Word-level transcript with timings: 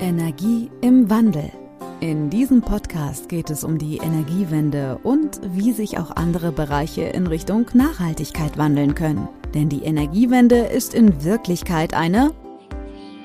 Energie 0.00 0.70
im 0.80 1.10
Wandel. 1.10 1.52
In 2.00 2.30
diesem 2.30 2.62
Podcast 2.62 3.28
geht 3.28 3.50
es 3.50 3.64
um 3.64 3.76
die 3.76 3.98
Energiewende 3.98 4.98
und 5.02 5.42
wie 5.52 5.72
sich 5.72 5.98
auch 5.98 6.16
andere 6.16 6.52
Bereiche 6.52 7.02
in 7.02 7.26
Richtung 7.26 7.66
Nachhaltigkeit 7.74 8.56
wandeln 8.56 8.94
können. 8.94 9.28
Denn 9.52 9.68
die 9.68 9.82
Energiewende 9.82 10.56
ist 10.56 10.94
in 10.94 11.22
Wirklichkeit 11.22 11.92
eine 11.92 12.32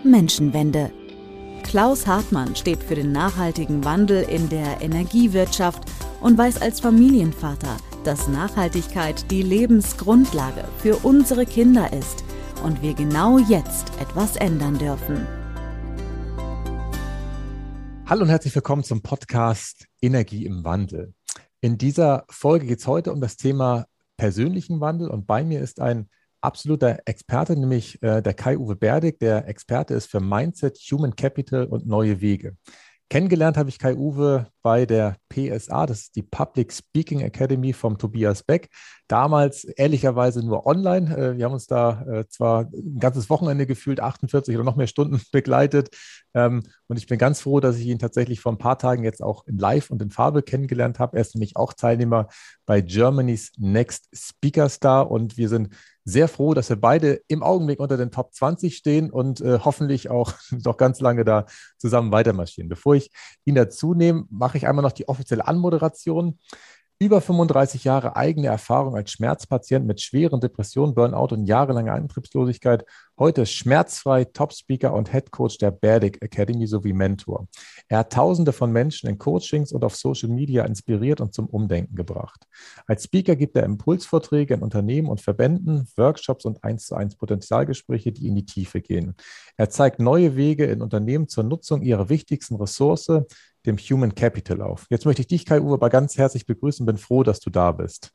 Menschenwende. 0.03 0.91
Klaus 1.63 2.05
Hartmann 2.05 2.57
steht 2.57 2.83
für 2.83 2.95
den 2.95 3.13
nachhaltigen 3.13 3.85
Wandel 3.85 4.23
in 4.23 4.49
der 4.49 4.81
Energiewirtschaft 4.81 5.83
und 6.19 6.37
weiß 6.37 6.61
als 6.61 6.81
Familienvater, 6.81 7.77
dass 8.03 8.27
Nachhaltigkeit 8.27 9.31
die 9.31 9.43
Lebensgrundlage 9.43 10.65
für 10.79 10.97
unsere 10.97 11.45
Kinder 11.45 11.93
ist 11.93 12.25
und 12.65 12.81
wir 12.81 12.93
genau 12.93 13.37
jetzt 13.37 13.93
etwas 14.01 14.35
ändern 14.35 14.77
dürfen. 14.77 15.25
Hallo 18.07 18.21
und 18.21 18.29
herzlich 18.29 18.53
willkommen 18.53 18.83
zum 18.83 19.01
Podcast 19.01 19.87
Energie 19.99 20.45
im 20.45 20.63
Wandel. 20.63 21.15
In 21.59 21.79
dieser 21.79 22.23
Folge 22.29 22.67
geht 22.67 22.77
es 22.77 22.85
heute 22.85 23.11
um 23.11 23.19
das 23.19 23.35
Thema 23.35 23.87
persönlichen 24.15 24.79
Wandel 24.79 25.09
und 25.09 25.25
bei 25.25 25.43
mir 25.43 25.59
ist 25.59 25.79
ein 25.81 26.07
absoluter 26.39 26.99
Experte, 27.05 27.55
nämlich 27.55 27.99
äh, 28.03 28.21
der 28.21 28.35
Kai-Uwe 28.35 28.75
Berdig, 28.75 29.17
der 29.17 29.47
Experte 29.47 29.95
ist 29.95 30.05
für 30.05 30.19
Mindset, 30.19 30.77
Human 30.91 31.15
Capital 31.15 31.65
und 31.65 31.87
neue 31.87 32.21
Wege. 32.21 32.55
Kennengelernt 33.09 33.55
habe 33.55 33.69
ich 33.69 33.77
Kai-Uwe 33.77 34.47
bei 34.63 34.87
der 34.87 35.17
PSA, 35.29 35.85
das 35.85 35.99
ist 36.01 36.15
die 36.15 36.23
Public 36.23 36.73
Speaking 36.73 37.19
Academy 37.19 37.71
vom 37.71 37.99
Tobias 37.99 38.41
Beck. 38.41 38.69
Damals 39.07 39.63
ehrlicherweise 39.63 40.43
nur 40.43 40.65
online. 40.65 41.15
Äh, 41.15 41.37
wir 41.37 41.45
haben 41.45 41.53
uns 41.53 41.67
da 41.67 42.01
äh, 42.01 42.27
zwar 42.27 42.61
ein 42.63 42.97
ganzes 42.99 43.29
Wochenende 43.29 43.67
gefühlt, 43.67 43.99
48 43.99 44.55
oder 44.55 44.63
noch 44.63 44.75
mehr 44.75 44.87
Stunden 44.87 45.21
begleitet. 45.31 45.89
Ähm, 46.33 46.63
und 46.87 46.97
ich 46.97 47.05
bin 47.05 47.19
ganz 47.19 47.41
froh, 47.41 47.59
dass 47.59 47.77
ich 47.77 47.85
ihn 47.85 47.99
tatsächlich 47.99 48.39
vor 48.39 48.51
ein 48.51 48.57
paar 48.57 48.79
Tagen 48.79 49.03
jetzt 49.03 49.21
auch 49.21 49.45
in 49.45 49.59
Live 49.59 49.91
und 49.91 50.01
in 50.01 50.09
Farbe 50.09 50.41
kennengelernt 50.41 50.97
habe. 50.97 51.17
Er 51.17 51.21
ist 51.21 51.35
nämlich 51.35 51.55
auch 51.57 51.73
Teilnehmer 51.73 52.27
bei 52.65 52.81
Germany's 52.81 53.51
Next 53.57 54.09
Speaker 54.15 54.67
Star 54.67 55.11
und 55.11 55.37
wir 55.37 55.49
sind 55.49 55.69
sehr 56.05 56.27
froh, 56.27 56.53
dass 56.53 56.69
wir 56.69 56.75
beide 56.75 57.21
im 57.27 57.41
Augenblick 57.41 57.79
unter 57.79 57.97
den 57.97 58.11
Top 58.11 58.33
20 58.33 58.77
stehen 58.77 59.09
und 59.09 59.41
äh, 59.41 59.59
hoffentlich 59.63 60.09
auch 60.11 60.33
noch 60.63 60.77
ganz 60.77 61.01
lange 61.01 61.25
da 61.25 61.45
zusammen 61.77 62.11
weitermarschieren. 62.11 62.69
Bevor 62.69 62.95
ich 62.95 63.11
ihn 63.43 63.55
dazu 63.55 63.93
nehme, 63.95 64.25
mache 64.29 64.57
ich 64.57 64.67
einmal 64.67 64.83
noch 64.83 64.91
die 64.91 65.09
offizielle 65.09 65.47
Anmoderation. 65.47 66.39
Über 66.97 67.19
35 67.19 67.83
Jahre 67.83 68.15
eigene 68.15 68.47
Erfahrung 68.47 68.95
als 68.95 69.11
Schmerzpatient 69.11 69.85
mit 69.85 69.99
schweren 69.99 70.39
Depressionen, 70.39 70.95
Burnout 70.95 71.33
und 71.33 71.45
jahrelanger 71.45 71.93
Antriebslosigkeit. 71.93 72.85
Heute 73.17 73.45
schmerzfrei 73.45 74.25
Top-Speaker 74.25 74.93
und 74.93 75.09
Head 75.09 75.31
Coach 75.31 75.57
der 75.57 75.71
Berdic 75.71 76.21
Academy 76.21 76.67
sowie 76.67 76.91
Mentor. 76.91 77.47
Er 77.87 77.99
hat 77.99 78.11
Tausende 78.11 78.51
von 78.51 78.73
Menschen 78.73 79.07
in 79.07 79.17
Coachings 79.17 79.71
und 79.71 79.85
auf 79.85 79.95
Social 79.95 80.27
Media 80.27 80.65
inspiriert 80.65 81.21
und 81.21 81.33
zum 81.33 81.45
Umdenken 81.45 81.95
gebracht. 81.95 82.45
Als 82.87 83.05
Speaker 83.05 83.37
gibt 83.37 83.55
er 83.55 83.63
Impulsvorträge 83.63 84.55
in 84.55 84.61
Unternehmen 84.61 85.07
und 85.07 85.21
Verbänden, 85.21 85.87
Workshops 85.95 86.43
und 86.43 86.61
1 86.65 86.87
zu 86.87 86.95
1 86.95 87.15
Potenzialgespräche, 87.15 88.11
die 88.11 88.27
in 88.27 88.35
die 88.35 88.45
Tiefe 88.45 88.81
gehen. 88.81 89.15
Er 89.55 89.69
zeigt 89.69 90.01
neue 90.01 90.35
Wege 90.35 90.65
in 90.65 90.81
Unternehmen 90.81 91.29
zur 91.29 91.45
Nutzung 91.45 91.83
ihrer 91.83 92.09
wichtigsten 92.09 92.55
Ressource, 92.55 93.07
dem 93.65 93.77
Human 93.77 94.13
Capital 94.13 94.61
auf. 94.61 94.87
Jetzt 94.89 95.05
möchte 95.05 95.21
ich 95.21 95.27
dich, 95.27 95.45
Kai-Uwe, 95.45 95.75
aber 95.75 95.89
ganz 95.89 96.17
herzlich 96.17 96.45
begrüßen. 96.45 96.85
Bin 96.85 96.97
froh, 96.97 97.23
dass 97.23 97.39
du 97.39 97.49
da 97.49 97.71
bist. 97.71 98.11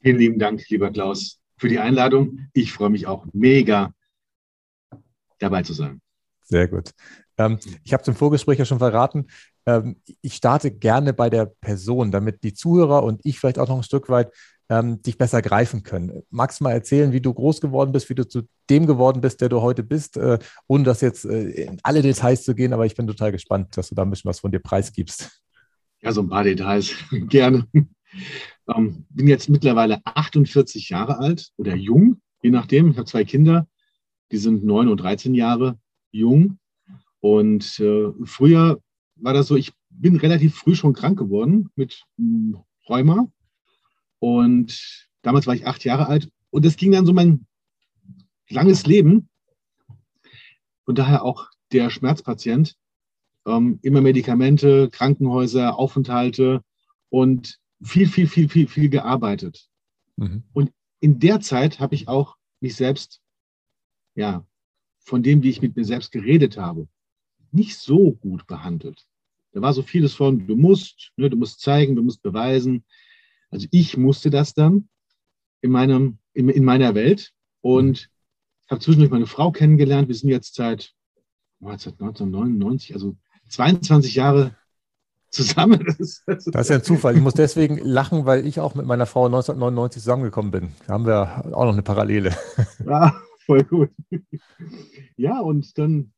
Vielen 0.00 0.18
lieben 0.18 0.38
Dank, 0.38 0.62
lieber 0.68 0.92
Klaus, 0.92 1.40
für 1.56 1.68
die 1.68 1.78
Einladung. 1.78 2.48
Ich 2.52 2.72
freue 2.72 2.90
mich 2.90 3.06
auch 3.06 3.26
mega, 3.32 3.92
dabei 5.38 5.62
zu 5.62 5.72
sein. 5.72 6.00
Sehr 6.42 6.68
gut. 6.68 6.90
Ähm, 7.38 7.58
ich 7.84 7.92
habe 7.92 8.02
es 8.02 8.08
im 8.08 8.14
Vorgespräch 8.14 8.58
ja 8.58 8.64
schon 8.64 8.78
verraten. 8.78 9.26
Ähm, 9.66 9.96
ich 10.20 10.34
starte 10.34 10.70
gerne 10.70 11.12
bei 11.12 11.30
der 11.30 11.46
Person, 11.46 12.10
damit 12.10 12.44
die 12.44 12.54
Zuhörer 12.54 13.02
und 13.02 13.20
ich 13.24 13.38
vielleicht 13.38 13.58
auch 13.58 13.68
noch 13.68 13.78
ein 13.78 13.82
Stück 13.82 14.08
weit 14.08 14.30
ähm, 14.68 15.02
dich 15.02 15.18
besser 15.18 15.42
greifen 15.42 15.82
können. 15.82 16.22
Magst 16.30 16.60
du 16.60 16.64
mal 16.64 16.72
erzählen, 16.72 17.12
wie 17.12 17.20
du 17.20 17.32
groß 17.32 17.60
geworden 17.60 17.92
bist, 17.92 18.08
wie 18.08 18.14
du 18.14 18.26
zu 18.26 18.42
dem 18.70 18.86
geworden 18.86 19.20
bist, 19.20 19.40
der 19.40 19.48
du 19.48 19.60
heute 19.60 19.82
bist, 19.82 20.16
äh, 20.16 20.38
ohne 20.66 20.84
das 20.84 21.00
jetzt 21.00 21.24
äh, 21.24 21.50
in 21.50 21.80
alle 21.82 22.02
Details 22.02 22.44
zu 22.44 22.54
gehen, 22.54 22.72
aber 22.72 22.86
ich 22.86 22.94
bin 22.94 23.06
total 23.06 23.32
gespannt, 23.32 23.76
dass 23.76 23.88
du 23.88 23.94
da 23.94 24.02
ein 24.02 24.10
bisschen 24.10 24.28
was 24.28 24.40
von 24.40 24.52
dir 24.52 24.60
preisgibst. 24.60 25.42
Ja, 26.02 26.12
so 26.12 26.22
ein 26.22 26.28
paar 26.28 26.44
Details, 26.44 26.94
gerne. 27.28 27.66
Ähm, 28.68 29.04
bin 29.10 29.28
jetzt 29.28 29.48
mittlerweile 29.48 30.00
48 30.04 30.88
Jahre 30.88 31.18
alt 31.18 31.50
oder 31.56 31.74
jung, 31.74 32.20
je 32.42 32.50
nachdem. 32.50 32.90
Ich 32.90 32.96
habe 32.96 33.06
zwei 33.06 33.24
Kinder, 33.24 33.68
die 34.32 34.38
sind 34.38 34.64
9 34.64 34.88
und 34.88 34.98
13 34.98 35.34
Jahre 35.34 35.78
jung. 36.10 36.58
Und 37.20 37.80
äh, 37.80 38.12
früher 38.24 38.80
war 39.16 39.32
das 39.32 39.46
so, 39.48 39.56
ich 39.56 39.72
bin 39.90 40.16
relativ 40.16 40.54
früh 40.56 40.74
schon 40.74 40.92
krank 40.92 41.18
geworden 41.18 41.70
mit 41.76 42.04
hm, 42.16 42.58
Rheuma 42.88 43.28
und 44.24 45.08
damals 45.20 45.46
war 45.46 45.54
ich 45.54 45.66
acht 45.66 45.84
Jahre 45.84 46.06
alt. 46.06 46.30
Und 46.48 46.64
das 46.64 46.76
ging 46.76 46.92
dann 46.92 47.04
so 47.04 47.12
mein 47.12 47.46
langes 48.48 48.86
Leben. 48.86 49.28
Und 50.86 50.98
daher 50.98 51.22
auch 51.22 51.50
der 51.72 51.90
Schmerzpatient. 51.90 52.74
Ähm, 53.46 53.78
immer 53.82 54.00
Medikamente, 54.00 54.88
Krankenhäuser, 54.88 55.78
Aufenthalte 55.78 56.62
und 57.10 57.58
viel, 57.82 58.08
viel, 58.08 58.28
viel, 58.28 58.48
viel, 58.48 58.68
viel 58.68 58.88
gearbeitet. 58.88 59.68
Mhm. 60.16 60.44
Und 60.52 60.72
in 61.00 61.18
der 61.18 61.40
Zeit 61.40 61.80
habe 61.80 61.94
ich 61.94 62.08
auch 62.08 62.36
mich 62.60 62.76
selbst, 62.76 63.20
ja, 64.14 64.46
von 65.00 65.22
dem, 65.22 65.42
wie 65.42 65.50
ich 65.50 65.60
mit 65.60 65.76
mir 65.76 65.84
selbst 65.84 66.12
geredet 66.12 66.56
habe, 66.56 66.88
nicht 67.52 67.76
so 67.76 68.12
gut 68.12 68.46
behandelt. 68.46 69.06
Da 69.52 69.60
war 69.60 69.72
so 69.72 69.82
vieles 69.82 70.14
von, 70.14 70.46
du 70.46 70.56
musst, 70.56 71.12
ne, 71.16 71.30
du 71.30 71.36
musst 71.36 71.60
zeigen, 71.60 71.94
du 71.94 72.02
musst 72.02 72.22
beweisen, 72.22 72.84
also 73.50 73.68
ich 73.70 73.96
musste 73.96 74.30
das 74.30 74.54
dann 74.54 74.88
in, 75.60 75.70
meinem, 75.70 76.18
in, 76.32 76.48
in 76.48 76.64
meiner 76.64 76.94
Welt 76.94 77.32
und 77.60 78.10
habe 78.68 78.80
zwischendurch 78.80 79.10
meine 79.10 79.26
Frau 79.26 79.52
kennengelernt. 79.52 80.08
Wir 80.08 80.14
sind 80.14 80.30
jetzt 80.30 80.54
seit, 80.54 80.92
seit 81.60 82.00
1999, 82.00 82.94
also 82.94 83.16
22 83.48 84.14
Jahre 84.14 84.56
zusammen. 85.34 85.84
Das 85.86 85.98
ist, 86.00 86.22
das 86.26 86.46
ist 86.46 86.70
ja 86.70 86.76
ein 86.76 86.82
Zufall. 86.82 87.14
Ich 87.16 87.22
muss 87.22 87.34
deswegen 87.34 87.78
lachen, 87.78 88.26
weil 88.26 88.46
ich 88.46 88.60
auch 88.60 88.74
mit 88.74 88.86
meiner 88.86 89.06
Frau 89.06 89.26
1999 89.26 90.02
zusammengekommen 90.02 90.50
bin. 90.50 90.72
Da 90.86 90.94
haben 90.94 91.06
wir 91.06 91.44
auch 91.54 91.64
noch 91.64 91.72
eine 91.72 91.82
Parallele. 91.82 92.36
Ja, 92.84 93.14
voll 93.46 93.64
gut. 93.64 93.90
Ja, 95.16 95.40
und 95.40 95.76
dann, 95.78 96.12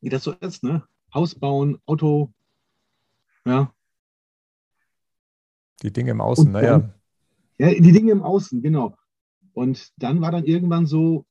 wie 0.00 0.08
das 0.08 0.24
so 0.24 0.32
ist, 0.32 0.62
ne? 0.62 0.82
Haus 1.12 1.34
bauen, 1.34 1.78
Auto, 1.86 2.32
ja, 3.46 3.72
die 5.84 5.92
Dinge 5.92 6.12
im 6.12 6.20
Außen, 6.22 6.50
naja. 6.50 6.94
Ja, 7.58 7.68
die 7.68 7.92
Dinge 7.92 8.12
im 8.12 8.22
Außen, 8.22 8.62
genau. 8.62 8.96
Und 9.52 9.92
dann 9.98 10.22
war 10.22 10.32
dann 10.32 10.46
irgendwann 10.46 10.86
so, 10.86 11.26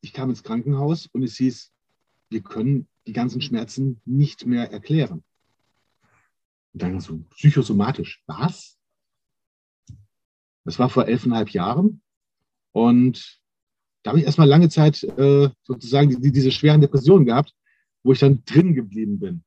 ich 0.00 0.12
kam 0.12 0.30
ins 0.30 0.44
Krankenhaus 0.44 1.06
und 1.06 1.24
es 1.24 1.36
hieß, 1.36 1.72
wir 2.30 2.42
können 2.42 2.86
die 3.06 3.12
ganzen 3.12 3.40
Schmerzen 3.40 4.00
nicht 4.04 4.46
mehr 4.46 4.70
erklären. 4.70 5.24
Und 6.74 6.82
dann 6.82 7.00
so 7.00 7.18
psychosomatisch. 7.36 8.22
Was? 8.26 8.78
Das 10.64 10.78
war 10.78 10.90
vor 10.90 11.06
elfeinhalb 11.06 11.50
Jahren. 11.50 12.02
Und 12.72 13.40
da 14.02 14.10
habe 14.10 14.18
ich 14.18 14.26
erstmal 14.26 14.48
lange 14.48 14.68
Zeit 14.68 15.02
äh, 15.02 15.50
sozusagen 15.62 16.20
die, 16.20 16.32
diese 16.32 16.50
schweren 16.50 16.80
Depressionen 16.80 17.26
gehabt, 17.26 17.54
wo 18.02 18.12
ich 18.12 18.18
dann 18.18 18.44
drin 18.44 18.74
geblieben 18.74 19.20
bin. 19.20 19.44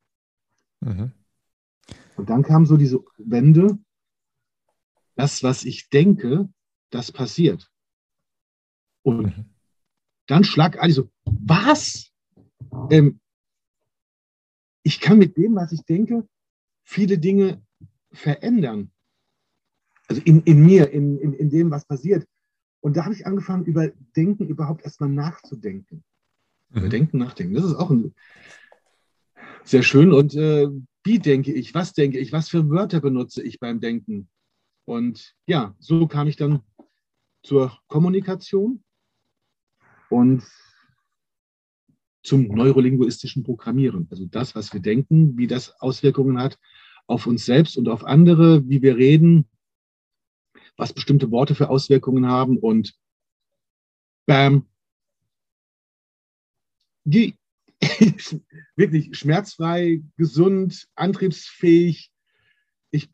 Mhm. 0.79 1.11
Und 2.15 2.29
dann 2.29 2.43
kam 2.43 2.65
so 2.65 2.77
diese 2.77 3.03
Wende, 3.17 3.77
das, 5.15 5.43
was 5.43 5.65
ich 5.65 5.89
denke, 5.89 6.49
das 6.91 7.11
passiert. 7.11 7.69
Und 9.03 9.37
mhm. 9.37 9.45
dann 10.27 10.43
schlag 10.43 10.79
alle 10.79 10.93
so, 10.93 11.09
was? 11.25 12.11
Ähm, 12.89 13.19
ich 14.83 15.01
kann 15.01 15.17
mit 15.17 15.35
dem, 15.35 15.55
was 15.55 15.73
ich 15.73 15.83
denke, 15.83 16.27
viele 16.87 17.17
Dinge 17.17 17.61
verändern. 18.13 18.91
Also 20.07 20.21
in, 20.23 20.41
in 20.43 20.65
mir, 20.65 20.89
in, 20.89 21.17
in, 21.19 21.33
in 21.33 21.49
dem, 21.49 21.69
was 21.69 21.85
passiert. 21.85 22.25
Und 22.79 22.95
da 22.95 23.03
habe 23.03 23.13
ich 23.13 23.27
angefangen, 23.27 23.65
über 23.65 23.89
Denken 24.15 24.47
überhaupt 24.47 24.85
erstmal 24.85 25.09
nachzudenken. 25.09 26.05
Mhm. 26.69 26.77
Über 26.77 26.89
Denken 26.89 27.17
nachdenken. 27.17 27.55
Das 27.55 27.65
ist 27.65 27.75
auch 27.75 27.91
ein, 27.91 28.15
sehr 29.65 29.83
schön. 29.83 30.13
Und 30.13 30.33
äh, 30.35 30.69
wie 31.03 31.19
denke 31.19 31.51
ich? 31.51 31.73
Was 31.73 31.91
denke 31.91 32.19
ich? 32.19 32.31
Was 32.31 32.47
für 32.47 32.69
Wörter 32.69 33.01
benutze 33.01 33.43
ich 33.43 33.59
beim 33.59 33.81
Denken? 33.81 34.29
Und 34.85 35.35
ja, 35.45 35.75
so 35.79 36.07
kam 36.07 36.27
ich 36.27 36.37
dann 36.37 36.61
zur 37.43 37.77
Kommunikation 37.87 38.81
und 40.09 40.43
zum 42.27 42.49
neurolinguistischen 42.49 43.43
Programmieren. 43.43 44.07
Also 44.11 44.25
das, 44.25 44.53
was 44.53 44.73
wir 44.73 44.81
denken, 44.81 45.37
wie 45.37 45.47
das 45.47 45.79
Auswirkungen 45.79 46.39
hat 46.39 46.59
auf 47.07 47.25
uns 47.25 47.45
selbst 47.45 47.77
und 47.77 47.87
auf 47.87 48.03
andere, 48.03 48.67
wie 48.67 48.81
wir 48.81 48.97
reden, 48.97 49.47
was 50.75 50.91
bestimmte 50.91 51.31
Worte 51.31 51.55
für 51.55 51.69
Auswirkungen 51.69 52.27
haben 52.27 52.57
und 52.57 52.93
bam. 54.25 54.67
Die, 57.05 57.37
wirklich 58.75 59.17
schmerzfrei, 59.17 60.01
gesund, 60.17 60.89
antriebsfähig. 60.95 62.11
Ich 62.91 63.09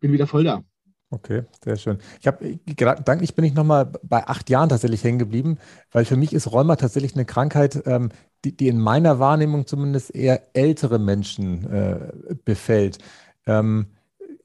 bin 0.00 0.12
wieder 0.12 0.26
voll 0.26 0.44
da. 0.44 0.62
Okay, 1.10 1.44
sehr 1.64 1.76
schön. 1.76 1.98
Ich 2.20 2.26
habe 2.26 2.58
gedanklich 2.66 3.34
bin 3.34 3.46
ich 3.46 3.54
nochmal 3.54 3.86
bei 3.86 4.26
acht 4.26 4.50
Jahren 4.50 4.68
tatsächlich 4.68 5.02
hängen 5.02 5.18
geblieben, 5.18 5.56
weil 5.90 6.04
für 6.04 6.16
mich 6.16 6.34
ist 6.34 6.52
Rheuma 6.52 6.76
tatsächlich 6.76 7.14
eine 7.14 7.24
Krankheit, 7.24 7.82
ähm, 7.86 8.10
die, 8.44 8.56
die, 8.56 8.68
in 8.68 8.80
meiner 8.80 9.18
Wahrnehmung 9.18 9.66
zumindest 9.66 10.14
eher 10.14 10.54
ältere 10.54 10.98
Menschen 10.98 11.70
äh, 11.70 12.34
befällt. 12.44 12.98
Ähm, 13.46 13.86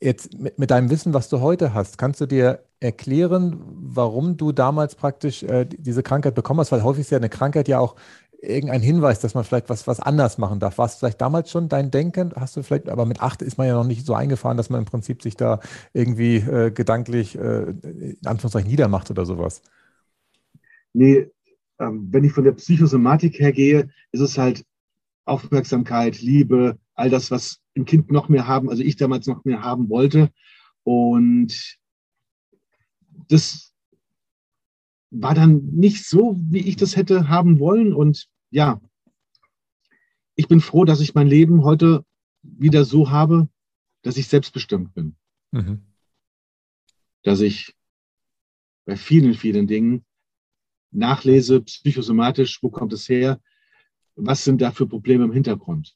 jetzt 0.01 0.37
mit, 0.39 0.59
mit, 0.59 0.71
deinem 0.71 0.89
Wissen, 0.89 1.13
was 1.13 1.29
du 1.29 1.41
heute 1.41 1.73
hast, 1.73 1.97
kannst 1.97 2.19
du 2.21 2.25
dir 2.25 2.63
erklären, 2.79 3.61
warum 3.65 4.37
du 4.37 4.51
damals 4.51 4.95
praktisch 4.95 5.43
äh, 5.43 5.65
diese 5.65 6.03
Krankheit 6.03 6.35
bekommen 6.35 6.59
hast? 6.59 6.71
Weil 6.71 6.83
häufig 6.83 7.01
ist 7.01 7.11
ja 7.11 7.17
eine 7.17 7.29
Krankheit 7.29 7.67
ja 7.67 7.79
auch 7.79 7.95
irgendein 8.43 8.81
Hinweis, 8.81 9.19
dass 9.19 9.33
man 9.33 9.43
vielleicht 9.43 9.69
was, 9.69 9.87
was 9.87 9.99
anders 9.99 10.37
machen 10.37 10.59
darf. 10.59 10.77
War 10.77 10.85
es 10.85 10.95
vielleicht 10.95 11.21
damals 11.21 11.49
schon 11.49 11.69
dein 11.69 11.91
Denken? 11.91 12.33
Hast 12.35 12.55
du 12.57 12.63
vielleicht, 12.63 12.89
aber 12.89 13.05
mit 13.05 13.21
acht 13.21 13.41
ist 13.41 13.57
man 13.57 13.67
ja 13.67 13.73
noch 13.73 13.85
nicht 13.85 14.05
so 14.05 14.13
eingefahren, 14.13 14.57
dass 14.57 14.69
man 14.69 14.79
im 14.79 14.85
Prinzip 14.85 15.21
sich 15.21 15.35
da 15.37 15.59
irgendwie 15.93 16.37
äh, 16.37 16.71
gedanklich 16.71 17.37
äh, 17.37 17.69
in 17.69 18.17
Anführungszeichen 18.25 18.69
niedermacht 18.69 19.09
oder 19.09 19.25
sowas. 19.25 19.61
Nee, 20.91 21.31
wenn 21.77 22.23
ich 22.23 22.33
von 22.33 22.43
der 22.43 22.53
Psychosomatik 22.53 23.39
her 23.39 23.51
gehe, 23.51 23.89
ist 24.11 24.21
es 24.21 24.37
halt 24.37 24.65
Aufmerksamkeit, 25.25 26.21
Liebe, 26.21 26.77
all 26.95 27.09
das, 27.09 27.31
was 27.31 27.59
ein 27.75 27.85
Kind 27.85 28.11
noch 28.11 28.29
mehr 28.29 28.47
haben, 28.47 28.69
also 28.69 28.83
ich 28.83 28.95
damals 28.95 29.27
noch 29.27 29.45
mehr 29.45 29.61
haben 29.61 29.89
wollte. 29.89 30.31
Und 30.83 31.77
das 33.29 33.73
war 35.09 35.33
dann 35.33 35.65
nicht 35.67 36.05
so, 36.05 36.35
wie 36.39 36.67
ich 36.67 36.75
das 36.75 36.95
hätte 36.95 37.29
haben 37.29 37.59
wollen. 37.59 37.93
Und 37.93 38.27
ja, 38.51 38.81
ich 40.35 40.47
bin 40.47 40.59
froh, 40.59 40.85
dass 40.85 40.99
ich 41.01 41.15
mein 41.15 41.27
Leben 41.27 41.63
heute 41.63 42.05
wieder 42.41 42.83
so 42.83 43.09
habe, 43.09 43.47
dass 44.01 44.17
ich 44.17 44.27
selbstbestimmt 44.27 44.93
bin. 44.93 45.15
Mhm. 45.51 45.83
Dass 47.23 47.39
ich 47.39 47.75
bei 48.85 48.97
vielen, 48.97 49.33
vielen 49.33 49.67
Dingen 49.67 50.03
nachlese, 50.93 51.61
psychosomatisch, 51.61 52.61
wo 52.61 52.69
kommt 52.69 52.93
es 52.93 53.09
her, 53.09 53.41
was 54.15 54.43
sind 54.43 54.61
da 54.61 54.71
für 54.71 54.87
Probleme 54.87 55.25
im 55.25 55.31
Hintergrund. 55.31 55.95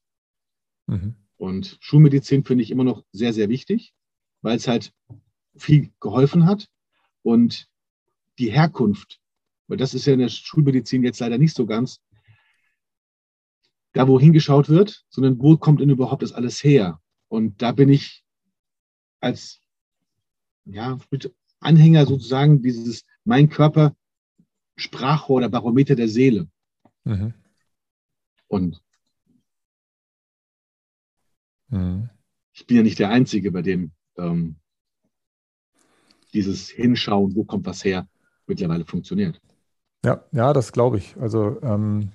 Mhm. 0.88 1.16
Und 1.38 1.78
Schulmedizin 1.82 2.44
finde 2.44 2.64
ich 2.64 2.72
immer 2.72 2.84
noch 2.84 3.04
sehr, 3.12 3.34
sehr 3.34 3.50
wichtig, 3.50 3.94
weil 4.42 4.58
es 4.58 4.68
halt 4.68 4.94
viel 5.56 5.92
geholfen 6.00 6.46
hat. 6.46 6.68
Und 7.22 7.70
die 8.40 8.52
Herkunft, 8.52 9.20
weil 9.68 9.78
das 9.78 9.94
ist 9.94 10.06
ja 10.06 10.14
in 10.14 10.20
der 10.20 10.30
Schulmedizin 10.30 11.04
jetzt 11.04 11.20
leider 11.20 11.38
nicht 11.38 11.56
so 11.56 11.66
ganz, 11.66 12.00
da 13.94 14.08
wo 14.08 14.20
hingeschaut 14.20 14.70
wird, 14.70 15.06
sondern 15.10 15.40
wo 15.40 15.58
kommt 15.58 15.82
denn 15.82 15.90
überhaupt 15.90 16.22
das 16.22 16.34
alles 16.34 16.64
her? 16.64 17.02
Und 17.30 17.62
da 17.62 17.72
bin 17.72 17.90
ich 17.90 18.24
als 19.20 19.60
ja, 20.66 21.00
Anhänger 21.60 22.06
sozusagen 22.06 22.62
dieses 22.62 23.06
Mein 23.24 23.50
Körper 23.50 23.96
Sprachrohr 24.78 25.38
oder 25.38 25.50
Barometer 25.50 25.96
der 25.96 26.08
Seele. 26.08 26.48
Mhm. 27.04 27.34
Und 28.48 28.82
mhm. 31.70 32.10
ich 32.54 32.66
bin 32.66 32.78
ja 32.78 32.84
nicht 32.84 33.00
der 33.00 33.10
Einzige, 33.10 33.52
bei 33.52 33.62
dem 33.62 33.92
ähm, 34.18 34.56
dieses 36.34 36.70
Hinschauen, 36.70 37.36
wo 37.36 37.44
kommt 37.44 37.66
was 37.66 37.84
her, 37.84 38.08
mittlerweile 38.46 38.86
funktioniert. 38.86 39.42
Ja, 40.06 40.24
ja, 40.32 40.54
das 40.54 40.72
glaube 40.72 40.98
ich. 40.98 41.18
Also 41.18 41.62
ähm, 41.62 42.12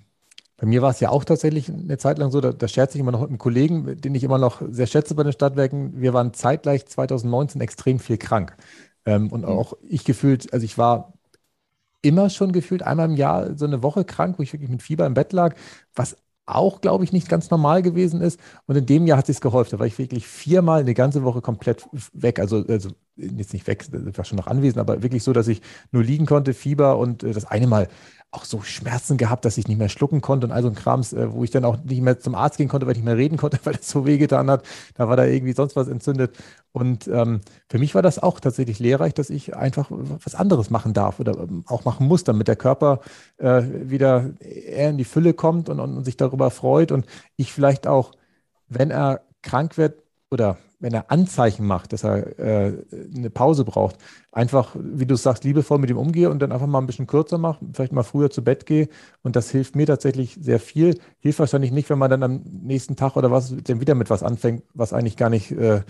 bei 0.56 0.67
mir 0.67 0.81
war 0.81 0.91
es 0.91 1.00
ja 1.00 1.11
auch 1.11 1.25
tatsächlich 1.25 1.69
eine 1.69 1.99
Zeit 1.99 2.19
lang 2.19 2.31
so, 2.31 2.41
da, 2.41 2.53
da 2.53 2.69
scherze 2.69 2.97
ich 2.97 3.00
immer 3.00 3.11
noch 3.11 3.20
mit 3.20 3.31
einem 3.31 3.38
Kollegen, 3.38 4.00
den 4.00 4.15
ich 4.15 4.23
immer 4.23 4.38
noch 4.38 4.62
sehr 4.70 4.87
schätze 4.87 5.17
bei 5.17 5.25
den 5.25 5.32
Stadtwerken. 5.32 6.00
Wir 6.00 6.15
waren 6.15 6.32
zeitgleich 6.32 6.87
2019 6.87 7.61
extrem 7.61 7.99
viel 7.99 8.19
krank. 8.19 8.56
Ähm, 9.05 9.32
und 9.32 9.41
mhm. 9.41 9.49
auch 9.49 9.75
ich 9.82 10.05
gefühlt, 10.05 10.53
also 10.53 10.65
ich 10.65 10.79
war 10.79 11.15
immer 12.02 12.31
schon 12.31 12.52
gefühlt 12.52 12.82
einmal 12.82 13.08
im 13.08 13.16
Jahr 13.16 13.56
so 13.56 13.64
eine 13.64 13.82
Woche 13.82 14.04
krank, 14.04 14.38
wo 14.38 14.43
ich 14.43 14.52
wirklich 14.52 14.70
mit 14.70 14.82
Fieber 14.82 15.06
im 15.06 15.14
Bett 15.14 15.32
lag, 15.32 15.54
was 15.94 16.16
auch, 16.46 16.81
glaube 16.81 17.04
ich, 17.04 17.12
nicht 17.12 17.28
ganz 17.28 17.50
normal 17.50 17.82
gewesen 17.82 18.20
ist. 18.20 18.40
Und 18.66 18.76
in 18.76 18.87
dem 18.87 19.06
Jahr 19.06 19.19
hat 19.19 19.28
es 19.28 19.40
gehäuft. 19.40 19.72
Da 19.72 19.78
war 19.78 19.87
ich 19.87 19.99
wirklich 19.99 20.26
viermal 20.26 20.81
eine 20.81 20.94
ganze 20.94 21.22
Woche 21.22 21.40
komplett 21.40 21.87
weg. 22.12 22.40
Also, 22.40 22.64
also 22.66 22.90
jetzt 23.17 23.53
nicht 23.53 23.67
weg, 23.67 23.87
war 23.93 24.25
schon 24.25 24.38
noch 24.38 24.47
anwesend, 24.47 24.79
aber 24.79 25.03
wirklich 25.03 25.23
so, 25.23 25.32
dass 25.32 25.49
ich 25.49 25.62
nur 25.91 26.03
liegen 26.03 26.26
konnte, 26.26 26.55
Fieber 26.55 26.99
und 26.99 27.23
äh, 27.23 27.32
das 27.32 27.44
eine 27.44 27.67
Mal 27.67 27.88
auch 28.35 28.47
so 28.47 28.62
Schmerzen 28.62 29.19
gehabt, 29.19 29.44
dass 29.44 29.59
ich 29.59 29.69
nicht 29.69 29.76
mehr 29.76 29.91
schlucken 29.91 30.23
konnte 30.23 30.47
und 30.47 30.53
all 30.53 30.62
so 30.62 30.69
ein 30.69 30.75
Krams, 30.75 31.12
äh, 31.12 31.31
wo 31.32 31.44
ich 31.44 31.50
dann 31.50 31.67
auch 31.67 31.76
nicht 31.85 32.00
mehr 32.00 32.19
zum 32.19 32.35
Arzt 32.35 32.56
gehen 32.56 32.69
konnte, 32.69 32.87
weil 32.87 32.93
ich 32.93 32.99
nicht 32.99 33.05
mehr 33.05 33.19
reden 33.19 33.37
konnte, 33.37 33.59
weil 33.64 33.75
es 33.75 33.88
so 33.91 34.06
wehgetan 34.06 34.50
hat. 34.50 34.64
Da 34.94 35.06
war 35.09 35.17
da 35.17 35.26
irgendwie 35.26 35.53
sonst 35.53 35.76
was 35.76 35.87
entzündet. 35.87 36.35
Und 36.73 37.06
ähm, 37.09 37.43
für 37.69 37.79
mich 37.79 37.94
war 37.94 38.00
das 38.00 38.19
auch 38.19 38.41
tatsächlich 38.41 38.79
lehrreich, 38.79 39.12
dass 39.12 39.29
ich 39.29 39.55
einfach 39.55 39.91
was 39.91 40.35
anderes 40.35 40.70
machen 40.70 40.94
darf 40.94 41.20
oder 41.20 41.38
ähm, 41.38 41.65
auch 41.67 41.85
machen 41.85 42.08
muss, 42.08 42.25
damit 42.25 42.49
der 42.49 42.56
Körper 42.56 43.00
äh, 43.37 43.62
wieder 43.62 44.31
eher 44.41 44.88
in 44.88 44.97
die 44.97 45.05
Fülle 45.05 45.35
kommt 45.35 45.69
und, 45.69 45.79
und, 45.79 45.94
und 45.99 46.05
sich 46.05 46.17
darüber 46.17 46.50
freut 46.50 46.91
und 46.91 47.05
ich 47.37 47.53
vielleicht 47.53 47.87
auch, 47.87 48.12
wenn 48.69 48.91
er 48.91 49.20
krank 49.43 49.76
wird 49.76 50.03
oder 50.31 50.56
wenn 50.82 50.93
er 50.93 51.11
Anzeichen 51.11 51.64
macht, 51.64 51.93
dass 51.93 52.05
er 52.05 52.38
äh, 52.38 52.73
eine 53.17 53.31
Pause 53.31 53.64
braucht, 53.64 53.96
einfach, 54.32 54.75
wie 54.79 55.06
du 55.06 55.14
sagst, 55.14 55.44
liebevoll 55.44 55.79
mit 55.79 55.90
ihm 55.90 55.96
umgehe 55.96 56.29
und 56.29 56.40
dann 56.40 56.50
einfach 56.52 56.67
mal 56.67 56.81
ein 56.81 56.87
bisschen 56.87 57.06
kürzer 57.06 57.38
mache, 57.38 57.64
vielleicht 57.73 57.93
mal 57.93 58.02
früher 58.02 58.31
zu 58.31 58.43
Bett 58.43 58.67
gehe. 58.67 58.88
Und 59.23 59.37
das 59.37 59.50
hilft 59.50 59.76
mir 59.76 59.87
tatsächlich 59.87 60.37
sehr 60.40 60.58
viel. 60.58 60.99
Hilft 61.20 61.38
wahrscheinlich 61.38 61.70
nicht, 61.70 61.88
wenn 61.88 61.99
man 61.99 62.11
dann 62.11 62.23
am 62.25 62.43
nächsten 62.44 62.96
Tag 62.96 63.17
oder 63.17 63.31
was 63.31 63.55
dann 63.62 63.81
wieder 63.81 63.94
mit 63.94 64.11
was 64.11 64.25
anfängt, 64.25 64.64
was 64.75 64.93
eigentlich 64.93 65.17
gar 65.17 65.31
nicht 65.31 65.52
äh, 65.52 65.82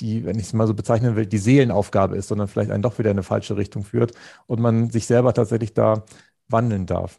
die, 0.00 0.24
wenn 0.24 0.38
ich 0.38 0.46
es 0.46 0.52
mal 0.52 0.66
so 0.66 0.74
bezeichnen 0.74 1.16
will, 1.16 1.26
die 1.26 1.38
Seelenaufgabe 1.38 2.16
ist, 2.16 2.28
sondern 2.28 2.48
vielleicht 2.48 2.70
einen 2.70 2.82
doch 2.82 2.98
wieder 2.98 3.10
in 3.10 3.16
eine 3.16 3.22
falsche 3.24 3.56
Richtung 3.56 3.84
führt 3.84 4.12
und 4.46 4.60
man 4.60 4.90
sich 4.90 5.06
selber 5.06 5.34
tatsächlich 5.34 5.74
da 5.74 6.04
wandeln 6.48 6.86
darf. 6.86 7.18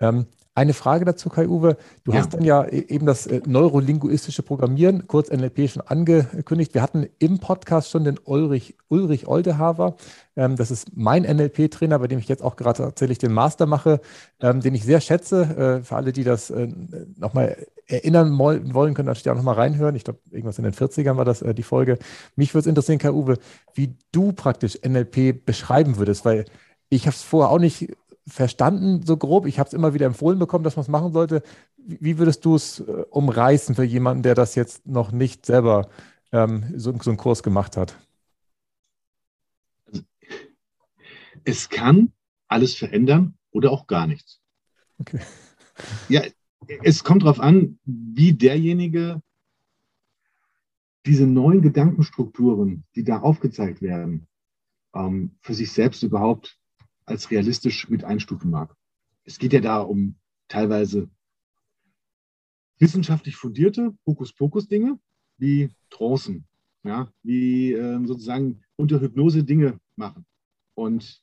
Ähm, 0.00 0.26
eine 0.60 0.74
Frage 0.74 1.06
dazu, 1.06 1.30
Kai-Uwe. 1.30 1.78
Du 2.04 2.12
ja. 2.12 2.18
hast 2.18 2.34
dann 2.34 2.44
ja 2.44 2.64
e-, 2.64 2.84
eben 2.88 3.06
das 3.06 3.26
äh, 3.26 3.40
neurolinguistische 3.46 4.42
Programmieren, 4.42 5.06
kurz 5.06 5.30
NLP, 5.30 5.70
schon 5.70 5.82
angekündigt. 5.82 6.74
Wir 6.74 6.82
hatten 6.82 7.06
im 7.18 7.38
Podcast 7.38 7.88
schon 7.90 8.04
den 8.04 8.18
Ulrich, 8.22 8.76
Ulrich 8.88 9.26
Oldehaver. 9.26 9.96
Ähm, 10.36 10.56
das 10.56 10.70
ist 10.70 10.94
mein 10.94 11.22
NLP-Trainer, 11.22 11.98
bei 11.98 12.08
dem 12.08 12.18
ich 12.18 12.28
jetzt 12.28 12.42
auch 12.42 12.56
gerade 12.56 12.82
tatsächlich 12.82 13.16
den 13.16 13.32
Master 13.32 13.64
mache, 13.64 14.02
ähm, 14.40 14.60
den 14.60 14.74
ich 14.74 14.84
sehr 14.84 15.00
schätze. 15.00 15.80
Äh, 15.80 15.82
für 15.82 15.96
alle, 15.96 16.12
die 16.12 16.24
das 16.24 16.50
äh, 16.50 16.68
nochmal 17.16 17.56
erinnern 17.86 18.38
wollen, 18.38 18.92
können 18.92 19.06
natürlich 19.06 19.30
auch 19.30 19.36
nochmal 19.36 19.54
reinhören. 19.54 19.96
Ich 19.96 20.04
glaube, 20.04 20.20
irgendwas 20.30 20.58
in 20.58 20.64
den 20.64 20.74
40ern 20.74 21.16
war 21.16 21.24
das 21.24 21.42
die 21.42 21.62
Folge. 21.62 21.98
Mich 22.36 22.52
würde 22.52 22.60
es 22.60 22.66
interessieren, 22.66 22.98
Kai-Uwe, 22.98 23.38
wie 23.72 23.96
du 24.12 24.32
praktisch 24.32 24.78
NLP 24.86 25.44
beschreiben 25.44 25.96
würdest, 25.96 26.26
weil 26.26 26.44
ich 26.90 27.06
habe 27.06 27.14
es 27.14 27.22
vorher 27.22 27.50
auch 27.50 27.58
nicht 27.58 27.88
verstanden, 28.30 29.04
so 29.04 29.16
grob. 29.16 29.46
Ich 29.46 29.58
habe 29.58 29.66
es 29.66 29.74
immer 29.74 29.92
wieder 29.94 30.06
empfohlen 30.06 30.38
bekommen, 30.38 30.64
dass 30.64 30.76
man 30.76 30.82
es 30.82 30.88
machen 30.88 31.12
sollte. 31.12 31.42
Wie 31.76 32.18
würdest 32.18 32.44
du 32.44 32.54
es 32.54 32.80
äh, 32.80 33.04
umreißen 33.10 33.74
für 33.74 33.84
jemanden, 33.84 34.22
der 34.22 34.34
das 34.34 34.54
jetzt 34.54 34.86
noch 34.86 35.12
nicht 35.12 35.44
selber 35.44 35.88
ähm, 36.32 36.64
so, 36.76 36.96
so 37.00 37.10
einen 37.10 37.16
Kurs 37.16 37.42
gemacht 37.42 37.76
hat? 37.76 37.96
Es 41.44 41.68
kann 41.68 42.12
alles 42.48 42.74
verändern 42.74 43.34
oder 43.50 43.70
auch 43.70 43.86
gar 43.86 44.06
nichts. 44.06 44.40
Okay. 44.98 45.20
Ja, 46.08 46.22
es 46.82 47.02
kommt 47.02 47.22
darauf 47.22 47.40
an, 47.40 47.78
wie 47.84 48.32
derjenige 48.32 49.22
diese 51.06 51.26
neuen 51.26 51.62
Gedankenstrukturen, 51.62 52.84
die 52.94 53.04
da 53.04 53.20
aufgezeigt 53.20 53.80
werden, 53.80 54.26
ähm, 54.94 55.36
für 55.40 55.54
sich 55.54 55.72
selbst 55.72 56.02
überhaupt 56.02 56.59
als 57.10 57.30
realistisch 57.30 57.88
mit 57.88 58.04
einstufen 58.04 58.50
mag. 58.50 58.74
Es 59.24 59.38
geht 59.38 59.52
ja 59.52 59.60
da 59.60 59.80
um 59.80 60.16
teilweise 60.48 61.10
wissenschaftlich 62.78 63.36
fundierte 63.36 63.94
Hokuspokus-Dinge 64.06 64.98
wie 65.36 65.70
Trancen, 65.90 66.46
ja, 66.82 67.12
wie 67.22 67.72
äh, 67.72 68.04
sozusagen 68.06 68.62
unter 68.76 69.00
Hypnose 69.00 69.44
Dinge 69.44 69.80
machen 69.96 70.24
und 70.74 71.22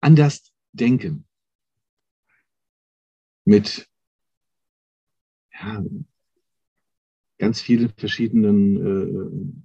anders 0.00 0.52
denken 0.72 1.24
mit 3.44 3.88
ja, 5.52 5.82
ganz 7.38 7.60
vielen 7.60 7.90
verschiedenen 7.96 9.64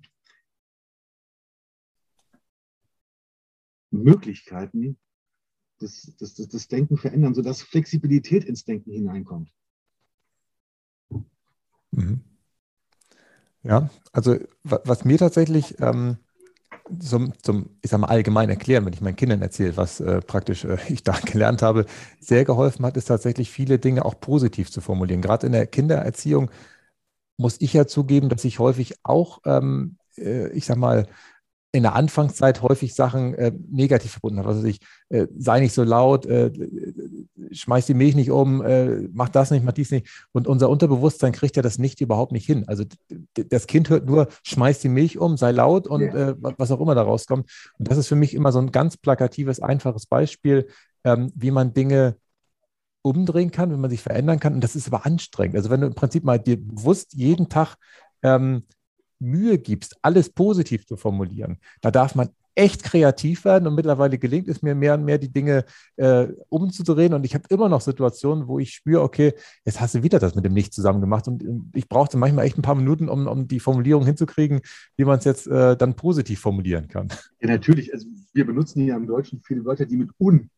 Möglichkeiten 3.91 4.98
das, 5.79 6.13
das, 6.20 6.34
das, 6.36 6.48
das 6.48 6.67
Denken 6.67 6.98
verändern, 6.98 7.34
sodass 7.34 7.62
Flexibilität 7.62 8.44
ins 8.44 8.65
Denken 8.65 8.91
hineinkommt. 8.91 9.51
Mhm. 11.91 12.22
Ja, 13.63 13.89
also 14.13 14.38
was 14.63 15.03
mir 15.03 15.17
tatsächlich 15.17 15.79
ähm, 15.79 16.17
zum, 17.00 17.34
zum, 17.41 17.70
ich 17.82 17.91
sag 17.91 18.00
mal, 18.00 18.08
allgemein 18.08 18.50
erklären, 18.50 18.86
wenn 18.86 18.94
ich 18.94 19.01
meinen 19.01 19.15
Kindern 19.15 19.41
erzähle, 19.41 19.75
was 19.75 20.00
äh, 20.00 20.22
praktisch 20.22 20.63
äh, 20.63 20.77
ich 20.88 21.03
da 21.03 21.13
gelernt 21.25 21.62
habe, 21.62 21.86
sehr 22.20 22.46
geholfen 22.46 22.86
hat, 22.86 22.98
ist 22.98 23.06
tatsächlich 23.06 23.51
viele 23.51 23.79
Dinge 23.79 24.06
auch 24.06 24.20
positiv 24.20 24.72
zu 24.72 24.82
formulieren. 24.82 25.22
Gerade 25.22 25.48
in 25.48 25.53
der 25.53 25.67
Kindererziehung 25.67 26.50
muss 27.38 27.60
ich 27.62 27.74
ja 27.74 27.88
zugeben, 27.88 28.29
dass 28.29 28.46
ich 28.46 28.60
häufig 28.60 28.96
auch, 29.03 29.41
ähm, 29.46 29.98
äh, 30.17 30.50
ich 30.50 30.65
sag 30.65 30.77
mal, 30.77 31.08
in 31.74 31.84
der 31.84 31.96
Anfangszeit 31.96 32.62
häufig 32.62 32.96
Sachen 32.96 33.34
äh, 33.34 33.52
negativ 33.70 34.12
verbunden 34.12 34.40
habe. 34.40 34.50
Also 34.50 34.66
ich 34.66 34.80
äh, 35.10 35.28
sei 35.38 35.60
nicht 35.60 35.74
so 35.74 35.84
laut, 35.84 36.26
äh, 36.26 36.52
schmeiß 37.52 37.86
die 37.86 37.94
Milch 37.94 38.16
nicht 38.16 38.32
um, 38.32 38.62
äh, 38.62 39.08
mach 39.12 39.30
das 39.30 39.52
nicht, 39.52 39.66
mach 39.66 39.74
dies 39.74 39.92
nicht. 39.92 40.08
Und 40.32 40.48
unser 40.48 40.70
Unterbewusstsein 40.70 41.34
kriegt 41.34 41.56
ja 41.58 41.62
das 41.62 41.78
nicht 41.78 42.00
überhaupt 42.00 42.32
nicht 42.32 42.46
hin. 42.46 42.64
Also 42.68 42.86
das 43.34 43.68
Kind 43.68 43.90
hört 43.90 44.06
nur, 44.06 44.28
schmeiß 44.44 44.80
die 44.80 44.90
Milch 44.90 45.18
um, 45.18 45.36
sei 45.36 45.52
laut 45.52 45.88
und 45.88 46.02
ja. 46.02 46.30
Äh, 46.30 46.36
was 46.40 46.72
auch 46.72 46.80
immer 46.80 46.96
da 46.96 47.02
rauskommt. 47.02 47.50
Und 47.78 47.88
das 47.90 47.98
ist 47.98 48.08
für 48.08 48.16
mich 48.16 48.34
immer 48.34 48.52
so 48.52 48.60
ein 48.60 48.72
ganz 48.72 48.96
plakatives, 48.96 49.60
einfaches 49.60 50.06
Beispiel, 50.06 50.68
ähm, 51.04 51.32
wie 51.36 51.52
man 51.52 51.74
Dinge 51.74 52.16
umdrehen 53.02 53.52
kann, 53.52 53.72
wie 53.72 53.78
man 53.78 53.90
sich 53.90 54.02
verändern 54.02 54.40
kann. 54.40 54.54
Und 54.54 54.64
das 54.64 54.76
ist 54.76 54.88
aber 54.88 55.06
anstrengend. 55.06 55.58
Also 55.58 55.70
wenn 55.70 55.82
du 55.82 55.88
im 55.88 55.96
Prinzip 55.96 56.24
mal 56.24 56.40
dir 56.40 56.58
bewusst 56.58 57.14
jeden 57.14 57.50
Tag 57.50 57.76
ähm, 58.24 58.64
Mühe 59.20 59.58
gibst, 59.58 59.98
alles 60.02 60.30
positiv 60.30 60.86
zu 60.86 60.98
formulieren, 60.98 61.58
da 61.82 61.92
darf 61.92 62.16
man 62.16 62.30
echt 62.58 62.84
kreativ 62.84 63.46
werden 63.46 63.68
und 63.68 63.76
mittlerweile 63.76 64.18
gelingt 64.18 64.48
es 64.48 64.64
mir 64.64 64.74
mehr 64.74 64.96
und 64.96 65.06
mehr, 65.06 65.20
die 65.20 65.32
Dinge 65.32 65.64
äh, 65.96 66.28
umzudrehen. 66.50 67.14
Und 67.14 67.24
ich 67.24 67.36
habe 67.36 67.44
immer 67.50 67.70
noch 67.70 67.82
Situationen, 67.82 68.48
wo 68.48 68.58
ich 68.58 68.74
spüre, 68.74 69.04
okay, 69.04 69.34
jetzt 69.64 69.80
hast 69.80 69.94
du 69.94 70.02
wieder 70.02 70.18
das 70.18 70.34
mit 70.34 70.44
dem 70.44 70.54
Nicht 70.54 70.74
zusammen 70.74 71.00
gemacht. 71.00 71.28
Und 71.28 71.44
ich 71.76 71.88
brauchte 71.88 72.18
manchmal 72.18 72.46
echt 72.46 72.58
ein 72.58 72.64
paar 72.64 72.76
Minuten, 72.76 73.10
um, 73.10 73.28
um 73.28 73.48
die 73.48 73.60
Formulierung 73.60 74.06
hinzukriegen, 74.06 74.62
wie 74.98 75.06
man 75.06 75.20
es 75.20 75.26
jetzt 75.26 75.46
äh, 75.46 75.78
dann 75.78 75.96
positiv 75.96 76.40
formulieren 76.40 76.88
kann. 76.88 77.10
Ja, 77.42 77.48
natürlich. 77.50 77.94
Also 77.94 78.08
wir 78.34 78.46
benutzen 78.46 78.82
hier 78.82 78.96
im 78.96 79.06
Deutschen 79.06 79.40
viele 79.40 79.64
Wörter, 79.64 79.86
die 79.86 79.98
mit 79.98 80.10
un 80.20 80.50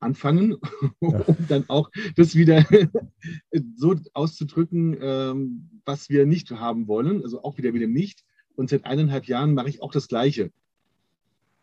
anfangen, 0.00 0.56
ja. 1.00 1.20
um 1.20 1.36
dann 1.48 1.64
auch 1.68 1.90
das 2.16 2.34
wieder 2.34 2.64
so 3.76 3.94
auszudrücken, 4.12 4.96
ähm, 5.00 5.80
was 5.84 6.08
wir 6.08 6.26
nicht 6.26 6.50
haben 6.50 6.86
wollen, 6.88 7.22
also 7.22 7.42
auch 7.42 7.56
wieder 7.58 7.72
mit 7.72 7.82
dem 7.82 7.92
Nicht. 7.92 8.24
Und 8.56 8.70
seit 8.70 8.84
eineinhalb 8.84 9.26
Jahren 9.26 9.54
mache 9.54 9.68
ich 9.68 9.82
auch 9.82 9.92
das 9.92 10.08
Gleiche. 10.08 10.52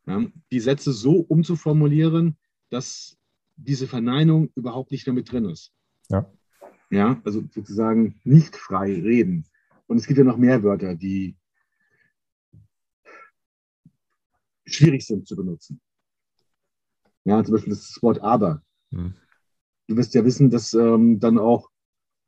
Ja, 0.07 0.25
die 0.51 0.59
Sätze 0.59 0.91
so 0.91 1.17
umzuformulieren, 1.19 2.35
dass 2.69 3.17
diese 3.55 3.87
Verneinung 3.87 4.49
überhaupt 4.55 4.91
nicht 4.91 5.05
mehr 5.05 5.13
mit 5.13 5.31
drin 5.31 5.45
ist. 5.45 5.71
Ja. 6.09 6.29
Ja, 6.89 7.21
also 7.23 7.43
sozusagen 7.51 8.19
nicht 8.23 8.57
frei 8.57 8.93
reden. 8.93 9.45
Und 9.87 9.97
es 9.97 10.07
gibt 10.07 10.17
ja 10.17 10.25
noch 10.25 10.37
mehr 10.37 10.61
Wörter, 10.63 10.95
die 10.95 11.35
schwierig 14.65 15.05
sind 15.05 15.27
zu 15.27 15.35
benutzen. 15.35 15.79
Ja, 17.23 17.43
zum 17.43 17.53
Beispiel 17.53 17.73
das 17.73 17.97
Wort 18.01 18.21
aber. 18.21 18.61
Hm. 18.91 19.13
Du 19.87 19.97
wirst 19.97 20.13
ja 20.13 20.23
wissen, 20.25 20.49
dass 20.49 20.73
ähm, 20.73 21.19
dann 21.19 21.37
auch 21.37 21.69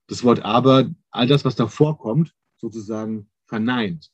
das 0.08 0.24
Wort 0.24 0.44
aber 0.44 0.90
all 1.12 1.28
das, 1.28 1.46
was 1.46 1.56
davor 1.56 1.98
kommt, 1.98 2.34
sozusagen 2.58 3.30
verneint. 3.46 4.12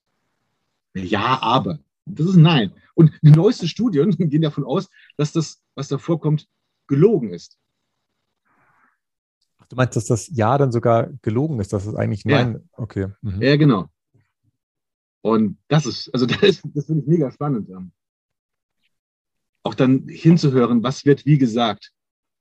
Ja, 0.96 1.42
aber. 1.42 1.80
Das 2.06 2.28
ist 2.28 2.36
Nein. 2.36 2.74
Und 2.96 3.12
die 3.22 3.32
neuesten 3.32 3.68
Studien 3.68 4.12
gehen 4.18 4.42
davon 4.42 4.64
aus, 4.64 4.90
dass 5.18 5.32
das, 5.32 5.62
was 5.76 5.88
davor 5.88 6.20
kommt, 6.20 6.48
gelogen 6.88 7.32
ist. 7.34 7.58
Du 9.70 9.76
meinst, 9.76 9.96
dass 9.96 10.06
das 10.06 10.28
Ja 10.34 10.58
dann 10.58 10.72
sogar 10.72 11.12
gelogen 11.22 11.60
ist, 11.60 11.72
dass 11.74 11.86
es 11.86 11.94
eigentlich 11.94 12.26
Nein. 12.26 12.54
Ja. 12.54 12.60
Okay. 12.74 13.08
Mhm. 13.22 13.42
Ja, 13.42 13.56
genau. 13.56 13.90
Und 15.22 15.60
das 15.68 15.86
ist, 15.86 16.12
also 16.14 16.26
das, 16.26 16.42
ist, 16.42 16.64
das 16.74 16.88
finde 16.88 17.04
ich 17.04 17.08
mega 17.08 17.32
spannend 17.32 17.70
auch 19.64 19.76
dann 19.76 20.08
hinzuhören, 20.08 20.84
was 20.84 21.06
wird 21.06 21.26
wie 21.26 21.38
gesagt. 21.38 21.92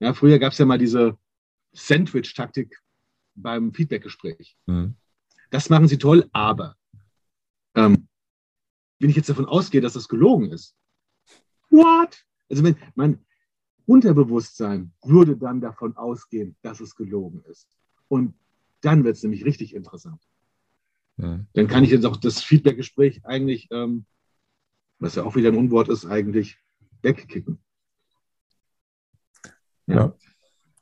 Ja, 0.00 0.14
früher 0.14 0.38
gab 0.38 0.52
es 0.52 0.58
ja 0.58 0.64
mal 0.64 0.78
diese 0.78 1.18
Sandwich-Taktik 1.72 2.80
beim 3.34 3.72
Feedbackgespräch. 3.72 4.56
Mhm. 4.66 4.94
Das 5.50 5.70
machen 5.70 5.88
sie 5.88 5.98
toll, 5.98 6.28
aber 6.32 6.76
ähm, 7.74 8.08
wenn 8.98 9.10
ich 9.10 9.16
jetzt 9.16 9.28
davon 9.28 9.46
ausgehe, 9.46 9.80
dass 9.80 9.94
das 9.94 10.08
gelogen 10.08 10.50
ist, 10.50 10.76
what? 11.70 12.24
Also 12.50 12.64
wenn 12.64 12.76
mein 12.94 13.24
Unterbewusstsein 13.86 14.92
würde 15.02 15.36
dann 15.36 15.60
davon 15.60 15.96
ausgehen, 15.96 16.56
dass 16.62 16.80
es 16.80 16.94
gelogen 16.94 17.42
ist. 17.50 17.68
Und 18.08 18.34
dann 18.80 19.04
wird 19.04 19.16
es 19.16 19.22
nämlich 19.22 19.44
richtig 19.44 19.74
interessant. 19.74 20.22
Mhm. 21.16 21.46
Dann 21.54 21.68
kann 21.68 21.84
ich 21.84 21.90
jetzt 21.90 22.04
auch 22.04 22.16
das 22.16 22.42
Feedbackgespräch 22.42 23.24
eigentlich, 23.24 23.68
ähm, 23.70 24.04
was 24.98 25.14
ja 25.14 25.24
auch 25.24 25.36
wieder 25.36 25.50
ein 25.50 25.56
Unwort 25.56 25.88
ist, 25.88 26.06
eigentlich 26.06 26.58
wegkicken. 27.02 27.58
Ja, 29.86 29.94
ja 29.94 30.14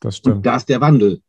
das 0.00 0.18
stimmt. 0.18 0.36
Und 0.36 0.46
da 0.46 0.56
ist 0.56 0.68
der 0.68 0.80
Wandel 0.80 1.22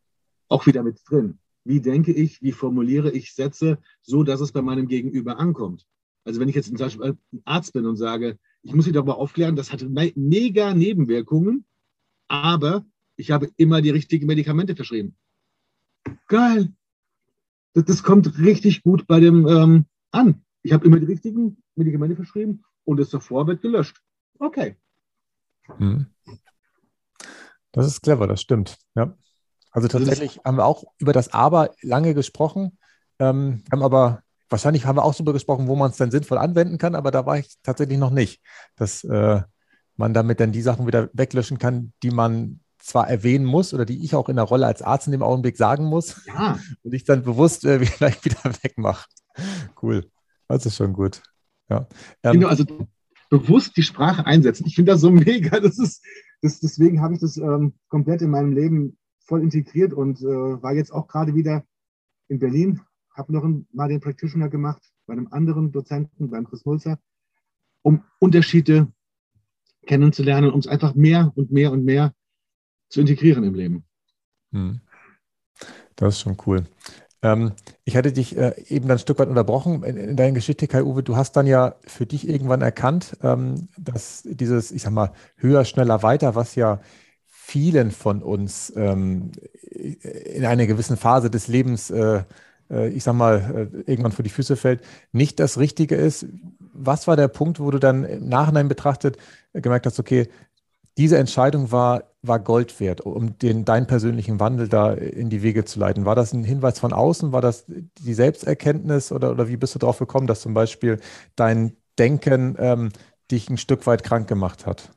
auch 0.50 0.66
wieder 0.66 0.84
mit 0.84 1.02
drin. 1.08 1.40
Wie 1.64 1.82
denke 1.82 2.14
ich, 2.14 2.42
wie 2.42 2.54
formuliere 2.54 3.12
ich 3.12 3.34
Sätze, 3.34 3.80
so 4.02 4.24
dass 4.24 4.40
es 4.40 4.52
bei 4.52 4.62
meinem 4.62 4.88
Gegenüber 4.88 5.38
ankommt? 5.38 5.86
Also 6.24 6.40
wenn 6.40 6.50
ich 6.50 6.56
jetzt 6.56 6.68
zum 6.68 6.78
Beispiel 6.78 7.18
ein 7.32 7.42
Arzt 7.46 7.74
bin 7.74 7.86
und 7.86 7.98
sage, 7.98 8.38
ich 8.62 8.74
muss 8.74 8.86
Sie 8.86 8.92
darüber 8.92 9.18
aufklären, 9.18 9.56
das 9.56 9.72
hat 9.72 9.86
mega 10.16 10.74
Nebenwirkungen, 10.74 11.66
aber 12.28 12.86
ich 13.16 13.32
habe 13.32 13.50
immer 13.58 13.82
die 13.82 13.90
richtigen 13.90 14.28
Medikamente 14.28 14.76
verschrieben. 14.76 15.16
Geil. 16.28 16.74
Das, 17.74 17.86
das 17.86 18.04
kommt 18.04 18.40
richtig 18.40 18.84
gut 18.84 19.08
bei 19.08 19.20
dem 19.20 19.48
ähm, 19.48 19.86
an. 20.12 20.44
Ich 20.64 20.74
habe 20.74 20.86
immer 20.86 21.00
die 21.00 21.06
richtigen 21.06 21.64
Medikamente 21.76 22.16
verschrieben 22.16 22.64
und 22.84 22.98
das 22.98 23.10
davor 23.10 23.48
wird 23.48 23.62
gelöscht. 23.62 24.02
Okay. 24.40 24.78
Hm. 25.78 26.08
Das 27.72 27.88
ist 27.88 28.02
clever, 28.02 28.28
das 28.28 28.42
stimmt. 28.42 28.78
Ja. 28.96 29.16
Also 29.72 29.88
tatsächlich 29.88 30.40
haben 30.44 30.58
wir 30.58 30.66
auch 30.66 30.86
über 30.98 31.14
das 31.14 31.34
Aber 31.34 31.72
lange 31.82 32.14
gesprochen, 32.14 32.78
ähm, 33.20 33.64
haben 33.72 33.84
aber 33.84 34.24
wahrscheinlich 34.50 34.86
haben 34.86 34.96
wir 34.96 35.04
auch 35.04 35.14
darüber 35.14 35.34
gesprochen, 35.34 35.68
wo 35.68 35.76
man 35.76 35.92
es 35.92 35.98
dann 35.98 36.12
sinnvoll 36.12 36.38
anwenden 36.38 36.78
kann, 36.78 36.96
aber 36.96 37.12
da 37.12 37.26
war 37.26 37.38
ich 37.38 37.58
tatsächlich 37.64 37.98
noch 37.98 38.10
nicht, 38.10 38.42
dass 38.76 39.04
äh, 39.04 39.42
man 39.96 40.14
damit 40.14 40.40
dann 40.40 40.52
die 40.52 40.62
Sachen 40.62 40.88
wieder 40.88 41.10
weglöschen 41.14 41.58
kann, 41.58 41.94
die 42.02 42.12
man 42.12 42.62
zwar 42.80 43.10
erwähnen 43.10 43.46
muss 43.46 43.74
oder 43.74 43.86
die 43.86 44.04
ich 44.04 44.16
auch 44.16 44.30
in 44.30 44.38
der 44.38 44.46
Rolle 44.46 44.66
als 44.66 44.82
Arzt 44.82 45.08
in 45.08 45.12
dem 45.12 45.24
Augenblick 45.24 45.58
sagen 45.58 45.86
muss 45.86 46.26
ja. 46.26 46.58
und 46.84 46.94
ich 46.94 47.04
dann 47.04 47.24
bewusst 47.24 47.66
äh, 47.66 47.80
vielleicht 47.86 48.24
wieder 48.26 48.42
wegmache. 48.64 49.08
Cool. 49.82 50.10
Das 50.48 50.66
ist 50.66 50.78
schon 50.78 50.94
gut. 50.94 51.22
Ja. 51.70 51.88
Ähm, 52.24 52.34
genau, 52.34 52.48
also 52.48 52.66
bewusst 53.30 53.78
die 53.78 53.84
Sprache 53.84 54.26
einsetzen. 54.26 54.66
Ich 54.66 54.76
finde 54.76 54.94
das 54.94 55.02
so 55.02 55.12
mega. 55.12 55.60
Das 55.68 55.80
ist, 55.80 56.04
das, 56.42 56.60
deswegen 56.60 57.02
habe 57.02 57.14
ich 57.14 57.20
das 57.20 57.38
ähm, 57.38 57.74
komplett 57.90 58.22
in 58.22 58.30
meinem 58.30 58.54
Leben 58.54 58.98
voll 59.20 59.42
integriert 59.42 59.94
und 59.94 60.22
äh, 60.22 60.26
war 60.26 60.74
jetzt 60.74 60.92
auch 60.92 61.08
gerade 61.08 61.36
wieder 61.36 61.66
in 62.30 62.40
Berlin, 62.40 62.82
habe 63.12 63.34
noch 63.34 63.48
mal 63.74 63.90
den 63.90 64.00
Practitioner 64.00 64.50
gemacht 64.50 64.82
bei 65.06 65.14
einem 65.14 65.28
anderen 65.32 65.72
Dozenten, 65.72 66.30
beim 66.30 66.46
Chris 66.46 66.66
Mulzer, 66.66 67.00
um 67.82 68.04
Unterschiede 68.20 68.92
kennenzulernen, 69.86 70.52
um 70.52 70.60
es 70.60 70.68
einfach 70.68 70.96
mehr 70.96 71.32
und 71.36 71.52
mehr 71.52 71.72
und 71.72 71.84
mehr 71.84 72.14
zu 72.90 73.02
integrieren 73.02 73.44
im 73.44 73.56
Leben. 73.56 73.86
Hm. 74.52 74.82
Das 75.96 76.16
ist 76.16 76.22
schon 76.22 76.38
cool. 76.46 76.66
Ähm, 77.22 77.54
ich 77.84 77.96
hatte 77.98 78.12
dich 78.12 78.38
äh, 78.38 78.54
eben 78.70 78.88
dann 78.88 78.98
ein 78.98 79.00
Stück 79.00 79.20
weit 79.20 79.30
unterbrochen 79.30 79.84
in, 79.84 79.98
in 79.98 80.16
deiner 80.16 80.34
Geschichte, 80.34 80.68
Kai-Uwe. 80.68 81.04
Du 81.04 81.16
hast 81.16 81.34
dann 81.34 81.48
ja 81.48 81.76
für 81.86 82.06
dich 82.06 82.28
irgendwann 82.28 82.62
erkannt, 82.62 83.18
ähm, 83.24 83.70
dass 83.78 84.24
dieses, 84.26 84.72
ich 84.72 84.84
sag 84.84 84.92
mal, 84.92 85.12
höher, 85.36 85.66
schneller, 85.66 86.04
weiter, 86.04 86.36
was 86.36 86.56
ja 86.56 86.80
vielen 87.26 87.92
von 87.92 88.22
uns 88.22 88.74
ähm, 88.76 89.32
in 89.72 90.46
einer 90.46 90.68
gewissen 90.68 90.98
Phase 90.98 91.30
des 91.30 91.48
Lebens, 91.48 91.90
äh, 91.90 92.24
äh, 92.70 92.90
ich 92.90 93.04
sag 93.04 93.14
mal, 93.14 93.70
äh, 93.74 93.92
irgendwann 93.92 94.12
vor 94.12 94.24
die 94.24 94.30
Füße 94.30 94.56
fällt, 94.56 94.82
nicht 95.12 95.40
das 95.40 95.58
Richtige 95.58 95.96
ist. 95.96 96.26
Was 96.60 97.08
war 97.08 97.16
der 97.16 97.30
Punkt, 97.30 97.60
wo 97.60 97.72
du 97.72 97.80
dann 97.80 98.04
im 98.04 98.28
Nachhinein 98.28 98.68
betrachtet 98.68 99.18
gemerkt 99.54 99.86
hast, 99.86 100.00
okay, 100.00 100.30
diese 100.98 101.18
Entscheidung 101.18 101.72
war, 101.72 102.12
war 102.24 102.40
Gold 102.40 102.80
wert, 102.80 103.02
um 103.02 103.38
den, 103.38 103.66
deinen 103.66 103.86
persönlichen 103.88 104.40
Wandel 104.40 104.68
da 104.68 104.94
in 104.94 105.30
die 105.30 105.44
Wege 105.44 105.64
zu 105.64 105.80
leiten. 105.80 106.06
War 106.06 106.16
das 106.16 106.34
ein 106.34 106.44
Hinweis 106.44 106.80
von 106.80 106.92
außen? 106.92 107.32
War 107.32 107.42
das 107.42 107.66
die 107.68 108.14
Selbsterkenntnis 108.14 109.12
oder, 109.12 109.32
oder 109.32 109.48
wie 109.48 109.58
bist 109.58 109.76
du 109.76 109.80
darauf 109.80 110.00
gekommen, 110.00 110.28
dass 110.28 110.42
zum 110.42 110.54
Beispiel 110.54 111.00
dein 111.36 111.78
Denken 112.00 112.56
ähm, 112.60 112.90
dich 113.30 113.50
ein 113.50 113.58
Stück 113.58 113.86
weit 113.86 114.04
krank 114.04 114.28
gemacht 114.28 114.66
hat? 114.66 114.92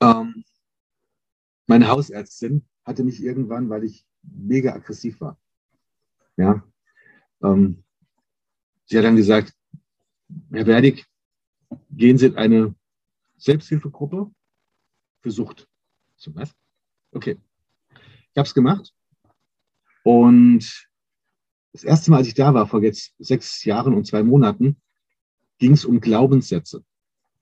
Ähm, 0.00 0.44
meine 1.66 1.88
Hausärztin 1.88 2.64
hatte 2.84 3.02
mich 3.02 3.22
irgendwann, 3.22 3.68
weil 3.68 3.84
ich 3.84 4.06
mega 4.22 4.72
aggressiv 4.72 5.20
war. 5.20 5.38
Ja. 6.36 6.62
Ähm, 7.42 7.82
sie 8.84 8.98
hat 8.98 9.04
dann 9.04 9.16
gesagt, 9.16 9.52
Herr 10.52 10.66
Werdig, 10.66 11.06
gehen 11.90 12.18
Sie 12.18 12.26
in 12.26 12.36
eine 12.36 12.74
Selbsthilfegruppe 13.36 14.30
für 15.20 15.30
Sucht. 15.30 15.68
So, 16.16 16.34
was? 16.34 16.54
Okay. 17.12 17.38
Ich 17.90 18.36
habe 18.36 18.46
es 18.46 18.54
gemacht. 18.54 18.94
Und 20.02 20.88
das 21.72 21.84
erste 21.84 22.10
Mal, 22.10 22.18
als 22.18 22.28
ich 22.28 22.34
da 22.34 22.54
war, 22.54 22.66
vor 22.66 22.82
jetzt 22.82 23.14
sechs 23.18 23.64
Jahren 23.64 23.94
und 23.94 24.06
zwei 24.06 24.22
Monaten, 24.22 24.80
ging 25.58 25.72
es 25.72 25.84
um 25.84 26.00
Glaubenssätze. 26.00 26.84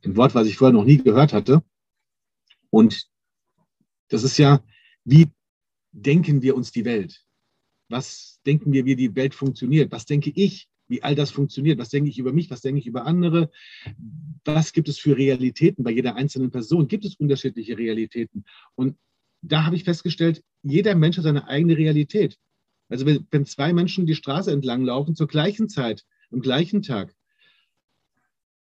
Ein 0.04 0.16
Wort, 0.16 0.34
was 0.34 0.46
ich 0.46 0.56
vorher 0.56 0.72
noch 0.72 0.84
nie 0.84 0.98
gehört 0.98 1.32
hatte. 1.32 1.62
Und 2.70 3.08
das 4.08 4.22
ist 4.22 4.38
ja, 4.38 4.62
wie 5.04 5.30
denken 5.92 6.42
wir 6.42 6.56
uns 6.56 6.72
die 6.72 6.84
Welt? 6.84 7.24
Was 7.88 8.40
denken 8.46 8.72
wir, 8.72 8.84
wie 8.84 8.96
die 8.96 9.14
Welt 9.14 9.34
funktioniert? 9.34 9.92
Was 9.92 10.06
denke 10.06 10.30
ich, 10.34 10.68
wie 10.88 11.02
all 11.02 11.14
das 11.14 11.30
funktioniert? 11.30 11.78
Was 11.78 11.88
denke 11.88 12.10
ich 12.10 12.18
über 12.18 12.32
mich? 12.32 12.50
Was 12.50 12.60
denke 12.60 12.80
ich 12.80 12.86
über 12.86 13.06
andere? 13.06 13.50
Was 14.44 14.72
gibt 14.72 14.88
es 14.88 14.98
für 14.98 15.16
Realitäten 15.16 15.82
bei 15.82 15.90
jeder 15.90 16.16
einzelnen 16.16 16.50
Person? 16.50 16.88
Gibt 16.88 17.04
es 17.04 17.16
unterschiedliche 17.16 17.78
Realitäten? 17.78 18.44
Und 18.74 18.96
da 19.42 19.64
habe 19.64 19.76
ich 19.76 19.84
festgestellt, 19.84 20.42
jeder 20.62 20.94
Mensch 20.94 21.16
hat 21.16 21.24
seine 21.24 21.48
eigene 21.48 21.76
Realität. 21.76 22.38
Also 22.88 23.06
wenn 23.06 23.46
zwei 23.46 23.72
Menschen 23.72 24.06
die 24.06 24.14
Straße 24.14 24.50
entlang 24.50 24.84
laufen 24.84 25.14
zur 25.16 25.26
gleichen 25.26 25.68
Zeit, 25.68 26.04
am 26.30 26.40
gleichen 26.40 26.82
Tag 26.82 27.14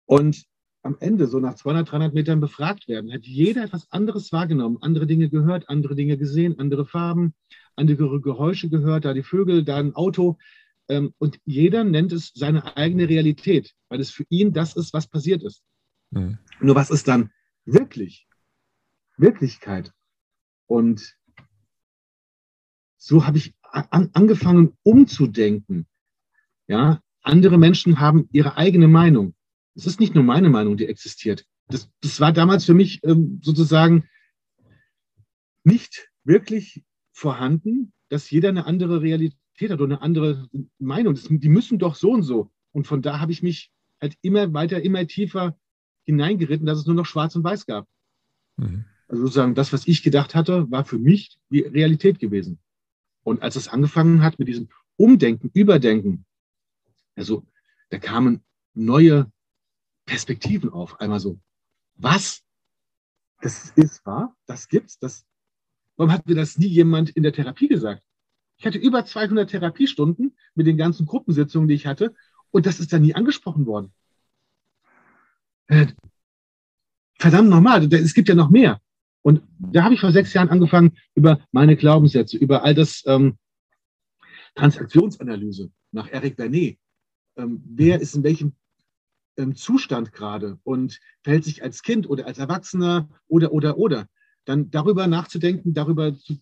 und 0.07 0.45
am 0.83 0.97
Ende 1.00 1.27
so 1.27 1.41
nach 1.41 1.55
200, 1.55 1.91
300 1.91 2.15
Metern 2.15 2.41
befragt 2.41 2.89
werden, 2.89 3.12
hat 3.12 3.25
jeder 3.25 3.65
etwas 3.65 3.91
anderes 3.93 4.33
wahrgenommen, 4.33 4.79
andere 4.81 5.07
Dinge 5.07 5.29
gehört, 5.29 5.69
andere 5.69 5.95
Dinge 5.95 6.17
gesehen, 6.17 6.59
andere 6.59 6.87
Farben, 6.87 7.35
andere 7.77 8.21
Geräusche 8.21 8.69
gehört, 8.69 9.05
da 9.05 9.12
die 9.12 9.23
Vögel, 9.23 9.65
da 9.65 9.77
ein 9.77 9.95
Auto. 9.95 10.39
Ähm, 10.90 11.14
und 11.18 11.38
jeder 11.44 11.85
nennt 11.85 12.12
es 12.12 12.32
seine 12.35 12.76
eigene 12.76 13.09
Realität, 13.09 13.73
weil 13.88 14.00
es 14.00 14.11
für 14.11 14.25
ihn 14.28 14.52
das 14.52 14.75
ist, 14.75 14.92
was 14.92 15.06
passiert 15.06 15.42
ist. 15.44 15.62
Mhm. 16.11 16.38
Nur 16.61 16.75
was 16.75 16.90
ist 16.90 17.06
dann 17.06 17.30
wirklich 17.64 18.26
Wirklichkeit? 19.16 19.92
Und 20.66 21.16
so 22.97 23.25
habe 23.25 23.38
ich 23.38 23.54
an, 23.62 24.11
angefangen 24.14 24.76
umzudenken. 24.82 25.87
Ja, 26.66 27.00
andere 27.23 27.56
Menschen 27.56 28.00
haben 28.00 28.28
ihre 28.32 28.56
eigene 28.56 28.88
Meinung. 28.88 29.35
Es 29.76 29.87
ist 29.87 30.00
nicht 30.00 30.16
nur 30.16 30.25
meine 30.25 30.50
Meinung, 30.50 30.76
die 30.76 30.87
existiert. 30.87 31.47
Das, 31.68 31.88
das 32.00 32.20
war 32.20 32.32
damals 32.32 32.64
für 32.64 32.75
mich 32.75 33.00
ähm, 33.04 33.40
sozusagen 33.44 34.09
nicht 35.62 36.11
wirklich 36.25 36.82
vorhanden, 37.12 37.92
dass 38.09 38.30
jeder 38.30 38.49
eine 38.49 38.66
andere 38.66 39.02
Realität 39.02 39.38
hat 39.69 39.81
oder 39.81 39.97
eine 39.97 40.02
andere 40.02 40.49
Meinung. 40.79 41.14
Das, 41.14 41.26
die 41.29 41.49
müssen 41.49 41.79
doch 41.79 41.95
so 41.95 42.12
und 42.12 42.23
so. 42.23 42.50
Und 42.73 42.87
von 42.87 43.02
da 43.02 43.21
habe 43.21 43.33
ich 43.33 43.43
mich 43.43 43.71
halt 44.00 44.17
immer 44.23 44.52
weiter, 44.55 44.81
immer 44.81 45.07
tiefer 45.07 45.57
hineingeritten, 46.05 46.67
dass 46.67 46.79
es 46.79 46.87
nur 46.87 46.95
noch 46.95 47.07
Schwarz 47.07 47.37
und 47.37 47.45
Weiß 47.45 47.67
gab. 47.67 47.87
Mhm. 48.57 48.85
Also 49.09 49.23
sozusagen 49.23 49.55
das, 49.55 49.73
was 49.73 49.87
ich 49.87 50.02
gedacht 50.02 50.35
hatte, 50.35 50.71
war 50.71 50.85
für 50.85 50.99
mich 50.99 51.38
die 51.50 51.61
Realität 51.61 52.19
gewesen. 52.19 52.59
Und 53.23 53.43
als 53.43 53.57
es 53.57 53.69
angefangen 53.69 54.23
hat 54.23 54.38
mit 54.38 54.49
diesem 54.49 54.69
Umdenken, 54.97 55.50
Überdenken, 55.52 56.25
also 57.17 57.45
da 57.90 57.99
kamen 57.99 58.43
neue 58.75 59.31
Perspektiven 60.07 60.71
auf. 60.71 61.00
Einmal 61.00 61.21
so, 61.21 61.38
was? 61.97 62.43
Das 63.40 63.71
ist 63.71 64.05
wahr? 64.07 64.37
Das 64.47 64.69
gibt's? 64.69 64.99
Das, 64.99 65.25
warum 65.97 66.12
hat 66.12 66.26
mir 66.26 66.35
das 66.35 66.59
nie 66.59 66.69
jemand 66.69 67.11
in 67.11 67.23
der 67.23 67.33
Therapie 67.33 67.69
gesagt? 67.69 68.02
Ich 68.61 68.67
hatte 68.67 68.76
über 68.76 69.07
200 69.07 69.49
Therapiestunden 69.49 70.37
mit 70.55 70.67
den 70.67 70.76
ganzen 70.76 71.07
Gruppensitzungen, 71.07 71.67
die 71.67 71.75
ich 71.75 71.87
hatte, 71.87 72.14
und 72.50 72.67
das 72.67 72.79
ist 72.79 72.93
da 72.93 72.99
nie 72.99 73.14
angesprochen 73.14 73.64
worden. 73.64 73.90
Äh, 75.69 75.87
verdammt 77.19 77.49
nochmal, 77.49 77.90
es 77.95 78.12
gibt 78.12 78.29
ja 78.29 78.35
noch 78.35 78.50
mehr. 78.50 78.79
Und 79.23 79.43
da 79.59 79.83
habe 79.85 79.95
ich 79.95 80.00
vor 80.00 80.12
sechs 80.12 80.35
Jahren 80.35 80.50
angefangen, 80.50 80.99
über 81.14 81.40
meine 81.52 81.75
Glaubenssätze, 81.75 82.37
über 82.37 82.62
all 82.62 82.75
das 82.75 83.02
ähm, 83.07 83.38
Transaktionsanalyse 84.57 85.71
nach 85.93 86.09
Eric 86.09 86.37
Bernet. 86.37 86.79
Ähm, 87.37 87.62
wer 87.64 87.99
ist 87.99 88.14
in 88.14 88.25
welchem 88.25 88.52
ähm, 89.38 89.57
Zustand 89.57 90.12
gerade 90.12 90.59
und 90.64 91.00
verhält 91.23 91.45
sich 91.45 91.62
als 91.62 91.83
Kind 91.83 92.11
oder 92.11 92.26
als 92.26 92.37
Erwachsener 92.37 93.09
oder, 93.26 93.52
oder, 93.52 93.79
oder. 93.79 94.07
Dann 94.45 94.71
darüber 94.71 95.07
nachzudenken, 95.07 95.73
darüber 95.73 96.14
zu, 96.14 96.38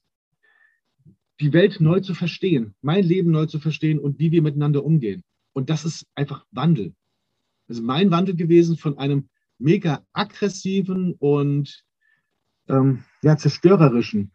die 1.41 1.53
Welt 1.53 1.81
neu 1.81 2.01
zu 2.01 2.15
verstehen, 2.15 2.75
mein 2.83 3.05
Leben 3.05 3.31
neu 3.31 3.47
zu 3.47 3.61
verstehen 3.61 3.99
und 3.99 4.19
wie 4.19 4.33
wir 4.33 4.43
miteinander 4.43 4.85
umgehen. 4.85 5.23
Und 5.53 5.71
das 5.71 5.85
ist 5.85 6.07
einfach 6.15 6.45
Wandel. 6.51 6.95
Also 7.69 7.83
mein 7.83 8.11
Wandel 8.11 8.35
gewesen 8.35 8.77
von 8.77 8.99
einem 8.99 9.29
mega 9.59 10.05
aggressiven 10.13 11.15
und 11.15 11.85
ähm, 12.69 13.05
ja, 13.23 13.37
zerstörerischen 13.37 14.33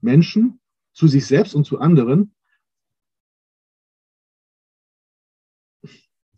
Menschen 0.00 0.60
zu 0.92 1.08
sich 1.08 1.26
selbst 1.26 1.54
und 1.54 1.64
zu 1.64 1.78
anderen, 1.78 2.34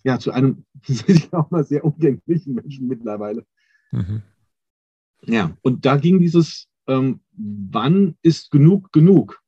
ja, 0.07 0.21
zu 0.21 0.31
einem 0.31 0.65
ich 0.87 1.33
auch 1.33 1.51
mal 1.51 1.65
sehr 1.65 1.85
umgänglichen 1.85 2.55
Menschen 2.55 2.87
mittlerweile. 2.87 3.45
Mhm. 3.91 4.23
Ja, 5.23 5.57
und 5.63 5.85
da 5.85 5.97
ging 5.97 6.21
dieses, 6.21 6.69
ähm, 6.87 7.21
wann 7.33 8.17
ist 8.23 8.53
genug 8.53 8.93
genug? 8.93 9.43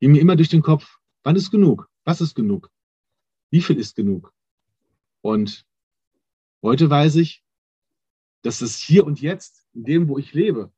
Ging 0.00 0.12
mir 0.12 0.20
immer 0.20 0.36
durch 0.36 0.48
den 0.48 0.62
Kopf, 0.62 0.98
wann 1.22 1.36
ist 1.36 1.50
genug? 1.50 1.90
Was 2.04 2.20
ist 2.20 2.34
genug? 2.34 2.70
Wie 3.50 3.62
viel 3.62 3.78
ist 3.78 3.96
genug? 3.96 4.32
Und 5.22 5.66
heute 6.62 6.90
weiß 6.90 7.16
ich, 7.16 7.44
dass 8.42 8.60
es 8.60 8.76
hier 8.78 9.06
und 9.06 9.20
jetzt, 9.20 9.66
in 9.72 9.84
dem, 9.84 10.08
wo 10.08 10.18
ich 10.18 10.34
lebe, 10.34 10.72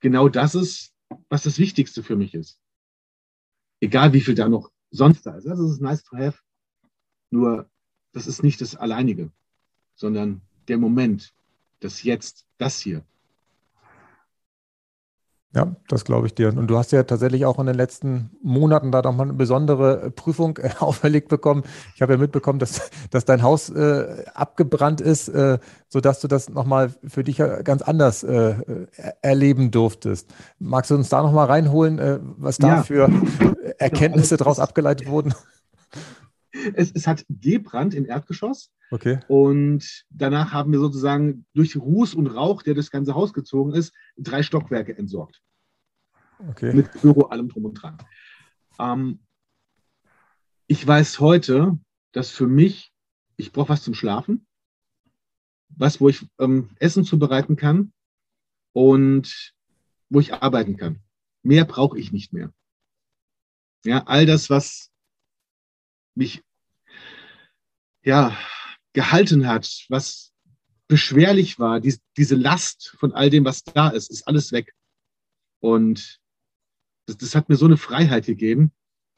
genau 0.00 0.28
das 0.28 0.54
ist, 0.54 0.94
was 1.28 1.42
das 1.42 1.58
Wichtigste 1.58 2.02
für 2.02 2.16
mich 2.16 2.34
ist. 2.34 2.60
Egal 3.80 4.12
wie 4.12 4.20
viel 4.20 4.34
da 4.34 4.48
noch 4.48 4.70
sonst 4.90 5.26
da 5.26 5.36
ist. 5.36 5.46
Das 5.46 5.58
ist 5.58 5.80
nice 5.80 6.04
to 6.04 6.16
have. 6.16 6.38
Nur, 7.30 7.70
das 8.12 8.26
ist 8.26 8.42
nicht 8.42 8.60
das 8.60 8.76
Alleinige, 8.76 9.32
sondern 9.94 10.42
der 10.68 10.78
Moment, 10.78 11.34
das 11.80 12.02
Jetzt, 12.02 12.46
das 12.58 12.80
hier. 12.80 13.04
Ja, 15.56 15.74
das 15.88 16.04
glaube 16.04 16.26
ich 16.26 16.34
dir. 16.34 16.48
Und 16.48 16.66
du 16.66 16.76
hast 16.76 16.92
ja 16.92 17.02
tatsächlich 17.02 17.46
auch 17.46 17.58
in 17.58 17.64
den 17.64 17.76
letzten 17.76 18.28
Monaten 18.42 18.92
da 18.92 19.00
nochmal 19.00 19.26
eine 19.26 19.32
besondere 19.32 20.10
Prüfung 20.10 20.58
äh, 20.58 20.68
auferlegt 20.80 21.28
bekommen. 21.28 21.62
Ich 21.94 22.02
habe 22.02 22.12
ja 22.12 22.18
mitbekommen, 22.18 22.58
dass, 22.58 22.90
dass 23.10 23.24
dein 23.24 23.42
Haus 23.42 23.70
äh, 23.70 24.24
abgebrannt 24.34 25.00
ist, 25.00 25.28
äh, 25.28 25.58
sodass 25.88 26.20
du 26.20 26.28
das 26.28 26.50
nochmal 26.50 26.90
für 27.06 27.24
dich 27.24 27.38
ganz 27.64 27.80
anders 27.80 28.22
äh, 28.22 28.56
erleben 29.22 29.70
durftest. 29.70 30.28
Magst 30.58 30.90
du 30.90 30.94
uns 30.94 31.08
da 31.08 31.22
nochmal 31.22 31.46
reinholen, 31.46 31.98
äh, 31.98 32.18
was 32.36 32.58
da 32.58 32.68
ja. 32.68 32.82
für 32.82 33.08
Erkenntnisse 33.78 34.36
daraus 34.36 34.60
abgeleitet 34.60 35.08
wurden? 35.08 35.32
Es, 36.74 36.92
es, 36.92 37.06
hat 37.06 37.24
gebrannt 37.28 37.94
im 37.94 38.06
Erdgeschoss. 38.06 38.72
Okay. 38.90 39.18
Und 39.28 40.04
danach 40.10 40.52
haben 40.52 40.72
wir 40.72 40.78
sozusagen 40.78 41.46
durch 41.54 41.76
Ruß 41.76 42.14
und 42.14 42.28
Rauch, 42.28 42.62
der 42.62 42.74
das 42.74 42.90
ganze 42.90 43.14
Haus 43.14 43.32
gezogen 43.32 43.72
ist, 43.72 43.92
drei 44.16 44.42
Stockwerke 44.42 44.96
entsorgt. 44.96 45.42
Okay. 46.48 46.72
Mit 46.74 46.92
Büro, 47.00 47.22
allem 47.22 47.48
drum 47.48 47.64
und 47.66 47.74
dran. 47.74 47.98
Ähm, 48.78 49.20
ich 50.66 50.86
weiß 50.86 51.20
heute, 51.20 51.78
dass 52.12 52.30
für 52.30 52.46
mich, 52.46 52.92
ich 53.36 53.52
brauche 53.52 53.70
was 53.70 53.82
zum 53.82 53.94
Schlafen, 53.94 54.46
was, 55.68 56.00
wo 56.00 56.08
ich 56.08 56.26
ähm, 56.38 56.70
Essen 56.78 57.04
zubereiten 57.04 57.56
kann 57.56 57.92
und 58.72 59.54
wo 60.08 60.20
ich 60.20 60.34
arbeiten 60.34 60.76
kann. 60.76 61.00
Mehr 61.42 61.64
brauche 61.64 61.98
ich 61.98 62.12
nicht 62.12 62.32
mehr. 62.32 62.52
Ja, 63.84 64.04
all 64.06 64.26
das, 64.26 64.50
was 64.50 64.90
mich 66.14 66.42
ja, 68.06 68.38
gehalten 68.92 69.48
hat, 69.48 69.84
was 69.88 70.32
beschwerlich 70.86 71.58
war, 71.58 71.80
die, 71.80 71.96
diese 72.16 72.36
Last 72.36 72.94
von 73.00 73.12
all 73.12 73.30
dem, 73.30 73.44
was 73.44 73.64
da 73.64 73.88
ist, 73.88 74.10
ist 74.10 74.28
alles 74.28 74.52
weg. 74.52 74.72
Und 75.58 76.20
das, 77.06 77.16
das 77.16 77.34
hat 77.34 77.48
mir 77.48 77.56
so 77.56 77.66
eine 77.66 77.76
Freiheit 77.76 78.26
gegeben. 78.26 78.70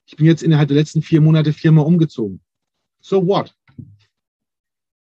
Ich 0.07 0.16
bin 0.16 0.24
jetzt 0.24 0.42
innerhalb 0.42 0.68
der 0.68 0.79
letzten 0.79 1.03
vier 1.03 1.20
Monate 1.20 1.53
viermal 1.53 1.85
umgezogen. 1.85 2.40
So 3.01 3.27
what? 3.27 3.55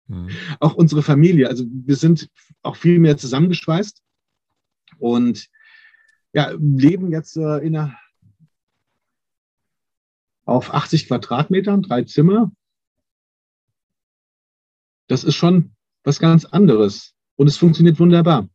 Mhm. 0.08 0.30
Auch 0.58 0.74
unsere 0.74 1.04
Familie, 1.04 1.48
also 1.48 1.64
wir 1.68 1.96
sind 1.96 2.28
auch 2.62 2.74
viel 2.74 2.98
mehr 2.98 3.16
zusammengeschweißt 3.16 4.02
und 4.98 5.48
ja, 6.32 6.52
leben 6.58 7.12
jetzt 7.12 7.36
äh, 7.36 7.58
in 7.58 7.76
einer, 7.76 7.96
auf 10.46 10.74
80 10.74 11.06
Quadratmetern, 11.06 11.82
drei 11.82 12.02
Zimmer. 12.02 12.50
Das 15.08 15.24
ist 15.24 15.34
schon 15.34 15.72
was 16.04 16.18
ganz 16.18 16.44
anderes 16.44 17.14
und 17.36 17.48
es 17.48 17.56
funktioniert 17.56 17.98
wunderbar. 17.98 18.48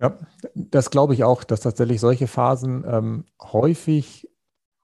Ja, 0.00 0.16
das 0.54 0.90
glaube 0.90 1.14
ich 1.14 1.24
auch, 1.24 1.42
dass 1.42 1.60
tatsächlich 1.60 2.00
solche 2.00 2.28
Phasen 2.28 2.84
ähm, 2.86 3.24
häufig, 3.40 4.28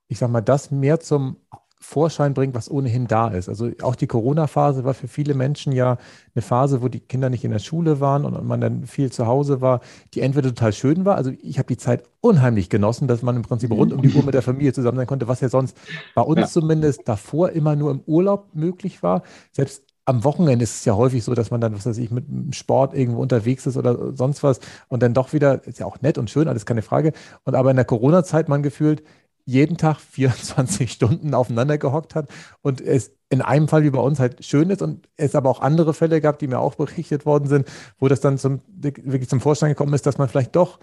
ich 0.08 0.18
sag 0.18 0.30
mal, 0.30 0.40
das 0.40 0.70
mehr 0.70 0.98
zum 0.98 1.36
Vorschein 1.84 2.32
bringt, 2.34 2.54
was 2.54 2.70
ohnehin 2.70 3.06
da 3.06 3.28
ist. 3.28 3.48
Also 3.48 3.70
auch 3.82 3.94
die 3.94 4.06
Corona-Phase 4.06 4.84
war 4.84 4.94
für 4.94 5.06
viele 5.06 5.34
Menschen 5.34 5.70
ja 5.72 5.98
eine 6.34 6.42
Phase, 6.42 6.82
wo 6.82 6.88
die 6.88 7.00
Kinder 7.00 7.28
nicht 7.28 7.44
in 7.44 7.50
der 7.50 7.58
Schule 7.58 8.00
waren 8.00 8.24
und 8.24 8.44
man 8.46 8.60
dann 8.60 8.86
viel 8.86 9.12
zu 9.12 9.26
Hause 9.26 9.60
war, 9.60 9.80
die 10.14 10.22
entweder 10.22 10.48
total 10.48 10.72
schön 10.72 11.04
war. 11.04 11.16
Also 11.16 11.30
ich 11.42 11.58
habe 11.58 11.68
die 11.68 11.76
Zeit 11.76 12.04
unheimlich 12.20 12.70
genossen, 12.70 13.06
dass 13.06 13.22
man 13.22 13.36
im 13.36 13.42
Prinzip 13.42 13.70
rund 13.70 13.92
um 13.92 14.00
die 14.00 14.12
Uhr 14.14 14.24
mit 14.24 14.34
der 14.34 14.42
Familie 14.42 14.72
zusammen 14.72 14.96
sein 14.96 15.06
konnte, 15.06 15.28
was 15.28 15.42
ja 15.42 15.50
sonst 15.50 15.76
bei 16.14 16.22
uns 16.22 16.40
ja. 16.40 16.46
zumindest 16.46 17.02
davor 17.04 17.50
immer 17.50 17.76
nur 17.76 17.90
im 17.90 18.00
Urlaub 18.06 18.48
möglich 18.54 19.02
war. 19.02 19.22
Selbst 19.52 19.84
am 20.06 20.24
Wochenende 20.24 20.62
ist 20.62 20.76
es 20.76 20.84
ja 20.84 20.94
häufig 20.94 21.24
so, 21.24 21.34
dass 21.34 21.50
man 21.50 21.60
dann, 21.60 21.74
was 21.74 21.86
weiß 21.86 21.98
ich, 21.98 22.10
mit 22.10 22.26
Sport 22.54 22.94
irgendwo 22.94 23.22
unterwegs 23.22 23.66
ist 23.66 23.76
oder 23.76 24.14
sonst 24.14 24.42
was 24.42 24.60
und 24.88 25.02
dann 25.02 25.14
doch 25.14 25.32
wieder, 25.32 25.66
ist 25.66 25.78
ja 25.78 25.86
auch 25.86 26.00
nett 26.02 26.18
und 26.18 26.30
schön, 26.30 26.48
alles 26.48 26.66
keine 26.66 26.82
Frage. 26.82 27.12
Und 27.44 27.54
aber 27.54 27.70
in 27.70 27.76
der 27.76 27.84
Corona-Zeit 27.84 28.48
man 28.48 28.62
gefühlt 28.62 29.02
jeden 29.46 29.76
Tag 29.76 29.98
24 30.10 30.92
Stunden 30.92 31.34
aufeinander 31.34 31.78
gehockt 31.78 32.14
hat 32.14 32.28
und 32.60 32.80
es 32.80 33.12
in 33.30 33.40
einem 33.42 33.68
Fall 33.68 33.82
wie 33.82 33.90
bei 33.90 34.00
uns 34.00 34.20
halt 34.20 34.44
schön 34.44 34.70
ist 34.70 34.82
und 34.82 35.08
es 35.16 35.34
aber 35.34 35.50
auch 35.50 35.60
andere 35.60 35.94
Fälle 35.94 36.20
gab, 36.20 36.38
die 36.38 36.48
mir 36.48 36.58
auch 36.60 36.74
berichtet 36.74 37.26
worden 37.26 37.48
sind, 37.48 37.66
wo 37.98 38.08
das 38.08 38.20
dann 38.20 38.38
zum, 38.38 38.60
wirklich 38.68 39.28
zum 39.28 39.40
Vorschein 39.40 39.70
gekommen 39.70 39.94
ist, 39.94 40.06
dass 40.06 40.18
man 40.18 40.28
vielleicht 40.28 40.54
doch 40.54 40.78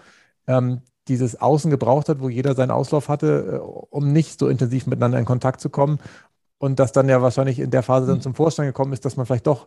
ähm, 0.46 0.80
dieses 1.08 1.40
Außen 1.40 1.70
gebraucht 1.70 2.08
hat, 2.08 2.20
wo 2.20 2.28
jeder 2.28 2.54
seinen 2.54 2.70
Auslauf 2.70 3.08
hatte, 3.08 3.54
äh, 3.54 3.58
um 3.58 4.12
nicht 4.12 4.38
so 4.38 4.48
intensiv 4.48 4.86
miteinander 4.86 5.18
in 5.18 5.24
Kontakt 5.24 5.60
zu 5.60 5.70
kommen 5.70 5.98
und 6.62 6.78
das 6.78 6.92
dann 6.92 7.08
ja 7.08 7.20
wahrscheinlich 7.20 7.58
in 7.58 7.72
der 7.72 7.82
Phase 7.82 8.06
dann 8.06 8.16
hm. 8.16 8.22
zum 8.22 8.34
Vorstand 8.36 8.68
gekommen 8.68 8.92
ist, 8.92 9.04
dass 9.04 9.16
man 9.16 9.26
vielleicht 9.26 9.48
doch 9.48 9.66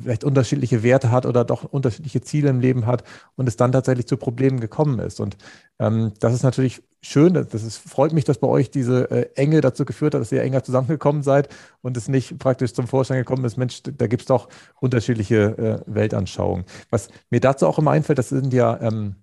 vielleicht 0.00 0.22
unterschiedliche 0.22 0.84
Werte 0.84 1.10
hat 1.10 1.26
oder 1.26 1.44
doch 1.44 1.64
unterschiedliche 1.64 2.20
Ziele 2.20 2.50
im 2.50 2.60
Leben 2.60 2.86
hat 2.86 3.02
und 3.34 3.48
es 3.48 3.56
dann 3.56 3.72
tatsächlich 3.72 4.06
zu 4.06 4.16
Problemen 4.16 4.60
gekommen 4.60 5.00
ist. 5.00 5.18
Und 5.18 5.36
ähm, 5.80 6.12
das 6.20 6.34
ist 6.34 6.44
natürlich 6.44 6.84
schön, 7.02 7.34
das 7.34 7.52
ist, 7.52 7.78
freut 7.78 8.12
mich, 8.12 8.24
dass 8.24 8.38
bei 8.38 8.46
euch 8.46 8.70
diese 8.70 9.10
äh, 9.10 9.28
Enge 9.34 9.60
dazu 9.60 9.84
geführt 9.84 10.14
hat, 10.14 10.20
dass 10.20 10.30
ihr 10.30 10.40
enger 10.40 10.62
zusammengekommen 10.62 11.24
seid 11.24 11.48
und 11.82 11.96
es 11.96 12.06
nicht 12.06 12.38
praktisch 12.38 12.74
zum 12.74 12.86
Vorstand 12.86 13.18
gekommen 13.18 13.44
ist, 13.44 13.56
Mensch, 13.56 13.82
da 13.82 14.06
gibt 14.06 14.22
es 14.22 14.26
doch 14.28 14.48
unterschiedliche 14.80 15.82
äh, 15.88 15.92
Weltanschauungen. 15.92 16.64
Was 16.90 17.08
mir 17.30 17.40
dazu 17.40 17.66
auch 17.66 17.80
immer 17.80 17.90
einfällt, 17.90 18.20
das 18.20 18.28
sind 18.28 18.52
ja 18.52 18.78
ähm, 18.80 19.16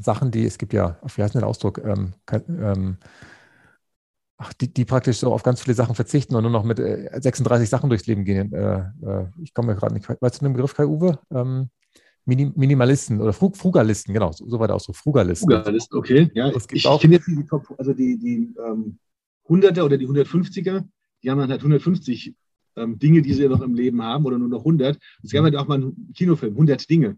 Sachen, 0.00 0.30
die, 0.30 0.46
es 0.46 0.58
gibt 0.58 0.72
ja, 0.72 0.96
wie 1.16 1.22
heißt 1.24 1.34
denn 1.34 1.40
der 1.40 1.48
Ausdruck, 1.48 1.80
ähm, 1.84 2.12
ähm, 2.30 2.98
ach, 4.38 4.52
die, 4.52 4.72
die 4.72 4.84
praktisch 4.84 5.18
so 5.18 5.32
auf 5.32 5.42
ganz 5.42 5.62
viele 5.62 5.74
Sachen 5.74 5.94
verzichten 5.94 6.34
und 6.34 6.42
nur 6.42 6.50
noch 6.50 6.64
mit 6.64 6.78
äh, 6.78 7.08
36 7.20 7.68
Sachen 7.68 7.88
durchs 7.88 8.06
Leben 8.06 8.24
gehen. 8.24 8.52
Äh, 8.52 8.78
äh, 9.02 9.26
ich 9.42 9.54
komme 9.54 9.72
mir 9.72 9.78
gerade 9.78 9.94
nicht, 9.94 10.08
weißt 10.08 10.40
du 10.40 10.44
den 10.44 10.52
Begriff, 10.52 10.74
Kai-Uwe? 10.74 11.18
Ähm, 11.30 11.70
Minim 12.28 12.52
Minimalisten 12.56 13.20
oder 13.20 13.32
Frug 13.32 13.56
Frugalisten, 13.56 14.12
genau, 14.12 14.32
so, 14.32 14.48
so 14.48 14.58
war 14.58 14.66
der 14.66 14.74
Ausdruck, 14.74 14.96
Frugalisten. 14.96 15.48
Frugalisten, 15.48 15.96
okay, 15.96 16.30
ja. 16.34 16.50
Ich 16.72 16.82
finde 16.82 17.16
jetzt 17.16 17.28
die, 17.28 17.44
also 17.78 17.92
die, 17.92 18.18
die 18.18 18.52
ähm, 18.58 18.98
100er 19.48 19.82
oder 19.82 19.96
die 19.96 20.08
150er, 20.08 20.84
die 21.22 21.30
haben 21.30 21.38
dann 21.38 21.50
halt 21.50 21.60
150 21.60 22.34
ähm, 22.76 22.98
Dinge, 22.98 23.22
die 23.22 23.32
sie 23.32 23.48
noch 23.48 23.60
im 23.60 23.74
Leben 23.74 24.02
haben 24.02 24.24
oder 24.26 24.38
nur 24.38 24.48
noch 24.48 24.60
100. 24.60 24.98
Es 25.22 25.30
gab 25.30 25.44
halt 25.44 25.56
auch 25.56 25.68
mal 25.68 25.76
einen 25.76 26.12
Kinofilm, 26.14 26.52
100 26.54 26.90
Dinge. 26.90 27.16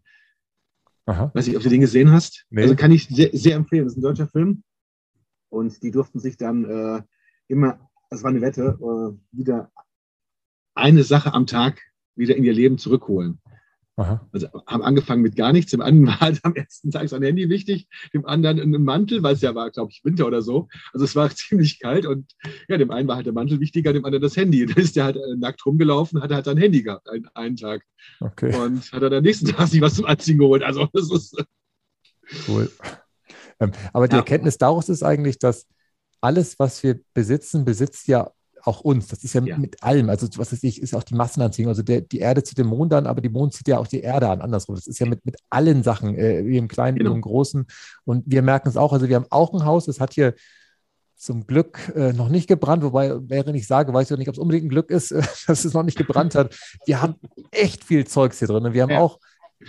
Aha. 1.07 1.31
Weiß 1.33 1.47
nicht, 1.47 1.57
ob 1.57 1.63
du 1.63 1.71
den 1.71 1.81
gesehen 1.81 2.11
hast. 2.11 2.45
Nee. 2.51 2.63
Also 2.63 2.77
kann 2.77 2.93
ich 2.93 3.09
sehr, 3.09 3.31
sehr 3.33 3.57
empfehlen. 3.57 3.85
Das 3.85 3.95
ist 3.95 3.99
ein 3.99 4.03
deutscher 4.03 4.29
Film. 4.29 4.63
Und 5.49 5.83
die 5.83 5.91
durften 5.91 6.21
sich 6.21 6.37
dann 6.37 6.65
äh, 6.65 7.03
immer, 7.49 7.89
das 8.11 8.23
war 8.23 8.31
eine 8.31 8.41
Wette, 8.41 8.79
äh, 8.81 9.37
wieder 9.37 9.71
eine 10.75 11.03
Sache 11.03 11.35
am 11.35 11.47
Tag 11.47 11.83
wieder 12.15 12.37
in 12.37 12.45
ihr 12.45 12.53
Leben 12.53 12.79
zurückholen. 12.79 13.41
Aha. 13.97 14.25
Also 14.33 14.47
haben 14.65 14.83
angefangen 14.83 15.23
mit 15.23 15.35
gar 15.35 15.53
nichts. 15.53 15.73
Dem 15.73 15.81
einen 15.81 16.07
war 16.07 16.21
halt 16.21 16.39
am 16.45 16.55
ersten 16.55 16.93
Tag 16.93 17.09
sein 17.09 17.23
Handy 17.23 17.49
wichtig, 17.49 17.89
dem 18.15 18.25
anderen 18.27 18.61
ein 18.61 18.85
Mantel, 18.85 19.25
weil 19.25 19.35
es 19.35 19.41
ja 19.41 19.57
war, 19.57 19.71
glaube 19.71 19.91
ich, 19.91 20.05
Winter 20.05 20.27
oder 20.27 20.41
so. 20.41 20.69
Also 20.93 21.05
es 21.05 21.17
war 21.17 21.31
ziemlich 21.35 21.81
kalt 21.81 22.07
und 22.07 22.33
ja, 22.69 22.79
dem 22.79 22.93
einen 22.93 23.09
war 23.09 23.17
halt 23.17 23.27
der 23.27 23.33
Mantel 23.33 23.59
wichtiger, 23.59 23.93
dem 23.93 24.05
anderen 24.05 24.23
das 24.23 24.37
Handy. 24.37 24.65
Dann 24.67 24.77
ist 24.77 24.95
der 24.95 25.05
halt 25.05 25.17
äh, 25.17 25.37
nackt 25.37 25.67
rumgelaufen, 25.67 26.23
hat 26.23 26.31
halt 26.31 26.45
sein 26.45 26.59
Handy 26.59 26.83
gehabt, 26.83 27.09
einen, 27.09 27.29
einen 27.35 27.57
Tag. 27.57 27.83
Okay. 28.21 28.55
Und 28.55 28.93
hat 28.93 29.03
er 29.03 29.11
dann 29.11 29.25
nächsten 29.25 29.47
Tag 29.47 29.67
sich 29.67 29.81
was 29.81 29.95
zum 29.95 30.05
Anziehen 30.05 30.39
geholt. 30.39 30.63
Also 30.63 30.89
das 30.93 31.11
ist. 31.11 31.37
Cool. 32.47 32.71
Ähm, 33.61 33.73
aber 33.92 34.09
die 34.09 34.14
ja. 34.14 34.21
Erkenntnis 34.21 34.59
daraus 34.59 34.88
ist 34.88 35.03
eigentlich, 35.03 35.38
dass 35.38 35.66
alles, 36.21 36.59
was 36.59 36.83
wir 36.83 37.01
besitzen, 37.14 37.64
besitzt 37.64 38.09
ja 38.09 38.31
auch 38.64 38.81
uns. 38.81 39.09
Das 39.09 39.25
ist 39.25 39.35
ja, 39.35 39.42
ja. 39.42 39.59
mit 39.59 39.83
allem. 39.83 40.11
Also, 40.11 40.29
was 40.37 40.53
weiß 40.53 40.62
ich, 40.64 40.83
ist 40.83 40.94
auch 40.94 41.03
die 41.03 41.14
Massenanziehung. 41.14 41.68
Also, 41.68 41.83
der, 41.83 42.01
die 42.01 42.18
Erde 42.18 42.42
zieht 42.42 42.59
den 42.59 42.66
Mond 42.66 42.92
an, 42.92 43.07
aber 43.07 43.21
die 43.21 43.29
Mond 43.29 43.55
zieht 43.55 43.68
ja 43.68 43.79
auch 43.79 43.87
die 43.87 44.01
Erde 44.01 44.29
an. 44.29 44.40
Andersrum. 44.40 44.75
Das 44.75 44.87
ist 44.87 44.99
ja 44.99 45.07
mit, 45.07 45.25
mit 45.25 45.37
allen 45.51 45.83
Sachen, 45.83 46.16
äh, 46.16 46.44
wie 46.44 46.59
im 46.59 46.68
Kleinen, 46.68 46.99
genau. 46.99 47.11
wie 47.11 47.14
im 47.14 47.21
Großen. 47.21 47.66
Und 48.05 48.25
wir 48.27 48.42
merken 48.42 48.68
es 48.68 48.77
auch. 48.77 48.92
Also, 48.92 49.09
wir 49.09 49.16
haben 49.16 49.27
auch 49.31 49.53
ein 49.55 49.64
Haus, 49.64 49.87
das 49.87 50.01
hat 50.01 50.12
hier 50.12 50.35
zum 51.16 51.47
Glück 51.47 51.92
äh, 51.97 52.12
noch 52.12 52.29
nicht 52.29 52.47
gebrannt, 52.47 52.85
wobei, 52.85 53.12
während 53.29 53.57
ich 53.57 53.66
sage, 53.66 53.92
weiß 53.92 54.11
ich 54.11 54.18
nicht, 54.18 54.29
ob 54.29 54.35
es 54.35 54.38
unbedingt 54.38 54.66
ein 54.66 54.71
Glück 54.71 54.90
ist, 54.90 55.11
äh, 55.11 55.23
dass 55.47 55.64
es 55.64 55.75
noch 55.75 55.83
nicht 55.83 55.99
gebrannt 55.99 56.35
hat. 56.35 56.57
Wir 56.87 57.03
haben 57.03 57.16
echt 57.51 57.85
viel 57.85 58.07
Zeugs 58.07 58.38
hier 58.38 58.49
drin. 58.49 58.64
Und 58.64 58.73
wir 58.73 58.83
haben 58.83 58.90
ja. 58.90 59.01
auch 59.01 59.18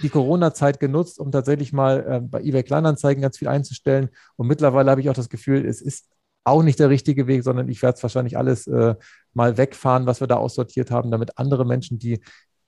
die 0.04 0.10
Corona-Zeit 0.10 0.80
genutzt, 0.80 1.20
um 1.20 1.32
tatsächlich 1.32 1.74
mal 1.74 2.06
äh, 2.08 2.20
bei 2.22 2.42
eBay 2.42 2.64
Kleinanzeigen 2.64 3.22
ganz 3.22 3.38
viel 3.38 3.48
einzustellen. 3.48 4.10
Und 4.36 4.48
mittlerweile 4.48 4.92
habe 4.92 5.02
ich 5.02 5.10
auch 5.10 5.16
das 5.16 5.30
Gefühl, 5.30 5.66
es 5.66 5.82
ist 5.82 6.08
auch 6.44 6.64
nicht 6.64 6.80
der 6.80 6.90
richtige 6.90 7.28
Weg, 7.28 7.44
sondern 7.44 7.70
ich 7.70 7.82
werde 7.82 7.98
es 7.98 8.04
wahrscheinlich 8.04 8.38
alles 8.38 8.68
äh, 8.68 8.96
mal 9.34 9.58
wegfahren, 9.58 10.06
was 10.06 10.20
wir 10.20 10.28
da 10.28 10.38
aussortiert 10.38 10.92
haben, 10.92 11.12
damit 11.12 11.38
andere 11.38 11.66
Menschen, 11.66 12.00
die, 12.00 12.22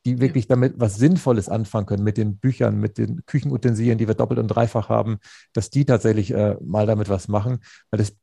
die 0.05 0.19
wirklich 0.19 0.47
damit 0.47 0.73
was 0.77 0.97
Sinnvolles 0.97 1.47
anfangen 1.47 1.85
können, 1.85 2.03
mit 2.03 2.17
den 2.17 2.37
Büchern, 2.37 2.79
mit 2.79 2.97
den 2.97 3.25
Küchenutensilien, 3.25 3.97
die 3.97 4.07
wir 4.07 4.15
doppelt 4.15 4.39
und 4.39 4.47
dreifach 4.47 4.89
haben, 4.89 5.19
dass 5.53 5.69
die 5.69 5.85
tatsächlich 5.85 6.31
äh, 6.31 6.57
mal 6.61 6.85
damit 6.85 7.09
was 7.09 7.27
machen. 7.27 7.59
Weil 7.91 7.99
das 7.99 8.13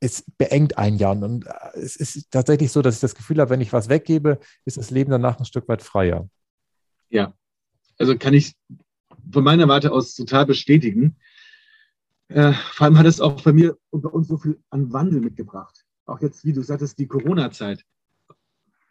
es 0.00 0.24
beengt 0.38 0.78
ein 0.78 0.96
Jahr. 0.96 1.20
Und 1.20 1.46
äh, 1.46 1.78
es 1.78 1.96
ist 1.96 2.30
tatsächlich 2.30 2.70
so, 2.72 2.82
dass 2.82 2.96
ich 2.96 3.00
das 3.00 3.14
Gefühl 3.14 3.40
habe, 3.40 3.50
wenn 3.50 3.60
ich 3.60 3.72
was 3.72 3.88
weggebe, 3.88 4.38
ist 4.64 4.76
das 4.76 4.90
Leben 4.90 5.10
danach 5.10 5.38
ein 5.38 5.44
Stück 5.44 5.68
weit 5.68 5.82
freier. 5.82 6.28
Ja, 7.10 7.32
also 7.98 8.16
kann 8.16 8.34
ich 8.34 8.54
von 9.32 9.44
meiner 9.44 9.68
Warte 9.68 9.92
aus 9.92 10.14
total 10.14 10.46
bestätigen. 10.46 11.16
Äh, 12.28 12.52
vor 12.52 12.86
allem 12.86 12.98
hat 12.98 13.06
es 13.06 13.20
auch 13.20 13.42
bei 13.42 13.52
mir 13.52 13.76
und 13.90 14.02
bei 14.02 14.08
uns 14.08 14.28
so 14.28 14.38
viel 14.38 14.60
an 14.70 14.92
Wandel 14.92 15.20
mitgebracht. 15.20 15.84
Auch 16.06 16.20
jetzt, 16.20 16.44
wie 16.44 16.52
du 16.52 16.62
sagtest, 16.62 16.98
die 16.98 17.06
Corona-Zeit. 17.06 17.84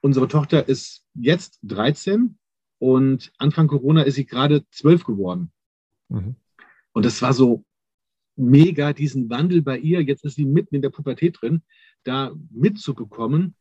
Unsere 0.01 0.27
Tochter 0.27 0.67
ist 0.67 1.05
jetzt 1.15 1.59
13 1.63 2.37
und 2.79 3.31
Anfang 3.37 3.67
Corona 3.67 4.03
ist 4.03 4.15
sie 4.15 4.25
gerade 4.25 4.65
12 4.69 5.03
geworden. 5.03 5.51
Mhm. 6.09 6.35
Und 6.93 7.05
das 7.05 7.21
war 7.21 7.33
so 7.33 7.63
mega, 8.35 8.93
diesen 8.93 9.29
Wandel 9.29 9.61
bei 9.61 9.77
ihr. 9.77 10.01
Jetzt 10.01 10.23
ist 10.23 10.35
sie 10.35 10.45
mitten 10.45 10.75
in 10.75 10.81
der 10.81 10.89
Pubertät 10.89 11.37
drin, 11.41 11.63
da 12.03 12.31
mitzubekommen, 12.51 13.55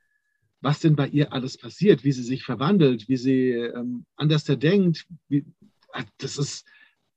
was 0.61 0.81
denn 0.81 0.97
bei 0.97 1.09
ihr 1.09 1.33
alles 1.33 1.59
passiert, 1.59 2.05
wie 2.05 2.13
sie 2.13 2.23
sich 2.23 2.45
verwandelt, 2.45 3.09
wie 3.09 3.17
sie 3.17 3.51
ähm, 3.51 4.05
anders 4.17 4.45
denkt. 4.45 5.07
Wie, 5.29 5.45
ah, 5.93 6.05
das 6.19 6.39
ist 6.39 6.67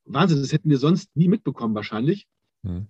Wahnsinn, 0.06 0.41
das 0.41 0.52
hätten 0.52 0.69
wir 0.69 0.78
sonst 0.78 1.15
nie 1.15 1.28
mitbekommen 1.28 1.75
wahrscheinlich. 1.75 2.28
Mhm. 2.63 2.88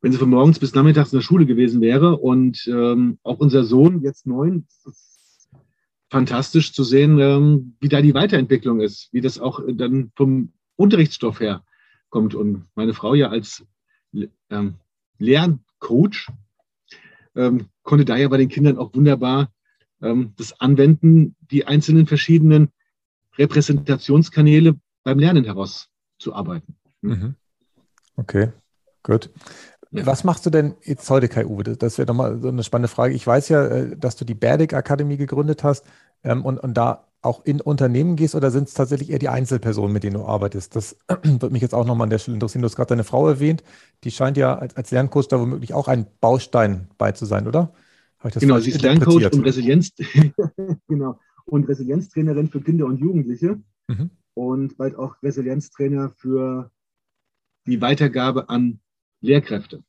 Wenn 0.00 0.12
sie 0.12 0.18
von 0.18 0.30
morgens 0.30 0.58
bis 0.58 0.74
nachmittags 0.74 1.12
in 1.12 1.18
der 1.18 1.24
Schule 1.24 1.46
gewesen 1.46 1.80
wäre 1.80 2.16
und 2.16 2.66
ähm, 2.68 3.18
auch 3.24 3.38
unser 3.38 3.64
Sohn, 3.64 4.02
jetzt 4.02 4.26
neun, 4.26 4.66
fantastisch 6.10 6.72
zu 6.72 6.84
sehen, 6.84 7.18
ähm, 7.18 7.76
wie 7.80 7.88
da 7.88 8.00
die 8.00 8.14
Weiterentwicklung 8.14 8.80
ist, 8.80 9.12
wie 9.12 9.20
das 9.20 9.38
auch 9.38 9.60
dann 9.66 10.12
vom 10.14 10.52
Unterrichtsstoff 10.76 11.40
her 11.40 11.64
kommt. 12.10 12.34
Und 12.34 12.64
meine 12.76 12.94
Frau 12.94 13.14
ja 13.14 13.28
als 13.28 13.66
ähm, 14.50 14.74
Lerncoach 15.18 16.28
ähm, 17.34 17.66
konnte 17.82 18.04
da 18.04 18.16
ja 18.16 18.28
bei 18.28 18.38
den 18.38 18.48
Kindern 18.48 18.78
auch 18.78 18.94
wunderbar 18.94 19.52
ähm, 20.02 20.32
das 20.36 20.60
Anwenden, 20.60 21.36
die 21.50 21.66
einzelnen 21.66 22.06
verschiedenen 22.06 22.70
Repräsentationskanäle 23.36 24.76
beim 25.04 25.18
Lernen 25.18 25.44
herauszuarbeiten. 25.44 26.76
Mhm. 27.02 27.34
Okay, 28.16 28.52
gut. 29.02 29.30
Ja. 29.90 30.04
Was 30.04 30.24
machst 30.24 30.44
du 30.44 30.50
denn 30.50 30.74
jetzt 30.84 31.08
heute, 31.08 31.28
Kai 31.28 31.46
Uwe? 31.46 31.62
Das 31.62 31.96
wäre 31.96 32.06
nochmal 32.06 32.40
so 32.40 32.48
eine 32.48 32.62
spannende 32.62 32.88
Frage. 32.88 33.14
Ich 33.14 33.26
weiß 33.26 33.48
ja, 33.48 33.64
äh, 33.64 33.96
dass 33.96 34.16
du 34.16 34.24
die 34.24 34.34
Berdic 34.34 34.74
Akademie 34.74 35.16
gegründet 35.16 35.64
hast 35.64 35.86
ähm, 36.24 36.44
und, 36.44 36.58
und 36.58 36.74
da 36.74 37.06
auch 37.22 37.44
in 37.44 37.60
Unternehmen 37.60 38.16
gehst 38.16 38.34
oder 38.34 38.50
sind 38.50 38.68
es 38.68 38.74
tatsächlich 38.74 39.10
eher 39.10 39.18
die 39.18 39.28
Einzelpersonen, 39.28 39.92
mit 39.92 40.04
denen 40.04 40.14
du 40.14 40.26
arbeitest? 40.26 40.76
Das 40.76 40.96
würde 41.22 41.50
mich 41.50 41.62
jetzt 41.62 41.74
auch 41.74 41.86
nochmal 41.86 42.04
an 42.04 42.10
der 42.10 42.18
Stelle 42.18 42.34
interessieren. 42.34 42.62
Du 42.62 42.66
hast 42.66 42.76
gerade 42.76 42.90
deine 42.90 43.04
Frau 43.04 43.26
erwähnt. 43.26 43.62
Die 44.04 44.10
scheint 44.10 44.36
ja 44.36 44.56
als, 44.56 44.76
als 44.76 44.90
Lerncoach 44.90 45.28
da 45.28 45.40
womöglich 45.40 45.72
auch 45.72 45.88
ein 45.88 46.06
Baustein 46.20 46.88
bei 46.98 47.12
zu 47.12 47.24
sein, 47.24 47.46
oder? 47.46 47.72
Genau, 48.22 48.58
sie 48.58 48.70
ist 48.70 48.82
Lerncoach 48.82 49.32
und 49.32 49.44
Resilienz, 49.44 49.92
genau, 50.88 51.18
und 51.44 51.68
Resilienztrainerin 51.68 52.48
für 52.48 52.60
Kinder 52.60 52.86
und 52.86 52.98
Jugendliche 52.98 53.60
mhm. 53.88 54.10
und 54.34 54.76
bald 54.76 54.96
auch 54.96 55.22
Resilienztrainer 55.22 56.10
für 56.10 56.70
die 57.66 57.80
Weitergabe 57.80 58.48
an 58.48 58.80
Lehrkräfte. 59.20 59.84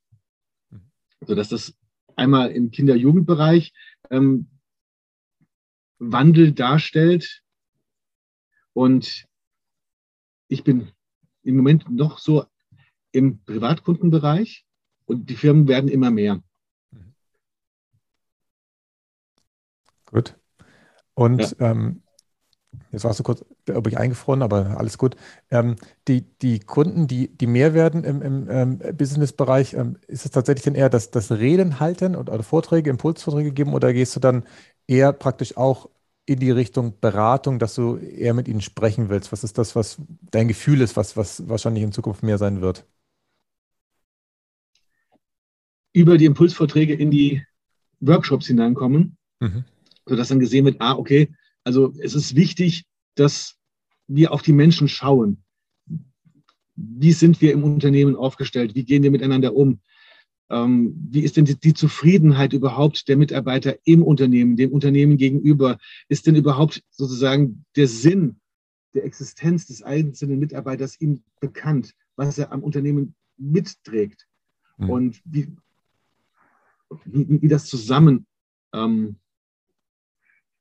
Mhm. 0.69 0.81
Sodass 1.25 1.49
das 1.49 1.73
einmal 2.15 2.51
im 2.51 2.71
Kinder-Jugendbereich 2.71 3.73
ähm, 4.11 4.47
Wandel 5.99 6.53
darstellt. 6.53 7.43
Und 8.73 9.25
ich 10.47 10.63
bin 10.63 10.91
im 11.43 11.57
Moment 11.57 11.89
noch 11.89 12.19
so 12.19 12.45
im 13.11 13.43
Privatkundenbereich 13.43 14.65
und 15.05 15.29
die 15.29 15.35
Firmen 15.35 15.67
werden 15.67 15.89
immer 15.89 16.11
mehr. 16.11 16.43
Gut. 20.11 20.35
Und 21.13 21.55
ja. 21.59 21.71
ähm, 21.71 22.01
jetzt 22.91 23.03
warst 23.03 23.19
du 23.19 23.23
kurz, 23.23 23.43
ob 23.73 23.87
ich 23.87 23.97
eingefroren, 23.97 24.41
aber 24.41 24.77
alles 24.77 24.97
gut. 24.97 25.15
Ähm, 25.51 25.75
die, 26.07 26.21
die 26.21 26.59
Kunden, 26.59 27.07
die, 27.07 27.35
die 27.35 27.47
mehr 27.47 27.73
werden 27.73 28.03
im, 28.03 28.21
im 28.21 28.47
ähm, 28.49 28.79
Business-Bereich, 28.95 29.73
ähm, 29.73 29.97
ist 30.07 30.25
es 30.25 30.31
tatsächlich 30.31 30.63
denn 30.63 30.75
eher 30.75 30.89
das, 30.89 31.11
das 31.11 31.31
Reden 31.31 31.79
halten 31.79 32.15
oder, 32.15 32.33
oder 32.33 32.43
Vorträge, 32.43 32.89
Impulsvorträge 32.89 33.51
geben 33.51 33.73
oder 33.73 33.93
gehst 33.93 34.15
du 34.15 34.19
dann 34.19 34.43
eher 34.87 35.13
praktisch 35.13 35.57
auch 35.57 35.89
in 36.25 36.39
die 36.39 36.51
Richtung 36.51 36.99
Beratung, 36.99 37.57
dass 37.57 37.73
du 37.73 37.97
eher 37.97 38.35
mit 38.35 38.47
ihnen 38.47 38.61
sprechen 38.61 39.09
willst? 39.09 39.31
Was 39.31 39.43
ist 39.43 39.57
das, 39.57 39.75
was 39.75 39.97
dein 40.31 40.47
Gefühl 40.47 40.81
ist, 40.81 40.95
was, 40.95 41.17
was 41.17 41.49
wahrscheinlich 41.49 41.83
in 41.83 41.91
Zukunft 41.91 42.21
mehr 42.21 42.37
sein 42.37 42.61
wird? 42.61 42.85
Über 45.91 46.19
die 46.19 46.25
Impulsvorträge 46.25 46.93
in 46.93 47.09
die 47.09 47.43
Workshops 47.99 48.45
hineinkommen, 48.45 49.17
mhm. 49.39 49.65
Sodass 50.09 50.27
dann 50.27 50.39
gesehen 50.39 50.65
wird, 50.65 50.77
ah, 50.79 50.95
okay, 50.95 51.31
also 51.63 51.93
es 51.99 52.15
ist 52.15 52.35
wichtig, 52.35 52.85
dass 53.15 53.55
wir 54.07 54.33
auf 54.33 54.41
die 54.41 54.53
Menschen 54.53 54.87
schauen. 54.87 55.43
Wie 56.75 57.11
sind 57.11 57.41
wir 57.41 57.53
im 57.53 57.63
Unternehmen 57.63 58.15
aufgestellt? 58.15 58.75
Wie 58.75 58.85
gehen 58.85 59.03
wir 59.03 59.11
miteinander 59.11 59.55
um? 59.55 59.79
Ähm, 60.49 60.95
wie 61.11 61.21
ist 61.21 61.37
denn 61.37 61.45
die, 61.45 61.59
die, 61.59 61.73
Zufriedenheit 61.73 62.53
überhaupt 62.53 63.07
der 63.07 63.17
Mitarbeiter 63.17 63.77
im 63.83 64.01
Unternehmen, 64.01 64.55
dem 64.55 64.71
Unternehmen 64.71 65.17
gegenüber? 65.17 65.77
Ist 66.07 66.25
denn 66.25 66.35
überhaupt 66.35 66.83
sozusagen 66.89 67.65
der 67.75 67.87
Sinn 67.87 68.39
der 68.95 69.05
Existenz 69.05 69.67
des 69.67 69.83
einzelnen 69.83 70.39
Mitarbeiters 70.39 70.99
ihm 70.99 71.21
bekannt, 71.39 71.93
was 72.15 72.39
er 72.39 72.51
am 72.51 72.63
Unternehmen 72.63 73.13
mitträgt? 73.37 74.25
Mhm. 74.77 74.89
Und 74.89 75.21
wie, 75.25 75.55
wie, 77.05 77.41
wie, 77.43 77.47
das 77.47 77.65
zusammen, 77.65 78.25
ähm, 78.73 79.17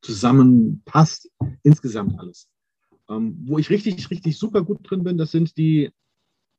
zusammenpasst, 0.00 1.30
insgesamt 1.62 2.18
alles. 2.18 2.48
Ähm, 3.08 3.38
wo 3.44 3.58
ich 3.58 3.70
richtig, 3.70 4.11
richtig 4.11 4.38
super 4.38 4.62
gut 4.62 4.88
drin 4.88 5.04
bin, 5.04 5.18
das 5.18 5.30
sind 5.30 5.56
die 5.56 5.90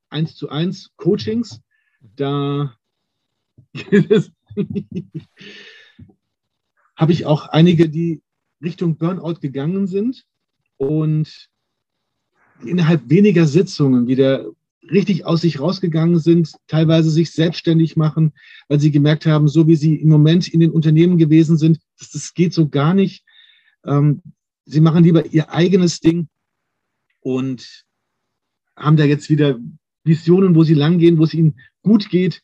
1 0.10 0.36
zu 0.36 0.50
1 0.50 0.92
Coachings. 0.98 1.62
Da 2.16 2.76
habe 6.96 7.12
ich 7.12 7.26
auch 7.26 7.48
einige, 7.48 7.90
die 7.90 8.22
Richtung 8.62 8.98
Burnout 8.98 9.36
gegangen 9.36 9.88
sind 9.88 10.26
und 10.78 11.50
innerhalb 12.64 13.10
weniger 13.10 13.46
Sitzungen 13.46 14.08
wieder 14.08 14.50
richtig 14.92 15.26
aus 15.26 15.42
sich 15.42 15.60
rausgegangen 15.60 16.20
sind, 16.20 16.54
teilweise 16.68 17.12
sich 17.12 17.32
selbstständig 17.32 17.96
machen, 17.96 18.34
weil 18.68 18.80
sie 18.80 18.92
gemerkt 18.92 19.26
haben, 19.26 19.48
so 19.48 19.68
wie 19.68 19.76
sie 19.76 19.96
im 19.96 20.10
Moment 20.10 20.48
in 20.48 20.60
den 20.60 20.72
Unternehmen 20.72 21.18
gewesen 21.18 21.58
sind, 21.58 21.80
das, 22.00 22.12
das 22.12 22.34
geht 22.34 22.54
so 22.54 22.70
gar 22.70 22.94
nicht. 22.94 23.24
Ähm, 23.86 24.22
sie 24.66 24.82
machen 24.82 25.04
lieber 25.04 25.26
ihr 25.26 25.52
eigenes 25.52 26.00
Ding 26.00 26.30
und 27.22 27.86
haben 28.76 28.98
da 28.98 29.04
jetzt 29.04 29.30
wieder 29.30 29.60
Visionen, 30.04 30.56
wo 30.56 30.64
sie 30.64 30.74
langgehen, 30.74 31.18
wo 31.18 31.24
es 31.24 31.34
ihnen 31.34 31.60
gut 31.82 32.10
geht, 32.10 32.44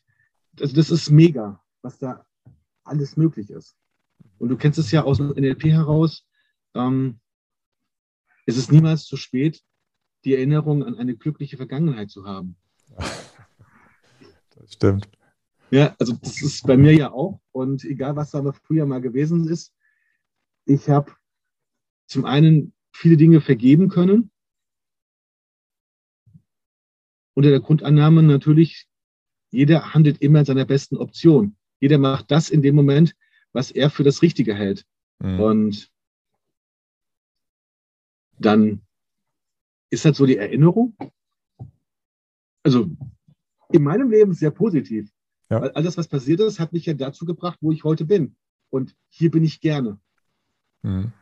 also 0.60 0.74
das 0.74 0.90
ist 0.90 1.10
mega, 1.10 1.62
was 1.82 1.98
da 1.98 2.24
alles 2.84 3.16
möglich 3.16 3.50
ist. 3.50 3.76
Und 4.38 4.48
du 4.48 4.56
kennst 4.56 4.78
es 4.78 4.90
ja 4.90 5.02
aus 5.02 5.18
dem 5.18 5.30
NLP 5.30 5.64
heraus. 5.64 6.26
Ähm, 6.74 7.20
es 8.46 8.56
ist 8.56 8.70
niemals 8.70 9.04
zu 9.04 9.16
spät, 9.16 9.62
die 10.24 10.34
Erinnerung 10.34 10.84
an 10.84 10.96
eine 10.96 11.16
glückliche 11.16 11.56
Vergangenheit 11.56 12.10
zu 12.10 12.24
haben. 12.26 12.56
Das 12.96 14.72
stimmt. 14.72 15.08
Ja, 15.70 15.94
also 15.98 16.14
das 16.14 16.40
ist 16.42 16.66
bei 16.66 16.76
mir 16.76 16.94
ja 16.94 17.12
auch. 17.12 17.40
Und 17.52 17.84
egal, 17.84 18.16
was 18.16 18.30
da 18.30 18.52
früher 18.52 18.86
mal 18.86 19.00
gewesen 19.00 19.48
ist, 19.48 19.74
ich 20.64 20.88
habe 20.88 21.12
zum 22.06 22.24
einen 22.24 22.72
viele 22.92 23.16
Dinge 23.16 23.40
vergeben 23.40 23.88
können. 23.88 24.30
Unter 27.34 27.50
der 27.50 27.60
Grundannahme 27.60 28.22
natürlich, 28.22 28.88
jeder 29.50 29.92
handelt 29.92 30.22
immer 30.22 30.40
in 30.40 30.44
seiner 30.44 30.64
besten 30.64 30.96
Option. 30.96 31.56
Jeder 31.80 31.98
macht 31.98 32.30
das 32.30 32.48
in 32.48 32.62
dem 32.62 32.74
Moment, 32.74 33.14
was 33.52 33.70
er 33.70 33.90
für 33.90 34.04
das 34.04 34.22
Richtige 34.22 34.54
hält. 34.54 34.86
Mhm. 35.18 35.40
Und 35.40 35.92
dann 38.38 38.82
ist 39.90 40.04
halt 40.04 40.16
so 40.16 40.26
die 40.26 40.36
Erinnerung. 40.36 40.96
Also 42.62 42.90
in 43.70 43.82
meinem 43.82 44.10
Leben 44.10 44.32
sehr 44.32 44.50
positiv. 44.50 45.10
Ja. 45.50 45.60
Weil 45.60 45.70
alles, 45.72 45.96
was 45.96 46.08
passiert 46.08 46.40
ist, 46.40 46.58
hat 46.58 46.72
mich 46.72 46.86
ja 46.86 46.94
dazu 46.94 47.24
gebracht, 47.24 47.58
wo 47.60 47.70
ich 47.70 47.84
heute 47.84 48.04
bin. 48.04 48.36
Und 48.70 48.96
hier 49.08 49.30
bin 49.30 49.44
ich 49.44 49.60
gerne. 49.60 50.00
Mhm. 50.82 51.12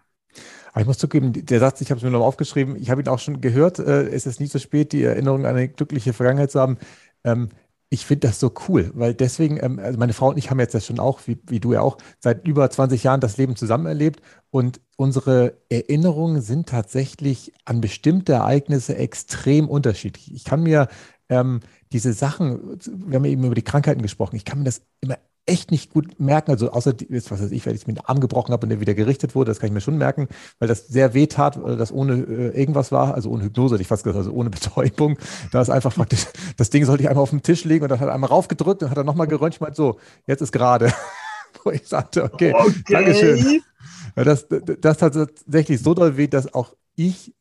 Aber 0.72 0.80
ich 0.80 0.86
muss 0.86 0.98
zugeben, 0.98 1.32
der 1.32 1.60
Satz, 1.60 1.80
ich 1.80 1.90
habe 1.90 1.98
es 1.98 2.04
mir 2.04 2.10
nochmal 2.10 2.28
aufgeschrieben, 2.28 2.76
ich 2.76 2.90
habe 2.90 3.00
ihn 3.00 3.08
auch 3.08 3.18
schon 3.18 3.40
gehört, 3.40 3.78
äh, 3.78 4.08
es 4.08 4.26
ist 4.26 4.40
nie 4.40 4.46
so 4.46 4.58
spät, 4.58 4.92
die 4.92 5.04
Erinnerung 5.04 5.46
an 5.46 5.56
eine 5.56 5.68
glückliche 5.68 6.12
Vergangenheit 6.12 6.50
zu 6.50 6.60
haben. 6.60 6.78
Ähm, 7.24 7.50
ich 7.90 8.06
finde 8.06 8.26
das 8.26 8.40
so 8.40 8.52
cool, 8.68 8.90
weil 8.94 9.14
deswegen, 9.14 9.58
ähm, 9.62 9.78
also 9.78 9.98
meine 9.98 10.12
Frau 10.12 10.30
und 10.30 10.36
ich 10.36 10.50
haben 10.50 10.58
jetzt 10.58 10.74
ja 10.74 10.80
schon 10.80 10.98
auch, 10.98 11.20
wie, 11.26 11.38
wie 11.46 11.60
du 11.60 11.72
ja 11.72 11.80
auch, 11.80 11.96
seit 12.18 12.46
über 12.46 12.68
20 12.68 13.04
Jahren 13.04 13.20
das 13.20 13.36
Leben 13.36 13.54
zusammen 13.54 13.86
erlebt 13.86 14.20
und 14.50 14.80
unsere 14.96 15.58
Erinnerungen 15.68 16.42
sind 16.42 16.68
tatsächlich 16.68 17.52
an 17.64 17.80
bestimmte 17.80 18.32
Ereignisse 18.32 18.96
extrem 18.96 19.68
unterschiedlich. 19.68 20.34
Ich 20.34 20.44
kann 20.44 20.64
mir 20.64 20.88
ähm, 21.28 21.60
diese 21.92 22.12
Sachen, 22.12 22.80
wir 22.84 23.16
haben 23.16 23.24
eben 23.24 23.44
über 23.44 23.54
die 23.54 23.62
Krankheiten 23.62 24.02
gesprochen, 24.02 24.36
ich 24.36 24.44
kann 24.44 24.58
mir 24.58 24.64
das 24.64 24.82
immer 25.00 25.18
echt 25.46 25.70
nicht 25.70 25.92
gut 25.92 26.18
merken. 26.18 26.50
Also 26.50 26.70
außer, 26.70 26.94
jetzt, 27.08 27.30
was 27.30 27.42
weiß 27.42 27.50
ich, 27.50 27.66
weil 27.66 27.74
ich 27.74 27.86
mir 27.86 27.94
den 27.94 28.04
Arm 28.04 28.20
gebrochen 28.20 28.52
habe 28.52 28.64
und 28.64 28.70
der 28.70 28.80
wieder 28.80 28.94
gerichtet 28.94 29.34
wurde, 29.34 29.50
das 29.50 29.60
kann 29.60 29.68
ich 29.68 29.74
mir 29.74 29.80
schon 29.80 29.98
merken, 29.98 30.28
weil 30.58 30.68
das 30.68 30.88
sehr 30.88 31.14
weh 31.14 31.26
tat, 31.26 31.62
weil 31.62 31.76
das 31.76 31.92
ohne 31.92 32.14
äh, 32.14 32.58
irgendwas 32.58 32.92
war, 32.92 33.14
also 33.14 33.30
ohne 33.30 33.44
Hypnose, 33.44 33.74
hätte 33.74 33.82
ich 33.82 33.88
fast 33.88 34.04
gesagt, 34.04 34.18
also 34.18 34.32
ohne 34.32 34.50
Betäubung. 34.54 35.18
Da 35.52 35.60
ist 35.60 35.70
einfach 35.70 35.94
praktisch, 35.94 36.26
das 36.56 36.70
Ding 36.70 36.84
sollte 36.84 37.02
ich 37.02 37.08
einmal 37.08 37.22
auf 37.22 37.30
den 37.30 37.42
Tisch 37.42 37.64
legen 37.64 37.84
und 37.84 37.90
dann 37.90 38.00
hat 38.00 38.08
er 38.08 38.14
einmal 38.14 38.30
raufgedrückt 38.30 38.82
und 38.82 38.90
hat 38.90 38.96
er 38.96 39.04
nochmal 39.04 39.26
geröntgt, 39.26 39.60
meint 39.60 39.76
so, 39.76 39.98
jetzt 40.26 40.40
ist 40.40 40.52
gerade. 40.52 40.92
Wo 41.64 41.70
ich 41.70 41.86
sagte, 41.86 42.24
okay, 42.24 42.52
okay. 42.52 42.82
Dankeschön. 42.88 43.62
Ja, 44.16 44.24
das, 44.24 44.46
das 44.48 45.02
hat 45.02 45.14
tatsächlich 45.14 45.80
so 45.80 45.94
doll 45.94 46.16
weh, 46.16 46.26
dass 46.26 46.52
auch 46.52 46.74
ich 46.96 47.32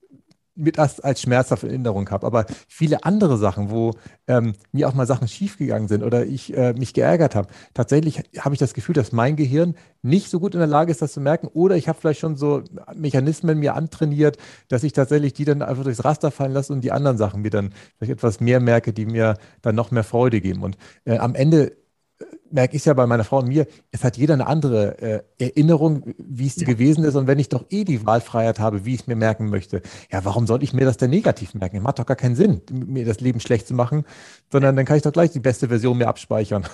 mit 0.55 0.77
das 0.77 0.99
als 0.99 1.21
schmerzhafte 1.21 1.67
Erinnerung 1.67 2.09
habe. 2.09 2.25
Aber 2.27 2.45
viele 2.67 3.03
andere 3.03 3.37
Sachen, 3.37 3.71
wo 3.71 3.93
ähm, 4.27 4.53
mir 4.71 4.87
auch 4.87 4.93
mal 4.93 5.07
Sachen 5.07 5.27
schiefgegangen 5.27 5.87
sind 5.87 6.03
oder 6.03 6.25
ich 6.25 6.55
äh, 6.55 6.73
mich 6.73 6.93
geärgert 6.93 7.35
habe, 7.35 7.47
tatsächlich 7.73 8.23
habe 8.39 8.55
ich 8.55 8.59
das 8.59 8.73
Gefühl, 8.73 8.95
dass 8.95 9.11
mein 9.11 9.35
Gehirn 9.35 9.75
nicht 10.01 10.29
so 10.29 10.39
gut 10.39 10.53
in 10.53 10.59
der 10.59 10.67
Lage 10.67 10.91
ist, 10.91 11.01
das 11.01 11.13
zu 11.13 11.21
merken. 11.21 11.47
Oder 11.47 11.75
ich 11.75 11.87
habe 11.87 11.99
vielleicht 11.99 12.19
schon 12.19 12.35
so 12.35 12.63
Mechanismen 12.95 13.59
mir 13.59 13.75
antrainiert, 13.75 14.37
dass 14.67 14.83
ich 14.83 14.93
tatsächlich 14.93 15.33
die 15.33 15.45
dann 15.45 15.61
einfach 15.61 15.83
durchs 15.83 16.03
Raster 16.03 16.31
fallen 16.31 16.53
lasse 16.53 16.73
und 16.73 16.81
die 16.81 16.91
anderen 16.91 17.17
Sachen 17.17 17.41
mir 17.41 17.51
dann 17.51 17.73
vielleicht 17.97 18.13
etwas 18.13 18.39
mehr 18.39 18.59
merke, 18.59 18.93
die 18.93 19.05
mir 19.05 19.37
dann 19.61 19.75
noch 19.75 19.91
mehr 19.91 20.03
Freude 20.03 20.41
geben. 20.41 20.63
Und 20.63 20.77
äh, 21.05 21.17
am 21.17 21.35
Ende 21.35 21.82
merke 22.53 22.77
ich 22.77 22.85
ja 22.85 22.93
bei 22.93 23.07
meiner 23.07 23.23
Frau 23.23 23.39
und 23.39 23.47
mir, 23.47 23.67
es 23.91 24.03
hat 24.03 24.15
jeder 24.15 24.35
eine 24.35 24.47
andere 24.47 25.01
äh, 25.01 25.23
Erinnerung, 25.39 26.13
wie 26.17 26.45
es 26.45 26.55
ja. 26.55 26.67
gewesen 26.67 27.03
ist. 27.03 27.15
Und 27.15 27.27
wenn 27.27 27.39
ich 27.39 27.49
doch 27.49 27.65
eh 27.69 27.83
die 27.83 28.05
Wahlfreiheit 28.05 28.59
habe, 28.59 28.85
wie 28.85 28.93
ich 28.93 29.01
es 29.01 29.07
mir 29.07 29.15
merken 29.15 29.49
möchte, 29.49 29.81
ja, 30.11 30.23
warum 30.23 30.45
soll 30.45 30.63
ich 30.63 30.71
mir 30.71 30.85
das 30.85 30.97
denn 30.97 31.09
negativ 31.09 31.55
merken? 31.55 31.81
Macht 31.81 31.99
doch 31.99 32.05
gar 32.05 32.15
keinen 32.15 32.35
Sinn, 32.35 32.61
mir 32.71 33.05
das 33.05 33.19
Leben 33.19 33.39
schlecht 33.39 33.67
zu 33.67 33.73
machen, 33.73 34.05
sondern 34.51 34.75
dann 34.75 34.85
kann 34.85 34.97
ich 34.97 35.03
doch 35.03 35.11
gleich 35.11 35.31
die 35.31 35.39
beste 35.39 35.67
Version 35.67 35.97
mir 35.97 36.07
abspeichern. 36.07 36.65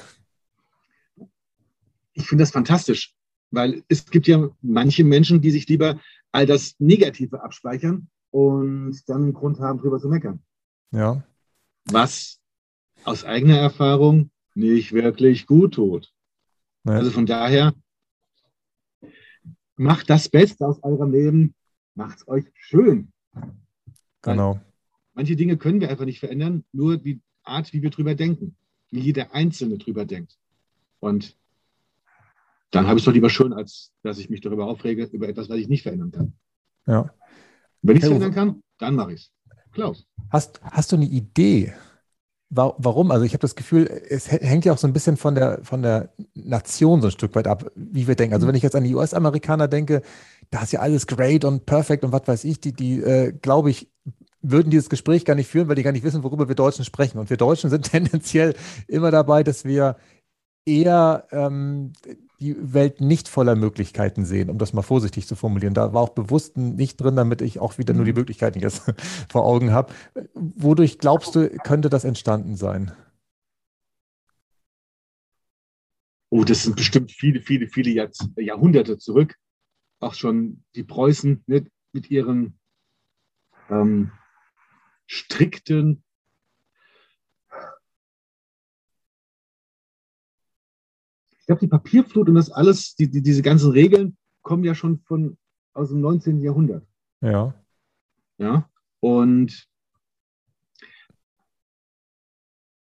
Ich 2.13 2.28
finde 2.28 2.44
das 2.44 2.52
fantastisch, 2.52 3.15
weil 3.50 3.82
es 3.88 4.06
gibt 4.06 4.28
ja 4.28 4.50
manche 4.62 5.06
Menschen, 5.06 5.39
die 5.39 5.52
sich 5.52 5.68
lieber 5.70 6.00
all 6.34 6.46
das 6.46 6.76
Negative 6.80 7.42
abspeichern 7.42 8.10
und 8.32 9.02
dann 9.08 9.24
einen 9.24 9.34
Grund 9.34 9.60
haben, 9.60 9.80
drüber 9.80 10.00
zu 10.00 10.10
meckern. 10.10 10.42
Ja. 10.92 11.24
Was 11.86 12.39
aus 13.06 13.24
eigener 13.24 13.58
Erfahrung 13.58 14.30
nicht 14.60 14.93
wirklich 14.93 15.48
gut 15.48 15.76
tut. 15.76 16.12
Ja. 16.86 16.93
Also 16.93 17.12
von 17.12 17.26
daher, 17.26 17.74
macht 19.80 20.10
das 20.10 20.28
Beste 20.30 20.67
aus 20.67 20.84
eurem 20.84 21.12
Leben, 21.12 21.56
macht 21.95 22.19
es 22.19 22.28
euch 22.28 22.45
schön. 22.54 23.12
Genau. 24.22 24.56
Weil 24.56 24.62
manche 25.13 25.36
Dinge 25.36 25.58
können 25.58 25.80
wir 25.80 25.89
einfach 25.89 26.06
nicht 26.06 26.19
verändern, 26.19 26.65
nur 26.74 26.98
die 26.98 27.22
Art, 27.43 27.72
wie 27.74 27.82
wir 27.82 27.89
drüber 27.89 28.13
denken, 28.13 28.56
wie 28.91 29.00
jeder 29.00 29.34
Einzelne 29.34 29.78
drüber 29.78 30.06
denkt. 30.06 30.38
Und 31.00 31.38
dann 32.72 32.88
habe 32.88 32.98
ich 32.98 33.02
es 33.02 33.06
doch 33.06 33.13
lieber 33.13 33.30
schön, 33.30 33.54
als 33.54 33.93
dass 34.04 34.19
ich 34.19 34.30
mich 34.30 34.41
darüber 34.41 34.67
aufrege, 34.67 35.06
über 35.06 35.28
etwas, 35.30 35.50
was 35.50 35.58
ich 35.58 35.69
nicht 35.69 35.84
verändern 35.84 36.12
kann. 36.12 36.34
Ja. 36.86 37.13
Wenn 37.82 37.95
ich 37.95 38.04
es 38.04 38.10
verändern 38.10 38.34
kann, 38.34 38.63
dann 38.78 38.95
mache 38.95 39.13
ich 39.13 39.22
es. 39.22 39.32
Klaus. 39.72 40.08
Hast, 40.30 40.62
hast 40.62 40.91
du 40.91 40.98
eine 40.98 41.06
Idee, 41.06 41.74
Warum? 42.52 43.12
Also 43.12 43.26
ich 43.26 43.34
habe 43.34 43.42
das 43.42 43.56
Gefühl, 43.56 43.86
es 44.10 44.32
hängt 44.32 44.66
ja 44.66 44.74
auch 44.74 44.80
so 44.80 44.88
ein 44.88 44.94
bisschen 44.94 45.18
von 45.18 45.36
der, 45.36 45.60
von 45.62 45.84
der 45.84 46.10
Nation 46.34 47.00
so 47.00 47.08
ein 47.08 47.12
Stück 47.12 47.36
weit 47.36 47.46
ab, 47.46 47.72
wie 47.76 48.08
wir 48.08 48.16
denken. 48.16 48.34
Also 48.34 48.48
wenn 48.48 48.56
ich 48.56 48.64
jetzt 48.64 48.76
an 48.76 48.84
die 48.84 48.96
US-Amerikaner 48.96 49.68
denke, 49.68 50.02
da 50.50 50.64
ist 50.64 50.74
ja 50.74 50.80
alles 50.80 51.06
great 51.06 51.46
und 51.46 51.68
perfekt 51.68 52.04
und 52.04 52.12
was 52.12 52.28
weiß 52.28 52.44
ich, 52.46 52.60
die, 52.60 52.74
die 52.74 53.04
äh, 53.04 53.34
glaube 53.34 53.70
ich, 53.70 53.92
würden 54.42 54.72
dieses 54.72 54.90
Gespräch 54.90 55.26
gar 55.26 55.36
nicht 55.36 55.48
führen, 55.48 55.68
weil 55.68 55.76
die 55.76 55.84
gar 55.84 55.92
nicht 55.92 56.04
wissen, 56.04 56.24
worüber 56.24 56.48
wir 56.48 56.56
Deutschen 56.56 56.86
sprechen. 56.86 57.20
Und 57.20 57.30
wir 57.30 57.38
Deutschen 57.38 57.70
sind 57.70 57.84
tendenziell 57.92 58.56
immer 58.88 59.12
dabei, 59.12 59.44
dass 59.44 59.64
wir 59.64 59.98
eher 60.66 61.28
ähm, 61.32 61.94
die 62.39 62.56
Welt 62.73 63.02
nicht 63.02 63.28
voller 63.28 63.56
Möglichkeiten 63.56 64.25
sehen, 64.25 64.49
um 64.49 64.58
das 64.58 64.73
mal 64.73 64.82
vorsichtig 64.82 65.28
zu 65.28 65.36
formulieren. 65.36 65.73
Da 65.73 65.93
war 65.93 66.02
auch 66.02 66.10
bewusst 66.10 66.58
nicht 66.58 66.97
drin, 66.97 67.15
damit 67.15 67.41
ich 67.41 67.60
auch 67.60 67.78
wieder 67.78 67.93
nur 67.93 68.06
die 68.06 68.12
mhm. 68.12 68.19
Möglichkeiten 68.19 68.60
jetzt 68.60 68.84
vor 69.30 69.45
Augen 69.45 69.71
habe. 69.71 69.93
Wodurch 70.34 70.99
glaubst 70.99 71.36
du, 71.36 71.49
könnte 71.49 71.89
das 71.89 72.06
entstanden 72.06 72.56
sein? 72.56 72.91
Oh, 76.30 76.43
das 76.43 76.63
sind 76.63 76.75
bestimmt 76.75 77.12
viele, 77.12 77.41
viele, 77.41 77.67
viele 77.67 77.89
Jahr 77.89 78.10
Jahrhunderte 78.38 78.97
zurück. 78.97 79.36
auch 79.99 80.13
schon 80.13 80.63
die 80.75 80.84
Preußen 80.84 81.43
ne, 81.47 81.65
mit 81.91 82.10
ihren 82.10 82.58
ähm, 83.69 84.12
strikten 85.08 86.04
glaube, 91.50 91.62
die 91.62 91.68
Papierflut 91.68 92.30
und 92.30 92.36
das 92.36 92.52
alles, 92.52 92.96
die, 92.96 93.10
die, 93.10 93.24
diese 93.24 93.42
ganzen 93.42 93.72
Regeln 93.72 94.16
kommen 94.44 94.64
ja 94.64 94.76
schon 94.76 95.00
von 95.00 95.36
aus 95.74 95.90
dem 95.90 96.00
19. 96.00 96.42
Jahrhundert. 96.42 96.86
Ja. 97.22 97.56
Ja. 98.38 98.70
Und 99.00 99.68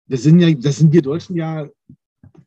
das 0.06 0.22
sind 0.22 0.40
ja, 0.40 0.50
das 0.54 0.76
sind 0.76 0.94
wir 0.94 1.02
Deutschen 1.02 1.36
ja 1.36 1.68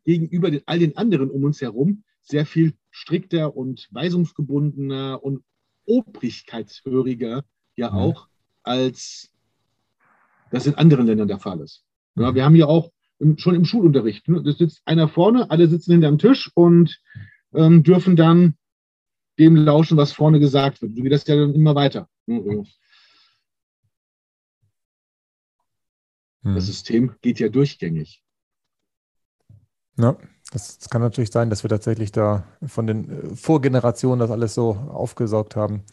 gegenüber 0.06 0.50
den, 0.50 0.64
all 0.66 0.80
den 0.80 0.98
anderen 0.98 1.30
um 1.30 1.44
uns 1.44 1.62
herum 1.62 2.04
sehr 2.24 2.48
viel 2.48 2.74
strikter 2.90 3.56
und 3.56 3.88
weisungsgebundener 3.92 5.24
und 5.24 5.44
obrigkeitshöriger 5.86 7.46
ja 7.76 7.92
mhm. 7.92 7.96
auch, 7.96 8.28
als 8.64 9.30
das 10.50 10.66
in 10.66 10.74
anderen 10.76 11.06
Ländern 11.06 11.28
der 11.28 11.40
Fall 11.40 11.60
ist. 11.60 11.86
Ja, 12.16 12.34
wir 12.34 12.44
haben 12.44 12.56
ja 12.56 12.66
auch 12.66 12.92
im, 13.20 13.38
schon 13.38 13.56
im 13.56 13.66
Schulunterricht, 13.66 14.28
ne, 14.28 14.42
da 14.44 14.52
sitzt 14.52 14.82
einer 14.86 15.08
vorne, 15.08 15.50
alle 15.50 15.68
sitzen 15.68 15.92
hinterm 15.92 16.18
Tisch 16.18 16.52
und 16.54 17.02
ähm, 17.54 17.84
dürfen 17.84 18.16
dann 18.16 18.56
dem 19.40 19.56
lauschen, 19.56 19.98
was 19.98 20.12
vorne 20.12 20.40
gesagt 20.40 20.82
wird. 20.82 20.96
So 20.96 21.04
geht 21.04 21.12
das 21.12 21.28
ja 21.28 21.36
dann 21.36 21.54
immer 21.54 21.76
weiter. 21.76 22.08
Mhm. 22.26 22.66
Das 26.44 26.66
System 26.66 27.16
geht 27.22 27.40
ja 27.40 27.50
durchgängig. 27.50 28.24
Ja, 29.98 30.18
das, 30.52 30.78
das, 30.78 30.90
kann 30.90 31.02
natürlich 31.02 31.32
sein, 31.32 31.50
dass 31.50 31.64
wir 31.64 31.70
tatsächlich 31.70 32.12
da 32.12 32.48
von 32.66 32.88
den 32.88 33.10
äh, 33.10 33.36
Vorgenerationen 33.36 34.20
das 34.20 34.32
alles 34.32 34.54
so 34.54 34.72
aufgesaugt 34.76 35.56
haben. 35.56 35.84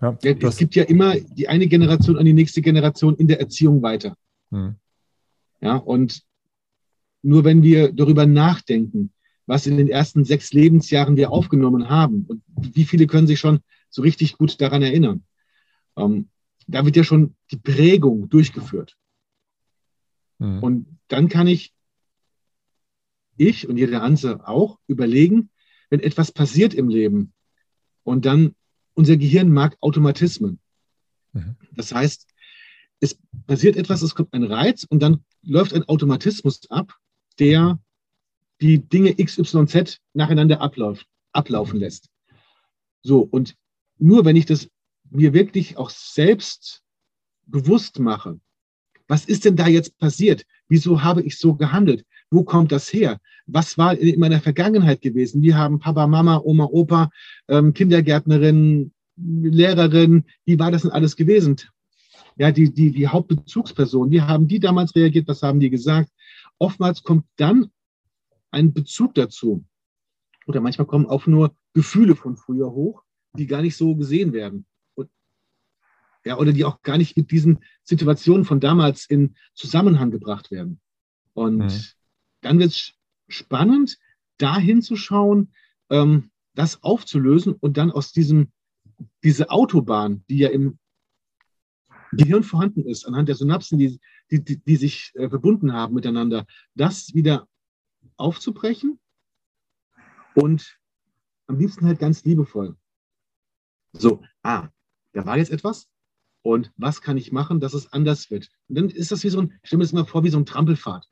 Ja, 0.00 0.16
ja, 0.22 0.48
es 0.48 0.56
gibt 0.56 0.74
ja 0.74 0.84
immer 0.84 1.14
die 1.18 1.48
eine 1.48 1.66
Generation 1.66 2.16
an 2.16 2.24
die 2.24 2.32
nächste 2.32 2.62
Generation 2.62 3.16
in 3.16 3.28
der 3.28 3.40
Erziehung 3.40 3.82
weiter. 3.82 4.16
Hm. 4.50 4.76
Ja, 5.60 5.76
und 5.76 6.22
nur 7.24 7.44
wenn 7.44 7.62
wir 7.62 7.92
darüber 7.92 8.26
nachdenken, 8.26 9.12
was 9.46 9.66
in 9.66 9.76
den 9.76 9.88
ersten 9.88 10.24
sechs 10.24 10.52
Lebensjahren 10.52 11.16
wir 11.16 11.30
aufgenommen 11.30 11.88
haben 11.88 12.24
und 12.28 12.42
wie 12.56 12.84
viele 12.84 13.06
können 13.06 13.26
sich 13.26 13.40
schon 13.40 13.60
so 13.90 14.02
richtig 14.02 14.36
gut 14.36 14.60
daran 14.60 14.82
erinnern, 14.82 15.24
ähm, 15.96 16.28
da 16.66 16.84
wird 16.84 16.96
ja 16.96 17.04
schon 17.04 17.34
die 17.50 17.56
Prägung 17.56 18.28
durchgeführt. 18.28 18.96
Mhm. 20.38 20.62
Und 20.62 20.98
dann 21.08 21.28
kann 21.28 21.46
ich, 21.46 21.74
ich 23.36 23.68
und 23.68 23.76
jeder 23.76 24.02
andere 24.02 24.46
auch 24.46 24.78
überlegen, 24.86 25.50
wenn 25.90 26.00
etwas 26.00 26.32
passiert 26.32 26.74
im 26.74 26.88
Leben 26.88 27.32
und 28.02 28.24
dann 28.26 28.54
unser 28.94 29.16
Gehirn 29.16 29.52
mag 29.52 29.76
Automatismen. 29.80 30.58
Mhm. 31.32 31.56
Das 31.72 31.94
heißt, 31.94 32.26
es 33.00 33.18
passiert 33.46 33.76
etwas, 33.76 34.02
es 34.02 34.14
kommt 34.14 34.32
ein 34.32 34.44
Reiz 34.44 34.84
und 34.84 35.02
dann 35.02 35.24
läuft 35.42 35.74
ein 35.74 35.84
Automatismus 35.84 36.70
ab, 36.70 36.94
der 37.38 37.78
die 38.60 38.78
Dinge 38.78 39.14
XYZ 39.14 40.00
nacheinander 40.12 40.60
abläuft, 40.60 41.06
ablaufen 41.32 41.78
lässt. 41.78 42.08
So, 43.02 43.20
und 43.20 43.56
nur 43.98 44.24
wenn 44.24 44.36
ich 44.36 44.46
das 44.46 44.68
mir 45.10 45.32
wirklich 45.32 45.76
auch 45.76 45.90
selbst 45.90 46.82
bewusst 47.46 47.98
mache, 47.98 48.40
was 49.06 49.26
ist 49.26 49.44
denn 49.44 49.56
da 49.56 49.68
jetzt 49.68 49.98
passiert? 49.98 50.46
Wieso 50.68 51.02
habe 51.02 51.22
ich 51.22 51.38
so 51.38 51.54
gehandelt? 51.54 52.04
Wo 52.30 52.42
kommt 52.42 52.72
das 52.72 52.92
her? 52.92 53.20
Was 53.46 53.76
war 53.76 53.96
in 53.96 54.18
meiner 54.18 54.40
Vergangenheit 54.40 55.02
gewesen? 55.02 55.42
Wir 55.42 55.56
haben 55.56 55.78
Papa, 55.78 56.06
Mama, 56.06 56.40
Oma, 56.42 56.64
Opa, 56.64 57.10
ähm, 57.48 57.74
Kindergärtnerin, 57.74 58.92
Lehrerin. 59.16 60.24
Wie 60.46 60.58
war 60.58 60.70
das 60.70 60.82
denn 60.82 60.90
alles 60.90 61.16
gewesen? 61.16 61.56
Ja, 62.36 62.50
die, 62.50 62.72
die, 62.72 62.90
die 62.90 63.06
Hauptbezugsperson. 63.06 64.10
Wie 64.10 64.22
haben 64.22 64.48
die 64.48 64.58
damals 64.58 64.94
reagiert? 64.96 65.28
Was 65.28 65.42
haben 65.42 65.60
die 65.60 65.70
gesagt? 65.70 66.10
Oftmals 66.58 67.02
kommt 67.02 67.26
dann 67.36 67.70
ein 68.50 68.72
Bezug 68.72 69.14
dazu. 69.14 69.64
Oder 70.46 70.60
manchmal 70.60 70.86
kommen 70.86 71.06
auch 71.06 71.26
nur 71.26 71.56
Gefühle 71.72 72.16
von 72.16 72.36
früher 72.36 72.70
hoch, 72.70 73.02
die 73.36 73.46
gar 73.46 73.62
nicht 73.62 73.76
so 73.76 73.96
gesehen 73.96 74.32
werden 74.32 74.66
ja, 76.24 76.38
oder 76.38 76.52
die 76.52 76.64
auch 76.64 76.82
gar 76.82 76.98
nicht 76.98 77.16
mit 77.16 77.30
diesen 77.30 77.58
Situationen 77.82 78.44
von 78.44 78.60
damals 78.60 79.06
in 79.06 79.36
Zusammenhang 79.54 80.10
gebracht 80.10 80.50
werden. 80.50 80.80
Und 81.34 81.58
mhm. 81.58 81.84
dann 82.40 82.58
wird 82.58 82.70
es 82.70 82.94
spannend, 83.28 83.98
da 84.38 84.58
hinzuschauen, 84.58 85.52
ähm, 85.90 86.30
das 86.54 86.82
aufzulösen 86.82 87.54
und 87.54 87.76
dann 87.76 87.90
aus 87.90 88.12
diesem, 88.12 88.52
diese 89.22 89.50
Autobahn, 89.50 90.24
die 90.28 90.38
ja 90.38 90.48
im 90.48 90.78
Gehirn 92.12 92.44
vorhanden 92.44 92.86
ist, 92.86 93.04
anhand 93.06 93.28
der 93.28 93.34
Synapsen, 93.34 93.78
die, 93.78 94.00
die, 94.38 94.44
die, 94.44 94.64
die 94.64 94.76
sich 94.76 95.12
äh, 95.14 95.28
verbunden 95.28 95.72
haben 95.72 95.94
miteinander, 95.94 96.46
das 96.74 97.14
wieder 97.14 97.48
aufzubrechen 98.16 98.98
und 100.34 100.78
am 101.46 101.58
liebsten 101.58 101.86
halt 101.86 101.98
ganz 101.98 102.24
liebevoll. 102.24 102.76
So, 103.92 104.22
ah, 104.42 104.68
da 105.12 105.26
war 105.26 105.38
jetzt 105.38 105.52
etwas, 105.52 105.88
und 106.42 106.72
was 106.76 107.00
kann 107.00 107.16
ich 107.16 107.32
machen, 107.32 107.58
dass 107.58 107.72
es 107.72 107.92
anders 107.92 108.30
wird? 108.30 108.50
Und 108.68 108.76
dann 108.76 108.90
ist 108.90 109.10
das 109.10 109.24
wie 109.24 109.30
so 109.30 109.40
ein, 109.40 109.52
ich 109.62 109.68
stelle 109.68 109.78
mir 109.78 109.84
das 109.84 109.92
mal 109.92 110.04
vor, 110.04 110.24
wie 110.24 110.30
so 110.30 110.38
ein 110.38 110.44
Trampelpfad. 110.44 111.06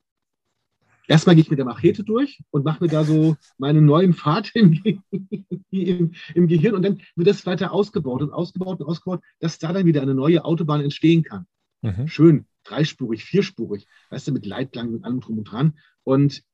Erstmal 1.08 1.34
gehe 1.34 1.42
ich 1.42 1.50
mit 1.50 1.58
der 1.58 1.64
Machete 1.64 2.04
durch 2.04 2.42
und 2.50 2.64
mache 2.64 2.84
mir 2.84 2.90
da 2.90 3.02
so 3.02 3.36
meinen 3.58 3.86
neuen 3.86 4.12
Pfad 4.12 4.50
im, 4.54 5.02
im, 5.70 6.12
im, 6.34 6.48
Gehirn 6.48 6.74
und 6.74 6.82
dann 6.82 7.00
wird 7.16 7.28
das 7.28 7.46
weiter 7.46 7.72
ausgebaut 7.72 8.22
und 8.22 8.32
ausgebaut 8.32 8.80
und 8.80 8.86
ausgebaut, 8.86 9.22
dass 9.40 9.58
da 9.58 9.72
dann 9.72 9.86
wieder 9.86 10.02
eine 10.02 10.14
neue 10.14 10.44
Autobahn 10.44 10.82
entstehen 10.82 11.22
kann. 11.22 11.46
Mhm. 11.80 12.08
Schön, 12.08 12.46
dreispurig, 12.64 13.24
vierspurig, 13.24 13.86
weißt 14.10 14.28
du, 14.28 14.32
mit 14.32 14.46
Leitplanken 14.46 14.96
und 14.96 15.04
allem 15.04 15.20
drum 15.20 15.38
und 15.38 15.44
dran. 15.44 15.78
Und 16.04 16.44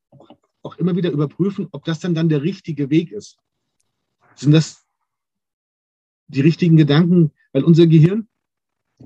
auch 0.63 0.77
immer 0.77 0.97
wieder 0.97 1.11
überprüfen, 1.11 1.69
ob 1.73 1.85
das 1.85 2.01
dann, 2.01 2.15
dann 2.15 2.29
der 2.29 2.43
richtige 2.43 2.91
Weg 2.91 3.13
ist. 3.13 3.39
Sind 4.35 4.53
das 4.53 4.87
die 6.29 6.41
richtigen 6.41 6.77
Gedanken? 6.77 7.33
Weil 7.53 7.65
unser 7.65 7.87
Gehirn 7.87 8.29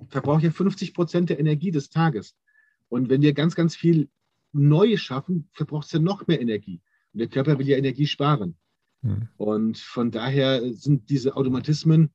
verbraucht 0.08 0.42
ja 0.42 0.50
50 0.50 0.94
Prozent 0.94 1.30
der 1.30 1.38
Energie 1.38 1.70
des 1.70 1.90
Tages. 1.90 2.36
Und 2.88 3.08
wenn 3.08 3.22
wir 3.22 3.32
ganz, 3.32 3.54
ganz 3.54 3.76
viel 3.76 4.08
Neues 4.52 5.00
schaffen, 5.00 5.48
verbraucht 5.52 5.86
es 5.86 5.92
ja 5.92 5.98
noch 5.98 6.26
mehr 6.26 6.40
Energie. 6.40 6.80
Und 7.12 7.20
der 7.20 7.28
Körper 7.28 7.58
will 7.58 7.68
ja 7.68 7.76
Energie 7.76 8.06
sparen. 8.06 8.56
Hm. 9.02 9.28
Und 9.36 9.78
von 9.78 10.10
daher 10.10 10.72
sind 10.74 11.10
diese 11.10 11.36
Automatismen 11.36 12.10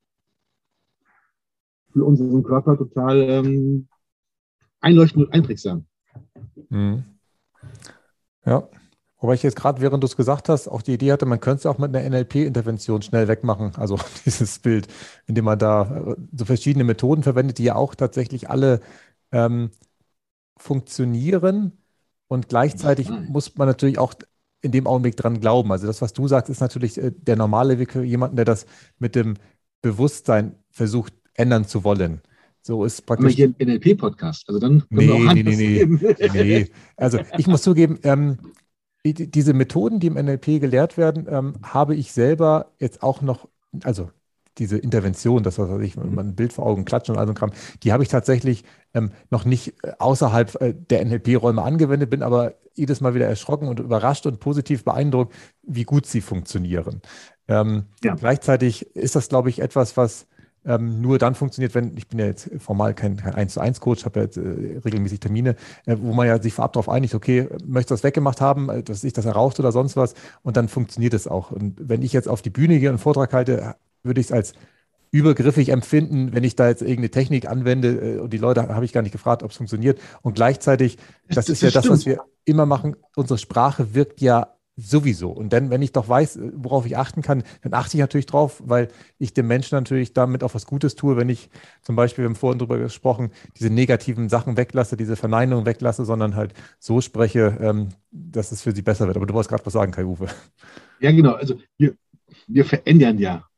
für 1.92 2.04
unseren 2.04 2.42
Körper 2.42 2.76
total 2.76 3.20
ähm, 3.20 3.88
einleuchtend 4.80 5.26
und 5.26 5.32
einprägsam. 5.32 5.86
Hm. 6.70 7.04
Ja, 8.44 8.68
Wobei 9.20 9.34
ich 9.34 9.42
jetzt 9.42 9.56
gerade, 9.56 9.80
während 9.80 10.02
du 10.02 10.06
es 10.06 10.16
gesagt 10.16 10.48
hast, 10.48 10.68
auch 10.68 10.80
die 10.80 10.94
Idee 10.94 11.10
hatte, 11.10 11.26
man 11.26 11.40
könnte 11.40 11.60
es 11.60 11.66
auch 11.66 11.78
mit 11.78 11.94
einer 11.94 12.08
NLP-Intervention 12.08 13.02
schnell 13.02 13.26
wegmachen. 13.26 13.74
Also 13.74 13.98
dieses 14.24 14.60
Bild, 14.60 14.86
indem 15.26 15.44
man 15.44 15.58
da 15.58 15.82
äh, 16.12 16.16
so 16.32 16.44
verschiedene 16.44 16.84
Methoden 16.84 17.22
verwendet, 17.24 17.58
die 17.58 17.64
ja 17.64 17.74
auch 17.74 17.94
tatsächlich 17.94 18.48
alle 18.48 18.80
ähm, 19.32 19.70
funktionieren. 20.56 21.72
Und 22.28 22.48
gleichzeitig 22.48 23.10
muss 23.10 23.56
man 23.56 23.66
natürlich 23.66 23.98
auch 23.98 24.14
in 24.60 24.72
dem 24.72 24.86
Augenblick 24.86 25.16
dran 25.16 25.40
glauben. 25.40 25.72
Also 25.72 25.86
das, 25.86 26.02
was 26.02 26.12
du 26.12 26.28
sagst, 26.28 26.50
ist 26.50 26.60
natürlich 26.60 26.98
äh, 26.98 27.10
der 27.12 27.36
normale 27.36 27.78
Weg 27.80 27.92
für 27.92 28.04
jemanden, 28.04 28.36
der 28.36 28.44
das 28.44 28.66
mit 28.98 29.16
dem 29.16 29.34
Bewusstsein 29.82 30.54
versucht 30.70 31.12
ändern 31.34 31.66
zu 31.66 31.82
wollen. 31.82 32.20
So 32.68 32.84
ist 32.84 33.06
praktisch. 33.06 33.24
Aber 33.24 33.34
hier 33.34 33.54
ein 33.58 33.66
NLP-Podcast. 33.66 34.46
Also 34.46 34.60
dann 34.60 34.80
können 34.80 34.88
nee, 34.90 35.06
wir 35.08 35.14
auch 35.14 35.32
nee, 35.32 35.42
nee, 35.42 35.86
nee, 35.86 36.44
nee. 36.44 36.70
Also 36.98 37.18
ich 37.38 37.46
muss 37.46 37.62
zugeben, 37.62 37.98
ähm, 38.02 38.36
diese 39.06 39.54
Methoden, 39.54 40.00
die 40.00 40.08
im 40.08 40.22
NLP 40.22 40.60
gelehrt 40.60 40.98
werden, 40.98 41.26
ähm, 41.30 41.54
habe 41.62 41.96
ich 41.96 42.12
selber 42.12 42.72
jetzt 42.78 43.02
auch 43.02 43.22
noch, 43.22 43.48
also 43.84 44.10
diese 44.58 44.76
Intervention, 44.76 45.42
das 45.42 45.58
was 45.58 45.80
ich, 45.80 45.96
wenn 45.96 46.14
man 46.14 46.28
ein 46.28 46.34
Bild 46.34 46.52
vor 46.52 46.66
Augen 46.66 46.84
klatscht 46.84 47.08
und 47.08 47.16
all 47.16 47.26
so 47.26 47.32
Kram, 47.32 47.52
die 47.84 47.90
habe 47.90 48.02
ich 48.02 48.10
tatsächlich 48.10 48.64
ähm, 48.92 49.12
noch 49.30 49.46
nicht 49.46 49.72
äh, 49.82 49.92
außerhalb 49.98 50.60
äh, 50.60 50.74
der 50.74 51.02
NLP-Räume 51.06 51.62
angewendet, 51.62 52.10
bin 52.10 52.22
aber 52.22 52.52
jedes 52.74 53.00
Mal 53.00 53.14
wieder 53.14 53.28
erschrocken 53.28 53.68
und 53.68 53.80
überrascht 53.80 54.26
und 54.26 54.40
positiv 54.40 54.84
beeindruckt, 54.84 55.34
wie 55.62 55.84
gut 55.84 56.04
sie 56.04 56.20
funktionieren. 56.20 57.00
Ähm, 57.48 57.84
ja. 58.04 58.14
Gleichzeitig 58.14 58.94
ist 58.94 59.16
das, 59.16 59.30
glaube 59.30 59.48
ich, 59.48 59.60
etwas, 59.60 59.96
was 59.96 60.26
ähm, 60.68 61.00
nur 61.00 61.18
dann 61.18 61.34
funktioniert, 61.34 61.74
wenn, 61.74 61.96
ich 61.96 62.08
bin 62.08 62.18
ja 62.18 62.26
jetzt 62.26 62.50
formal 62.58 62.94
kein, 62.94 63.16
kein 63.16 63.34
1 63.34 63.54
zu 63.54 63.60
1 63.60 63.80
Coach, 63.80 64.04
habe 64.04 64.20
ja 64.20 64.24
jetzt 64.26 64.36
äh, 64.36 64.78
regelmäßig 64.84 65.18
Termine, 65.18 65.56
äh, 65.86 65.96
wo 65.98 66.12
man 66.12 66.26
ja 66.26 66.40
sich 66.40 66.52
vorab 66.52 66.74
darauf 66.74 66.90
einigt, 66.90 67.14
okay, 67.14 67.48
möchte 67.66 67.94
das 67.94 68.04
weggemacht 68.04 68.40
haben, 68.40 68.68
äh, 68.68 68.82
dass 68.82 69.02
ich 69.02 69.14
das 69.14 69.24
erraucht 69.24 69.58
oder 69.58 69.72
sonst 69.72 69.96
was 69.96 70.14
und 70.42 70.56
dann 70.58 70.68
funktioniert 70.68 71.14
es 71.14 71.26
auch. 71.26 71.50
Und 71.50 71.88
wenn 71.88 72.02
ich 72.02 72.12
jetzt 72.12 72.28
auf 72.28 72.42
die 72.42 72.50
Bühne 72.50 72.78
gehe 72.78 72.90
und 72.90 72.94
einen 72.94 72.98
Vortrag 72.98 73.32
halte, 73.32 73.76
würde 74.02 74.20
ich 74.20 74.26
es 74.26 74.32
als 74.32 74.52
übergriffig 75.10 75.70
empfinden, 75.70 76.34
wenn 76.34 76.44
ich 76.44 76.54
da 76.54 76.68
jetzt 76.68 76.82
irgendeine 76.82 77.10
Technik 77.10 77.48
anwende 77.48 78.16
äh, 78.16 78.18
und 78.18 78.32
die 78.32 78.38
Leute 78.38 78.68
habe 78.68 78.84
ich 78.84 78.92
gar 78.92 79.02
nicht 79.02 79.12
gefragt, 79.12 79.42
ob 79.42 79.50
es 79.50 79.56
funktioniert. 79.56 79.98
Und 80.20 80.34
gleichzeitig, 80.34 80.98
das, 81.28 81.46
das 81.46 81.48
ist 81.48 81.62
ja 81.62 81.70
das, 81.70 81.88
was 81.88 82.04
wir 82.04 82.20
immer 82.44 82.66
machen, 82.66 82.96
unsere 83.16 83.38
Sprache 83.38 83.94
wirkt 83.94 84.20
ja 84.20 84.57
Sowieso. 84.80 85.30
Und 85.30 85.52
dann, 85.52 85.70
wenn 85.70 85.82
ich 85.82 85.90
doch 85.90 86.08
weiß, 86.08 86.38
worauf 86.54 86.86
ich 86.86 86.96
achten 86.96 87.20
kann, 87.20 87.42
dann 87.62 87.74
achte 87.74 87.96
ich 87.96 88.00
natürlich 88.00 88.26
drauf, 88.26 88.62
weil 88.64 88.86
ich 89.18 89.34
dem 89.34 89.48
Menschen 89.48 89.74
natürlich 89.74 90.12
damit 90.12 90.44
auch 90.44 90.54
was 90.54 90.66
Gutes 90.66 90.94
tue, 90.94 91.16
wenn 91.16 91.28
ich 91.28 91.50
zum 91.82 91.96
Beispiel, 91.96 92.22
wir 92.22 92.28
haben 92.28 92.36
vorhin 92.36 92.60
darüber 92.60 92.78
gesprochen, 92.78 93.32
diese 93.56 93.70
negativen 93.70 94.28
Sachen 94.28 94.56
weglasse, 94.56 94.96
diese 94.96 95.16
Verneinungen 95.16 95.66
weglasse, 95.66 96.04
sondern 96.04 96.36
halt 96.36 96.54
so 96.78 97.00
spreche, 97.00 97.58
ähm, 97.60 97.88
dass 98.12 98.52
es 98.52 98.62
für 98.62 98.70
sie 98.70 98.82
besser 98.82 99.08
wird. 99.08 99.16
Aber 99.16 99.26
du 99.26 99.34
wolltest 99.34 99.50
gerade 99.50 99.66
was 99.66 99.72
sagen, 99.72 99.90
Kai-Uwe. 99.90 100.28
Ja, 101.00 101.10
genau. 101.10 101.32
Also 101.32 101.60
wir, 101.76 101.96
wir 102.46 102.64
verändern 102.64 103.18
ja 103.18 103.48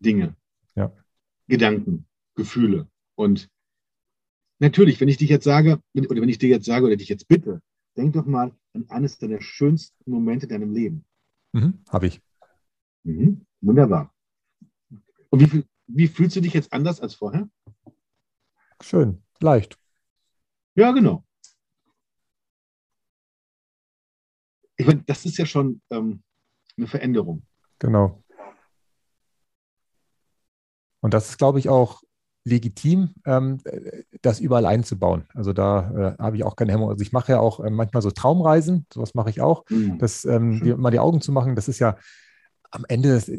Dinge, 0.00 0.34
ja. 0.74 0.90
Gedanken, 1.46 2.06
Gefühle. 2.36 2.88
Und 3.16 3.50
natürlich, 4.60 4.98
wenn 4.98 5.08
ich 5.08 5.18
dich 5.18 5.28
jetzt 5.28 5.44
sage, 5.44 5.78
oder 5.94 6.22
wenn 6.22 6.28
ich 6.30 6.38
dir 6.38 6.48
jetzt 6.48 6.64
sage 6.64 6.86
oder 6.86 6.96
dich 6.96 7.10
jetzt 7.10 7.28
bitte, 7.28 7.60
denk 7.96 8.14
doch 8.14 8.26
mal 8.26 8.54
an 8.74 8.88
eines 8.88 9.18
deiner 9.18 9.40
schönsten 9.40 10.10
Momente 10.10 10.46
in 10.46 10.50
deinem 10.50 10.72
Leben. 10.72 11.04
Mhm, 11.52 11.84
Habe 11.90 12.06
ich. 12.06 12.22
Mhm, 13.04 13.46
wunderbar. 13.60 14.14
Und 15.30 15.40
wie, 15.40 15.64
wie 15.86 16.08
fühlst 16.08 16.36
du 16.36 16.40
dich 16.40 16.54
jetzt 16.54 16.72
anders 16.72 17.00
als 17.00 17.14
vorher? 17.14 17.48
Schön, 18.80 19.22
leicht. 19.40 19.78
Ja, 20.74 20.92
genau. 20.92 21.24
Ich 24.76 24.86
meine, 24.86 25.02
das 25.02 25.24
ist 25.26 25.38
ja 25.38 25.46
schon 25.46 25.80
ähm, 25.90 26.22
eine 26.76 26.86
Veränderung. 26.86 27.46
Genau. 27.78 28.22
Und 31.00 31.14
das 31.14 31.30
ist, 31.30 31.38
glaube 31.38 31.58
ich, 31.58 31.68
auch 31.68 32.02
legitim, 32.44 33.10
ähm, 33.24 33.58
das 34.22 34.40
überall 34.40 34.66
einzubauen. 34.66 35.24
Also 35.34 35.52
da 35.52 36.16
äh, 36.18 36.22
habe 36.22 36.36
ich 36.36 36.44
auch 36.44 36.56
keine 36.56 36.72
Hemmung. 36.72 36.90
Also 36.90 37.02
ich 37.02 37.12
mache 37.12 37.32
ja 37.32 37.40
auch 37.40 37.60
äh, 37.60 37.70
manchmal 37.70 38.02
so 38.02 38.10
Traumreisen, 38.10 38.86
sowas 38.92 39.14
mache 39.14 39.30
ich 39.30 39.40
auch, 39.40 39.64
mhm. 39.68 39.98
das 39.98 40.24
ähm, 40.24 40.60
die, 40.62 40.74
mal 40.74 40.90
die 40.90 40.98
Augen 40.98 41.20
zu 41.20 41.32
machen. 41.32 41.54
Das 41.54 41.68
ist 41.68 41.78
ja 41.78 41.96
am 42.70 42.84
Ende 42.88 43.14
das 43.14 43.30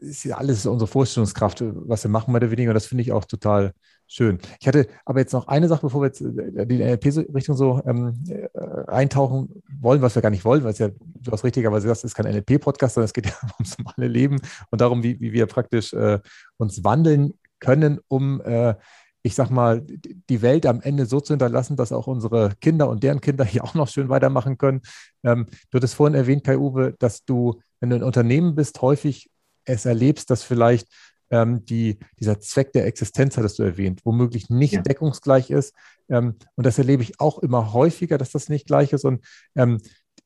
ist 0.00 0.24
ja 0.24 0.36
alles 0.36 0.66
unsere 0.66 0.88
Vorstellungskraft, 0.88 1.62
was 1.62 2.04
wir 2.04 2.10
machen, 2.10 2.32
mehr 2.32 2.40
oder 2.40 2.50
weniger. 2.50 2.70
Und 2.70 2.74
das 2.74 2.86
finde 2.86 3.02
ich 3.02 3.12
auch 3.12 3.24
total 3.24 3.72
schön. 4.06 4.38
Ich 4.60 4.66
hatte 4.66 4.88
aber 5.04 5.20
jetzt 5.20 5.32
noch 5.32 5.46
eine 5.48 5.68
Sache, 5.68 5.82
bevor 5.82 6.02
wir 6.02 6.06
jetzt 6.06 6.20
äh, 6.20 6.66
die 6.66 6.78
NLP-Richtung 6.78 7.56
so 7.56 7.80
ähm, 7.86 8.14
äh, 8.28 8.48
eintauchen 8.88 9.62
wollen, 9.80 10.02
was 10.02 10.14
wir 10.14 10.22
gar 10.22 10.30
nicht 10.30 10.44
wollen, 10.44 10.64
weil 10.64 10.72
es 10.72 10.78
ja, 10.78 10.88
du 10.88 11.30
hast 11.30 11.44
richtigerweise 11.44 11.84
gesagt, 11.84 11.98
es 11.98 12.04
ist 12.04 12.14
kein 12.14 12.26
NLP-Podcast, 12.26 12.94
sondern 12.94 13.06
es 13.06 13.12
geht 13.12 13.26
ja 13.26 13.34
ums 13.58 13.78
normale 13.78 14.08
Leben 14.08 14.40
und 14.70 14.80
darum, 14.80 15.02
wie, 15.02 15.20
wie 15.20 15.32
wir 15.32 15.46
praktisch 15.46 15.92
äh, 15.92 16.18
uns 16.56 16.82
wandeln 16.82 17.34
können, 17.60 18.00
um, 18.08 18.40
äh, 18.40 18.74
ich 19.22 19.34
sag 19.34 19.50
mal, 19.50 19.82
die 19.82 20.42
Welt 20.42 20.64
am 20.66 20.80
Ende 20.80 21.06
so 21.06 21.20
zu 21.20 21.34
hinterlassen, 21.34 21.76
dass 21.76 21.92
auch 21.92 22.06
unsere 22.06 22.54
Kinder 22.60 22.88
und 22.88 23.02
deren 23.02 23.20
Kinder 23.20 23.44
hier 23.44 23.64
auch 23.64 23.74
noch 23.74 23.88
schön 23.88 24.08
weitermachen 24.08 24.58
können. 24.58 24.80
Ähm, 25.22 25.46
du 25.70 25.76
hattest 25.76 25.94
vorhin 25.94 26.14
erwähnt, 26.14 26.44
Kai-Uwe, 26.44 26.94
dass 26.98 27.24
du, 27.24 27.60
wenn 27.80 27.90
du 27.90 27.96
ein 27.96 28.02
Unternehmen 28.02 28.54
bist, 28.54 28.80
häufig 28.80 29.30
es 29.64 29.84
erlebst, 29.84 30.30
dass 30.30 30.42
vielleicht 30.42 30.88
ähm, 31.30 31.64
die, 31.64 31.98
dieser 32.18 32.40
Zweck 32.40 32.72
der 32.72 32.86
Existenz, 32.86 33.36
hattest 33.36 33.58
du 33.58 33.62
erwähnt, 33.62 34.00
womöglich 34.04 34.50
nicht 34.50 34.72
ja. 34.72 34.82
deckungsgleich 34.82 35.50
ist. 35.50 35.74
Ähm, 36.08 36.36
und 36.56 36.66
das 36.66 36.78
erlebe 36.78 37.02
ich 37.02 37.20
auch 37.20 37.38
immer 37.38 37.72
häufiger, 37.72 38.18
dass 38.18 38.32
das 38.32 38.48
nicht 38.48 38.66
gleich 38.66 38.92
ist. 38.92 39.04
Und 39.04 39.24
ähm, 39.54 39.80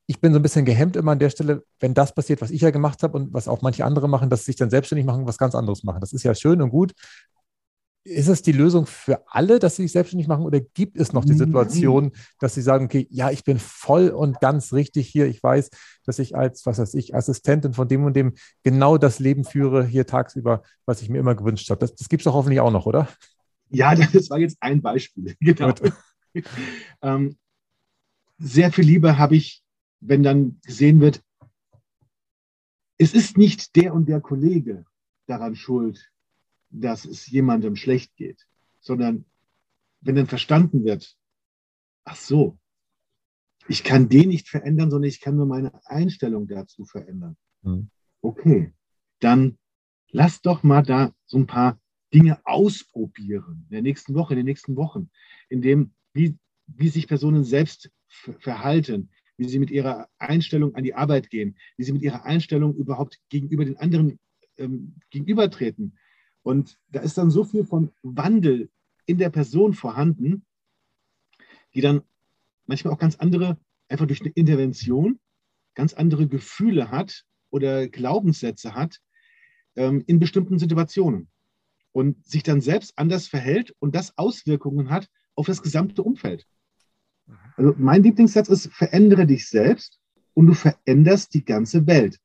ich 0.07 0.21
bin 0.21 0.33
so 0.33 0.39
ein 0.39 0.43
bisschen 0.43 0.65
gehemmt 0.65 0.97
immer 0.97 1.13
an 1.13 1.19
der 1.19 1.31
Stelle, 1.31 1.65
wenn 1.81 1.95
das 1.95 2.15
passiert, 2.15 2.43
was 2.43 2.51
ich 2.51 2.61
ja 2.61 2.71
gemacht 2.71 3.03
habe 3.03 3.17
und 3.17 3.33
was 3.33 3.49
auch 3.49 3.63
manche 3.63 3.85
andere 3.85 4.09
machen, 4.09 4.29
dass 4.29 4.41
sie 4.41 4.47
sich 4.47 4.57
dann 4.57 4.71
selbstständig 4.71 5.07
machen 5.07 5.21
und 5.21 5.29
was 5.29 5.39
ganz 5.39 5.55
anderes 5.55 5.83
machen. 5.83 6.01
Das 6.01 6.13
ist 6.13 6.25
ja 6.25 6.35
schön 6.35 6.61
und 6.61 6.71
gut. 6.71 6.93
Ist 8.07 8.29
es 8.29 8.43
die 8.43 8.53
Lösung 8.53 8.85
für 8.85 9.23
alle, 9.29 9.59
dass 9.59 9.77
sie 9.77 9.83
sich 9.83 9.93
selbstständig 9.93 10.29
machen 10.29 10.45
oder 10.45 10.61
gibt 10.61 10.99
es 10.99 11.15
noch 11.15 11.25
die 11.25 11.33
Situation, 11.33 12.13
dass 12.39 12.53
sie 12.55 12.61
sagen, 12.61 12.85
okay, 12.85 13.07
ja, 13.09 13.31
ich 13.31 13.45
bin 13.45 13.59
voll 13.59 14.11
und 14.11 14.41
ganz 14.41 14.75
richtig 14.75 15.09
hier. 15.09 15.25
Ich 15.25 15.43
weiß, 15.43 15.71
dass 16.05 16.19
ich 16.19 16.37
als, 16.37 16.67
was 16.67 16.79
weiß 16.79 16.93
ich, 16.95 17.15
Assistentin 17.15 17.73
von 17.73 17.89
dem 17.89 18.05
und 18.05 18.15
dem 18.15 18.35
genau 18.63 18.99
das 18.99 19.21
Leben 19.21 19.45
führe 19.45 19.87
hier 19.87 20.07
tagsüber, 20.07 20.63
was 20.85 21.01
ich 21.01 21.09
mir 21.09 21.19
immer 21.19 21.35
gewünscht 21.35 21.71
habe. 21.71 21.79
Das, 21.79 21.95
das 21.95 22.11
gibt 22.11 22.21
es 22.21 22.25
doch 22.25 22.35
hoffentlich 22.35 22.61
auch 22.61 22.71
noch, 22.71 22.85
oder? 22.85 23.09
Ja, 23.71 23.95
das 24.13 24.29
war 24.29 24.39
jetzt 24.39 24.59
ein 24.61 24.83
Beispiel. 24.83 25.35
Genau. 25.41 25.73
ähm, 27.03 27.39
sehr 28.39 28.71
viel 28.71 28.85
Liebe 28.85 29.17
habe 29.17 29.37
ich 29.37 29.64
wenn 30.07 30.23
dann 30.23 30.61
gesehen 30.65 31.01
wird, 31.01 31.23
es 32.99 33.15
ist 33.15 33.39
nicht 33.39 33.75
der 33.77 33.95
und 33.95 34.09
der 34.09 34.21
Kollege 34.21 34.85
daran 35.27 35.57
schuld, 35.57 36.13
dass 36.71 37.05
es 37.05 37.27
jemandem 37.27 37.77
schlecht 37.77 38.15
geht, 38.17 38.47
sondern 38.81 39.25
wenn 40.01 40.17
dann 40.17 40.27
verstanden 40.27 40.85
wird, 40.85 41.17
ach 42.05 42.17
so, 42.17 42.59
ich 43.67 43.83
kann 43.83 44.11
den 44.11 44.29
nicht 44.29 44.49
verändern, 44.49 44.91
sondern 44.91 45.09
ich 45.09 45.21
kann 45.21 45.37
nur 45.37 45.47
meine 45.47 45.73
Einstellung 45.87 46.47
dazu 46.47 46.85
verändern. 46.85 47.37
Mhm. 47.63 47.89
Okay, 48.21 48.75
dann 49.21 49.59
lass 50.11 50.43
doch 50.43 50.63
mal 50.63 50.83
da 50.83 51.15
so 51.25 51.39
ein 51.39 51.47
paar 51.47 51.81
Dinge 52.13 52.41
ausprobieren 52.45 53.65
in 53.69 53.71
der 53.71 53.83
nächsten 53.83 54.15
Woche, 54.15 54.35
in 54.35 54.39
den 54.39 54.47
nächsten 54.47 54.77
Wochen, 54.77 55.11
in 55.49 55.63
dem, 55.63 55.95
wie, 56.13 56.37
wie 56.67 56.89
sich 56.89 57.09
Personen 57.09 57.45
selbst 57.45 57.91
verhalten, 58.09 59.11
wie 59.37 59.49
sie 59.49 59.59
mit 59.59 59.71
ihrer 59.71 60.09
Einstellung 60.19 60.75
an 60.75 60.85
die 60.85 60.95
Arbeit 60.95 61.31
gehen, 61.31 61.57
wie 61.77 61.85
sie 61.85 61.93
mit 61.93 62.03
ihrer 62.03 62.25
Einstellung 62.25 62.75
überhaupt 62.75 63.19
gegenüber 63.29 63.65
den 63.65 63.77
anderen 63.77 64.19
ähm, 64.57 64.97
gegenübertreten. 65.11 65.99
Und 66.43 66.79
da 66.89 67.01
ist 67.01 67.19
dann 67.19 67.31
so 67.31 67.45
viel 67.45 67.65
von 67.65 67.93
Wandel 68.03 68.71
in 69.07 69.19
der 69.19 69.31
Person 69.31 69.75
vorhanden, 69.75 70.45
die 71.75 71.81
dann 71.81 72.03
manchmal 72.67 72.95
auch 72.95 72.99
ganz 72.99 73.17
andere, 73.17 73.59
einfach 73.89 74.07
durch 74.07 74.21
eine 74.21 74.31
Intervention, 74.31 75.19
ganz 75.75 75.95
andere 75.95 76.29
Gefühle 76.29 76.91
hat 76.91 77.25
oder 77.51 77.89
Glaubenssätze 77.89 78.75
hat 78.75 79.01
ähm, 79.77 80.05
in 80.07 80.19
bestimmten 80.19 80.59
Situationen 80.59 81.29
und 81.93 82.25
sich 82.25 82.43
dann 82.43 82.61
selbst 82.61 82.97
anders 82.97 83.27
verhält 83.29 83.75
und 83.79 83.95
das 83.95 84.17
Auswirkungen 84.17 84.91
hat 84.91 85.09
auf 85.35 85.47
das 85.47 85.63
gesamte 85.63 86.03
Umfeld. 86.03 86.47
Also 87.57 87.75
mein 87.79 88.03
Lieblingssatz 88.03 88.49
ist, 88.49 88.73
verändere 88.73 89.27
dich 89.27 89.49
selbst 89.49 90.01
und 90.35 90.47
du 90.47 90.55
veränderst 90.55 91.35
die 91.35 91.45
ganze 91.45 91.87
Welt. 91.87 92.19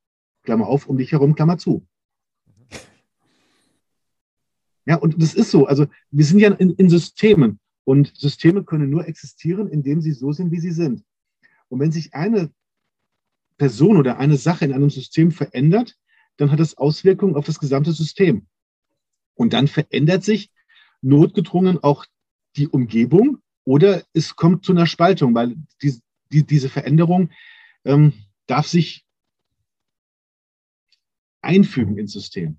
Klammer 0.44 0.68
auf, 0.68 0.88
um 0.88 0.98
dich 0.98 1.12
herum, 1.12 1.36
Klammer 1.36 1.58
zu. 1.58 1.86
Ja, 4.86 4.96
und 4.96 5.22
das 5.22 5.36
ist 5.36 5.52
so. 5.52 5.68
Also 5.68 5.86
wir 6.10 6.26
sind 6.26 6.40
ja 6.40 6.52
in, 6.52 6.72
in 6.72 6.90
Systemen 6.90 7.60
und 7.84 8.12
Systeme 8.16 8.64
können 8.64 8.90
nur 8.90 9.08
existieren, 9.08 9.70
indem 9.70 10.02
sie 10.02 10.14
so 10.14 10.32
sind, 10.32 10.52
wie 10.52 10.60
sie 10.60 10.72
sind. 10.72 11.04
Und 11.68 11.80
wenn 11.80 11.92
sich 11.92 12.14
eine 12.16 12.52
Person 13.58 13.98
oder 13.98 14.18
eine 14.18 14.38
Sache 14.38 14.66
in 14.66 14.74
einem 14.74 14.90
System 14.90 15.32
verändert, 15.32 15.96
dann 16.38 16.52
hat 16.52 16.60
das 16.60 16.78
Auswirkungen 16.78 17.36
auf 17.36 17.46
das 17.46 17.60
gesamte 17.60 17.92
System. 17.92 18.48
Und 19.36 19.54
dann 19.54 19.68
verändert 19.68 20.24
sich 20.24 20.52
notgedrungen 21.02 21.78
auch 21.84 22.06
die 22.56 22.68
Umgebung 22.68 23.40
oder 23.70 24.04
es 24.14 24.36
kommt 24.36 24.66
zu 24.66 24.72
einer 24.72 24.88
Spaltung, 24.88 25.36
weil 25.36 25.56
die, 25.84 26.02
die, 26.32 26.44
diese 26.44 26.70
Veränderung 26.70 27.30
ähm, 27.86 28.14
darf 28.48 28.68
sich 28.68 29.06
einfügen 31.42 32.00
ins 32.00 32.14
System. 32.14 32.58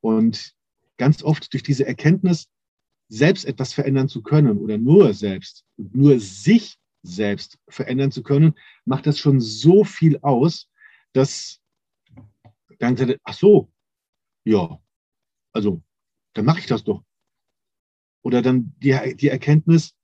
Und 0.00 0.54
ganz 0.96 1.22
oft 1.22 1.52
durch 1.52 1.62
diese 1.62 1.86
Erkenntnis, 1.86 2.48
selbst 3.08 3.44
etwas 3.44 3.74
verändern 3.74 4.08
zu 4.08 4.22
können 4.22 4.56
oder 4.56 4.78
nur 4.78 5.12
selbst, 5.12 5.66
nur 5.76 6.18
sich 6.18 6.78
selbst 7.02 7.58
verändern 7.68 8.10
zu 8.10 8.22
können, 8.22 8.54
macht 8.86 9.06
das 9.06 9.18
schon 9.18 9.38
so 9.38 9.84
viel 9.84 10.18
aus, 10.22 10.70
dass 11.12 11.60
dann 12.78 12.96
sagt, 12.96 13.20
ach 13.22 13.34
so, 13.34 13.70
ja, 14.44 14.80
also 15.52 15.82
dann 16.32 16.46
mache 16.46 16.60
ich 16.60 16.66
das 16.66 16.84
doch. 16.84 17.04
Oder 18.24 18.40
dann 18.40 18.74
die, 18.78 19.16
die 19.16 19.28
Erkenntnis, 19.28 19.94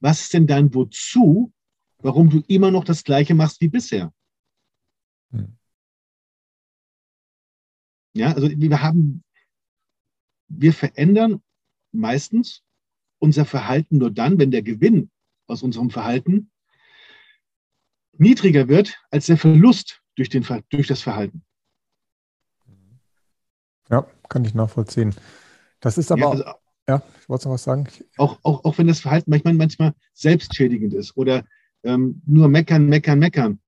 was 0.00 0.20
ist 0.20 0.34
denn 0.34 0.48
dein 0.48 0.74
Wozu, 0.74 1.52
warum 1.98 2.28
du 2.28 2.42
immer 2.48 2.70
noch 2.72 2.84
das 2.84 3.04
Gleiche 3.04 3.34
machst 3.34 3.60
wie 3.60 3.68
bisher? 3.68 4.12
Hm. 5.30 5.56
Ja, 8.14 8.32
also 8.32 8.50
wir 8.50 8.82
haben, 8.82 9.22
wir 10.48 10.72
verändern 10.72 11.40
meistens 11.92 12.62
unser 13.18 13.44
Verhalten 13.44 13.98
nur 13.98 14.10
dann, 14.10 14.38
wenn 14.38 14.50
der 14.50 14.62
Gewinn 14.62 15.10
aus 15.46 15.62
unserem 15.62 15.90
Verhalten 15.90 16.50
niedriger 18.14 18.66
wird 18.66 18.98
als 19.10 19.26
der 19.26 19.38
Verlust 19.38 20.02
durch, 20.16 20.30
den, 20.30 20.44
durch 20.70 20.88
das 20.88 21.02
Verhalten. 21.02 21.44
Ja, 23.88 24.06
kann 24.28 24.44
ich 24.44 24.54
nachvollziehen. 24.54 25.14
Das 25.78 25.96
ist 25.96 26.10
aber 26.10 26.20
ja, 26.20 26.30
also, 26.30 26.59
ja, 26.90 27.02
ich 27.20 27.28
wollte 27.28 27.46
noch 27.46 27.54
was 27.54 27.62
sagen. 27.62 27.86
Auch, 28.16 28.38
auch, 28.42 28.64
auch 28.64 28.78
wenn 28.78 28.88
das 28.88 29.00
Verhalten 29.00 29.30
manchmal, 29.30 29.54
manchmal 29.54 29.92
selbstschädigend 30.12 30.92
ist 30.92 31.16
oder 31.16 31.44
ähm, 31.84 32.20
nur 32.26 32.48
meckern, 32.48 32.88
meckern, 32.88 33.18
meckern. 33.18 33.60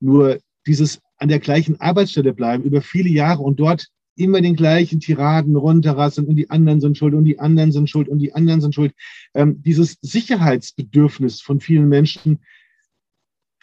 Nur 0.00 0.38
dieses 0.66 1.00
an 1.16 1.28
der 1.28 1.40
gleichen 1.40 1.80
Arbeitsstelle 1.80 2.32
bleiben 2.32 2.62
über 2.62 2.80
viele 2.80 3.08
Jahre 3.08 3.42
und 3.42 3.58
dort 3.58 3.88
immer 4.14 4.40
den 4.40 4.54
gleichen 4.54 5.00
Tiraden 5.00 5.56
runterrassen 5.56 6.26
und 6.26 6.36
die 6.36 6.50
anderen 6.50 6.80
sind 6.80 6.96
schuld 6.96 7.14
und 7.14 7.24
die 7.24 7.40
anderen 7.40 7.72
sind 7.72 7.90
schuld 7.90 8.08
und 8.08 8.20
die 8.20 8.32
anderen 8.32 8.60
sind 8.60 8.74
schuld. 8.74 8.92
Ähm, 9.34 9.60
dieses 9.62 9.96
Sicherheitsbedürfnis 10.00 11.40
von 11.40 11.60
vielen 11.60 11.88
Menschen 11.88 12.38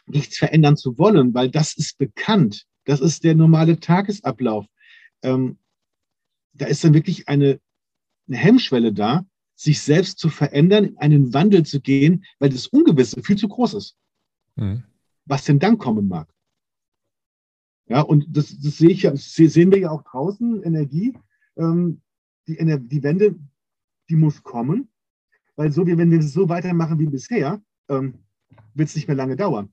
nichts 0.07 0.37
verändern 0.37 0.75
zu 0.75 0.97
wollen, 0.97 1.33
weil 1.33 1.49
das 1.49 1.75
ist 1.77 1.97
bekannt. 1.97 2.65
Das 2.83 2.99
ist 2.99 3.23
der 3.23 3.35
normale 3.35 3.79
Tagesablauf. 3.79 4.65
Ähm, 5.23 5.57
da 6.53 6.65
ist 6.67 6.83
dann 6.83 6.93
wirklich 6.93 7.27
eine, 7.27 7.59
eine 8.27 8.37
Hemmschwelle 8.37 8.93
da, 8.93 9.25
sich 9.55 9.81
selbst 9.81 10.19
zu 10.19 10.29
verändern, 10.29 10.85
in 10.85 10.97
einen 10.97 11.33
Wandel 11.33 11.63
zu 11.63 11.79
gehen, 11.79 12.25
weil 12.39 12.49
das 12.49 12.67
Ungewisse 12.67 13.23
viel 13.23 13.37
zu 13.37 13.47
groß 13.47 13.73
ist. 13.75 13.95
Mhm. 14.55 14.83
Was 15.25 15.45
denn 15.45 15.59
dann 15.59 15.77
kommen 15.77 16.07
mag. 16.07 16.27
Ja, 17.87 18.01
und 18.01 18.25
das, 18.29 18.57
das 18.59 18.77
sehe 18.77 18.89
ich 18.89 19.03
ja, 19.03 19.15
sehen 19.15 19.71
wir 19.71 19.79
ja 19.79 19.91
auch 19.91 20.03
draußen, 20.03 20.63
Energie. 20.63 21.17
Ähm, 21.55 22.01
die, 22.47 22.57
die 22.57 23.03
Wende, 23.03 23.35
die 24.09 24.15
muss 24.15 24.43
kommen, 24.43 24.89
weil 25.55 25.71
so 25.71 25.85
wie 25.87 25.97
wenn 25.97 26.11
wir 26.11 26.19
es 26.19 26.33
so 26.33 26.49
weitermachen 26.49 26.99
wie 26.99 27.07
bisher, 27.07 27.61
ähm, 27.89 28.15
wird 28.73 28.89
es 28.89 28.95
nicht 28.95 29.07
mehr 29.07 29.17
lange 29.17 29.35
dauern, 29.35 29.69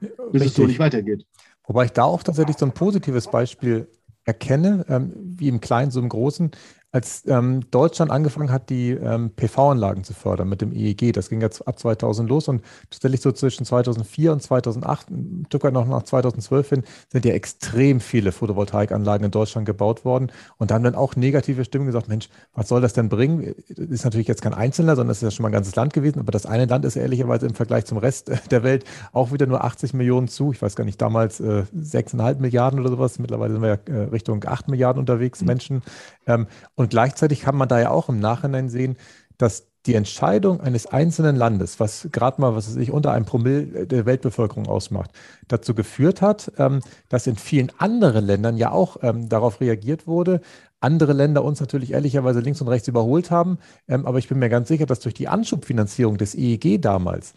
bis 0.00 0.10
Richtig. 0.18 0.46
es 0.46 0.54
so 0.54 0.66
nicht 0.66 0.78
weitergeht. 0.78 1.26
Wobei 1.66 1.84
ich 1.84 1.92
da 1.92 2.04
auch 2.04 2.22
tatsächlich 2.22 2.56
so 2.56 2.66
ein 2.66 2.72
positives 2.72 3.30
Beispiel 3.30 3.88
erkenne, 4.24 4.84
ähm, 4.88 5.12
wie 5.16 5.48
im 5.48 5.60
Kleinen, 5.60 5.90
so 5.90 6.00
im 6.00 6.08
Großen 6.08 6.50
als 6.90 7.24
ähm, 7.26 7.70
Deutschland 7.70 8.10
angefangen 8.10 8.50
hat, 8.50 8.70
die 8.70 8.90
ähm, 8.92 9.30
PV-Anlagen 9.36 10.04
zu 10.04 10.14
fördern 10.14 10.48
mit 10.48 10.62
dem 10.62 10.72
EEG, 10.72 11.12
das 11.12 11.28
ging 11.28 11.42
jetzt 11.42 11.66
ab 11.68 11.78
2000 11.78 12.28
los 12.28 12.48
und 12.48 12.62
tatsächlich 12.88 13.20
so 13.20 13.30
zwischen 13.32 13.66
2004 13.66 14.32
und 14.32 14.42
2008, 14.42 15.10
ein 15.10 15.44
Stück 15.46 15.64
weit 15.64 15.74
noch 15.74 15.86
nach 15.86 16.02
2012 16.02 16.68
hin, 16.70 16.84
sind 17.12 17.26
ja 17.26 17.34
extrem 17.34 18.00
viele 18.00 18.32
Photovoltaikanlagen 18.32 19.26
in 19.26 19.30
Deutschland 19.30 19.66
gebaut 19.66 20.06
worden 20.06 20.32
und 20.56 20.70
da 20.70 20.76
haben 20.76 20.84
dann 20.84 20.94
auch 20.94 21.14
negative 21.14 21.66
Stimmen 21.66 21.84
gesagt, 21.84 22.08
Mensch, 22.08 22.30
was 22.54 22.68
soll 22.68 22.80
das 22.80 22.94
denn 22.94 23.10
bringen? 23.10 23.42
Ist 23.68 24.04
natürlich 24.04 24.28
jetzt 24.28 24.40
kein 24.40 24.54
Einzelner, 24.54 24.96
sondern 24.96 25.12
es 25.12 25.18
ist 25.18 25.24
ja 25.24 25.30
schon 25.30 25.42
mal 25.42 25.50
ein 25.50 25.52
ganzes 25.52 25.76
Land 25.76 25.92
gewesen, 25.92 26.20
aber 26.20 26.32
das 26.32 26.46
eine 26.46 26.64
Land 26.64 26.86
ist 26.86 26.96
ehrlicherweise 26.96 27.46
im 27.46 27.54
Vergleich 27.54 27.84
zum 27.84 27.98
Rest 27.98 28.30
der 28.50 28.62
Welt 28.62 28.84
auch 29.12 29.30
wieder 29.30 29.46
nur 29.46 29.62
80 29.62 29.92
Millionen 29.92 30.28
zu, 30.28 30.52
ich 30.52 30.62
weiß 30.62 30.74
gar 30.74 30.84
nicht, 30.84 31.02
damals 31.02 31.38
äh, 31.40 31.64
6,5 31.76 32.38
Milliarden 32.38 32.80
oder 32.80 32.88
sowas, 32.88 33.18
mittlerweile 33.18 33.52
sind 33.52 33.62
wir 33.62 33.68
ja 33.68 33.94
äh, 33.94 34.04
Richtung 34.04 34.42
8 34.46 34.68
Milliarden 34.68 35.00
unterwegs, 35.00 35.42
mhm. 35.42 35.46
Menschen. 35.46 35.82
Ähm, 36.26 36.46
und 36.78 36.90
gleichzeitig 36.90 37.40
kann 37.40 37.56
man 37.56 37.68
da 37.68 37.80
ja 37.80 37.90
auch 37.90 38.08
im 38.08 38.20
Nachhinein 38.20 38.68
sehen, 38.68 38.96
dass 39.36 39.66
die 39.86 39.94
Entscheidung 39.94 40.60
eines 40.60 40.86
einzelnen 40.86 41.34
Landes, 41.34 41.80
was 41.80 42.08
gerade 42.12 42.40
mal, 42.40 42.54
was 42.54 42.68
weiß 42.68 42.76
ich, 42.76 42.92
unter 42.92 43.12
einem 43.12 43.24
Promille 43.24 43.84
der 43.86 44.06
Weltbevölkerung 44.06 44.68
ausmacht, 44.68 45.10
dazu 45.48 45.74
geführt 45.74 46.22
hat, 46.22 46.52
ähm, 46.56 46.80
dass 47.08 47.26
in 47.26 47.34
vielen 47.34 47.72
anderen 47.78 48.24
Ländern 48.24 48.56
ja 48.56 48.70
auch 48.70 48.98
ähm, 49.02 49.28
darauf 49.28 49.60
reagiert 49.60 50.06
wurde. 50.06 50.40
Andere 50.78 51.14
Länder 51.14 51.42
uns 51.42 51.58
natürlich 51.58 51.92
ehrlicherweise 51.92 52.38
links 52.38 52.60
und 52.60 52.68
rechts 52.68 52.86
überholt 52.86 53.32
haben. 53.32 53.58
Ähm, 53.88 54.06
aber 54.06 54.18
ich 54.18 54.28
bin 54.28 54.38
mir 54.38 54.48
ganz 54.48 54.68
sicher, 54.68 54.86
dass 54.86 55.00
durch 55.00 55.14
die 55.14 55.26
Anschubfinanzierung 55.26 56.16
des 56.16 56.36
EEG 56.36 56.80
damals 56.80 57.34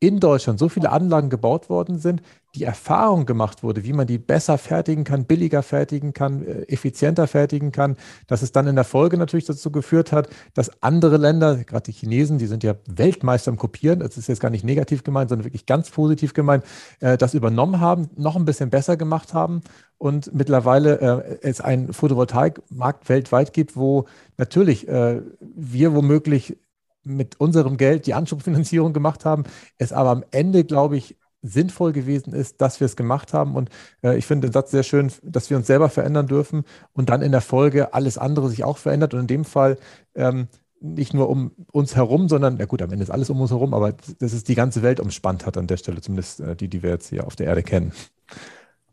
in 0.00 0.20
Deutschland 0.20 0.58
so 0.58 0.68
viele 0.68 0.92
Anlagen 0.92 1.30
gebaut 1.30 1.70
worden 1.70 1.98
sind, 1.98 2.20
die 2.58 2.64
Erfahrung 2.64 3.24
gemacht 3.24 3.62
wurde, 3.62 3.84
wie 3.84 3.92
man 3.92 4.06
die 4.06 4.18
besser 4.18 4.58
fertigen 4.58 5.04
kann, 5.04 5.24
billiger 5.24 5.62
fertigen 5.62 6.12
kann, 6.12 6.44
äh, 6.44 6.62
effizienter 6.62 7.26
fertigen 7.26 7.70
kann, 7.72 7.96
dass 8.26 8.42
es 8.42 8.52
dann 8.52 8.66
in 8.66 8.74
der 8.74 8.84
Folge 8.84 9.16
natürlich 9.16 9.44
dazu 9.44 9.70
geführt 9.70 10.12
hat, 10.12 10.28
dass 10.54 10.82
andere 10.82 11.16
Länder, 11.16 11.56
gerade 11.64 11.84
die 11.84 11.92
Chinesen, 11.92 12.38
die 12.38 12.46
sind 12.46 12.64
ja 12.64 12.74
Weltmeister 12.88 13.50
im 13.50 13.58
Kopieren, 13.58 14.00
das 14.00 14.16
ist 14.16 14.28
jetzt 14.28 14.40
gar 14.40 14.50
nicht 14.50 14.64
negativ 14.64 15.04
gemeint, 15.04 15.30
sondern 15.30 15.44
wirklich 15.46 15.66
ganz 15.66 15.90
positiv 15.90 16.34
gemeint, 16.34 16.64
äh, 17.00 17.16
das 17.16 17.34
übernommen 17.34 17.80
haben, 17.80 18.10
noch 18.16 18.36
ein 18.36 18.44
bisschen 18.44 18.70
besser 18.70 18.96
gemacht 18.96 19.34
haben 19.34 19.62
und 19.96 20.34
mittlerweile 20.34 21.00
äh, 21.00 21.38
es 21.42 21.60
einen 21.60 21.92
Photovoltaikmarkt 21.92 23.08
weltweit 23.08 23.52
gibt, 23.52 23.76
wo 23.76 24.06
natürlich 24.36 24.86
wir 24.86 25.94
womöglich 25.94 26.56
mit 27.04 27.40
unserem 27.40 27.76
Geld 27.76 28.06
die 28.06 28.14
Anschubfinanzierung 28.14 28.92
gemacht 28.92 29.24
haben, 29.24 29.44
es 29.78 29.92
aber 29.92 30.10
am 30.10 30.24
Ende, 30.30 30.64
glaube 30.64 30.96
ich, 30.96 31.16
sinnvoll 31.48 31.92
gewesen 31.92 32.32
ist, 32.32 32.60
dass 32.60 32.80
wir 32.80 32.84
es 32.84 32.96
gemacht 32.96 33.32
haben. 33.32 33.54
Und 33.54 33.70
äh, 34.02 34.16
ich 34.16 34.26
finde 34.26 34.48
den 34.48 34.52
Satz 34.52 34.70
sehr 34.70 34.82
schön, 34.82 35.10
dass 35.22 35.50
wir 35.50 35.56
uns 35.56 35.66
selber 35.66 35.88
verändern 35.88 36.26
dürfen 36.26 36.64
und 36.92 37.08
dann 37.08 37.22
in 37.22 37.32
der 37.32 37.40
Folge 37.40 37.94
alles 37.94 38.18
andere 38.18 38.48
sich 38.48 38.64
auch 38.64 38.78
verändert. 38.78 39.14
Und 39.14 39.20
in 39.20 39.26
dem 39.26 39.44
Fall 39.44 39.78
ähm, 40.14 40.48
nicht 40.80 41.14
nur 41.14 41.28
um 41.28 41.52
uns 41.72 41.96
herum, 41.96 42.28
sondern, 42.28 42.56
na 42.58 42.64
gut, 42.64 42.82
am 42.82 42.92
Ende 42.92 43.02
ist 43.02 43.10
alles 43.10 43.30
um 43.30 43.40
uns 43.40 43.50
herum, 43.50 43.74
aber 43.74 43.92
dass 43.92 44.32
es 44.32 44.44
die 44.44 44.54
ganze 44.54 44.82
Welt 44.82 45.00
umspannt 45.00 45.46
hat 45.46 45.56
an 45.56 45.66
der 45.66 45.76
Stelle, 45.76 46.00
zumindest 46.00 46.40
äh, 46.40 46.54
die, 46.54 46.68
die 46.68 46.82
wir 46.82 46.90
jetzt 46.90 47.08
hier 47.08 47.26
auf 47.26 47.36
der 47.36 47.46
Erde 47.46 47.62
kennen. 47.62 47.92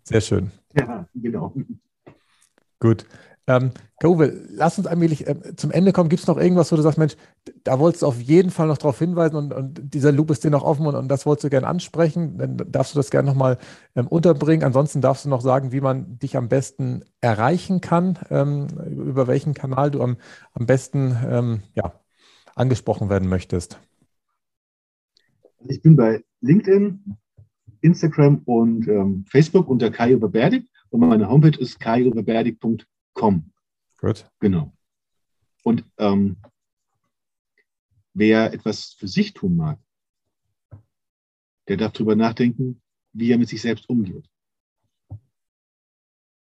Sehr 0.04 0.22
schön. 0.22 0.52
Ja, 0.74 1.08
genau. 1.14 1.54
Gut. 2.80 3.06
Ähm, 3.48 3.72
Uwe, 4.04 4.48
lass 4.50 4.78
uns 4.78 4.88
allmählich 4.88 5.28
äh, 5.28 5.56
zum 5.56 5.72
Ende 5.72 5.94
kommen. 5.94 6.10
Gibt 6.10 6.22
es 6.22 6.28
noch 6.28 6.38
irgendwas, 6.38 6.72
wo 6.72 6.76
du 6.76 6.82
sagst, 6.82 6.98
Mensch, 6.98 7.16
da 7.64 7.80
wolltest 7.80 8.02
du 8.02 8.08
auf 8.08 8.20
jeden 8.20 8.50
Fall 8.50 8.68
noch 8.68 8.78
darauf 8.78 8.98
hinweisen 8.98 9.36
und, 9.36 9.54
und, 9.54 9.94
dieser 9.94 10.12
Loop 10.12 10.32
ist 10.32 10.44
dir 10.44 10.50
noch 10.50 10.64
offen 10.64 10.88
und, 10.88 10.96
und 10.96 11.08
das 11.08 11.26
wolltest 11.26 11.46
du 11.46 11.50
gerne 11.50 11.68
ansprechen? 11.68 12.38
Dann 12.38 12.58
darfst 12.72 12.94
du 12.94 13.00
das 13.00 13.12
gerne 13.12 13.30
nochmal 13.30 13.58
ähm, 13.96 14.08
unterbringen. 14.08 14.64
Ansonsten 14.64 15.02
darfst 15.02 15.26
du 15.26 15.30
noch 15.30 15.42
sagen, 15.42 15.72
wie 15.72 15.82
man 15.82 16.18
dich 16.18 16.38
am 16.38 16.50
besten 16.50 17.04
erreichen 17.22 17.82
kann, 17.82 18.18
ähm, 18.32 18.68
über 18.90 19.28
welchen 19.28 19.54
Kanal 19.54 19.92
du 19.92 20.02
am, 20.02 20.18
am 20.54 20.66
besten 20.66 21.16
ähm, 21.28 21.64
ja, 21.76 21.94
angesprochen 22.56 23.10
werden 23.10 23.30
möchtest. 23.30 23.80
Ich 25.68 25.82
bin 25.84 25.96
bei 25.96 26.24
LinkedIn, 26.42 27.16
Instagram 27.82 28.42
und 28.46 28.88
ähm, 28.88 29.26
Facebook 29.30 29.68
unter 29.68 29.92
Kai 29.92 30.12
Überberdig 30.12 30.68
und 30.90 31.00
meine 31.02 31.30
Homepage 31.30 31.60
ist 31.60 31.80
kaiüberberdig.com 31.80 32.80
kommen. 33.16 33.52
Gut. 33.98 34.30
Genau. 34.40 34.72
Und 35.64 35.84
ähm, 35.98 36.38
wer 38.14 38.54
etwas 38.54 38.94
für 38.94 39.08
sich 39.08 39.34
tun 39.34 39.56
mag, 39.56 39.80
der 41.68 41.78
darf 41.78 41.94
darüber 41.94 42.16
nachdenken, 42.16 42.82
wie 43.14 43.32
er 43.32 43.40
mit 43.40 43.50
sich 43.50 43.62
selbst 43.62 43.90
umgeht. 43.90 44.30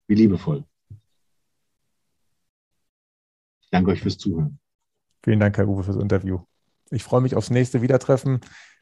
Wie 0.07 0.16
liebevoll. 0.16 0.64
Ich 3.62 3.70
danke 3.72 3.91
euch 3.91 4.01
fürs 4.01 4.18
Zuhören. 4.18 4.60
Vielen 5.24 5.39
Dank, 5.39 5.57
Herr 5.57 5.68
Uwe, 5.68 5.84
fürs 5.84 5.97
Interview. 5.97 6.43
Ich 6.91 7.03
freue 7.03 7.22
mich 7.22 7.36
aufs 7.36 7.49
nächste 7.49 7.82
Wiedertreffen. 7.82 8.41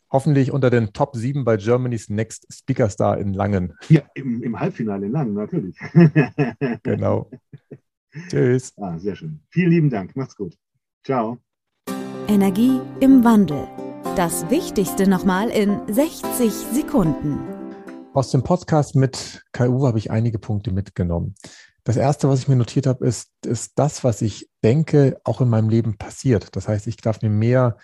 Hoffentlich 0.09 0.51
unter 0.53 0.69
den 0.69 0.93
Top 0.93 1.17
7 1.17 1.43
bei 1.43 1.57
Germany's 1.57 2.09
Next 2.09 2.47
Speaker 2.49 2.89
Star 2.89 3.17
in 3.17 3.33
Langen. 3.33 3.73
Ja, 3.89 4.03
im, 4.15 4.41
im 4.41 4.57
Halbfinale 4.57 5.05
in 5.05 5.11
Langen, 5.11 5.33
natürlich. 5.33 5.77
genau. 6.83 7.29
Tschüss. 8.29 8.73
Ah, 8.77 8.97
sehr 8.97 9.17
schön. 9.17 9.41
Vielen 9.49 9.71
lieben 9.71 9.89
Dank. 9.89 10.15
Macht's 10.15 10.37
gut. 10.37 10.57
Ciao. 11.03 11.39
Energie 12.29 12.79
im 13.01 13.25
Wandel. 13.25 13.67
Das 14.15 14.49
Wichtigste 14.49 15.09
nochmal 15.09 15.49
in 15.49 15.79
60 15.93 16.53
Sekunden. 16.53 17.39
Aus 18.13 18.31
dem 18.31 18.43
Podcast 18.43 18.95
mit 18.95 19.43
KU 19.51 19.85
habe 19.85 19.97
ich 19.97 20.09
einige 20.09 20.39
Punkte 20.39 20.71
mitgenommen. 20.71 21.35
Das 21.83 21.97
erste, 21.97 22.29
was 22.29 22.39
ich 22.39 22.47
mir 22.47 22.55
notiert 22.55 22.87
habe, 22.87 23.05
ist, 23.05 23.31
ist 23.45 23.73
das, 23.75 24.03
was 24.03 24.21
ich 24.21 24.49
denke, 24.63 25.19
auch 25.23 25.41
in 25.41 25.49
meinem 25.49 25.69
Leben 25.69 25.97
passiert. 25.97 26.55
Das 26.55 26.67
heißt, 26.67 26.87
ich 26.87 26.97
darf 26.97 27.21
mir 27.21 27.29
mehr 27.29 27.77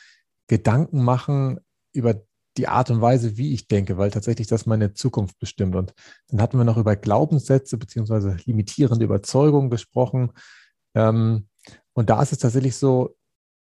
Gedanken 0.48 1.04
machen, 1.04 1.60
über 1.94 2.22
die 2.58 2.68
Art 2.68 2.92
und 2.92 3.02
Weise, 3.02 3.38
wie 3.38 3.54
ich 3.54 3.68
denke, 3.68 3.98
weil 3.98 4.12
tatsächlich 4.12 4.48
das 4.48 4.66
meine 4.66 4.94
Zukunft 4.94 5.40
bestimmt. 5.40 5.76
Und 5.76 5.94
dann 6.28 6.42
hatten 6.42 6.58
wir 6.58 6.64
noch 6.64 6.78
über 6.78 6.96
Glaubenssätze 6.96 7.78
beziehungsweise 7.78 8.38
limitierende 8.46 9.06
Überzeugungen 9.06 9.70
gesprochen. 9.70 10.32
Ähm, 10.96 11.48
und 11.94 12.10
da 12.10 12.22
ist 12.22 12.32
es 12.32 12.40
tatsächlich 12.40 12.76
so, 12.76 13.16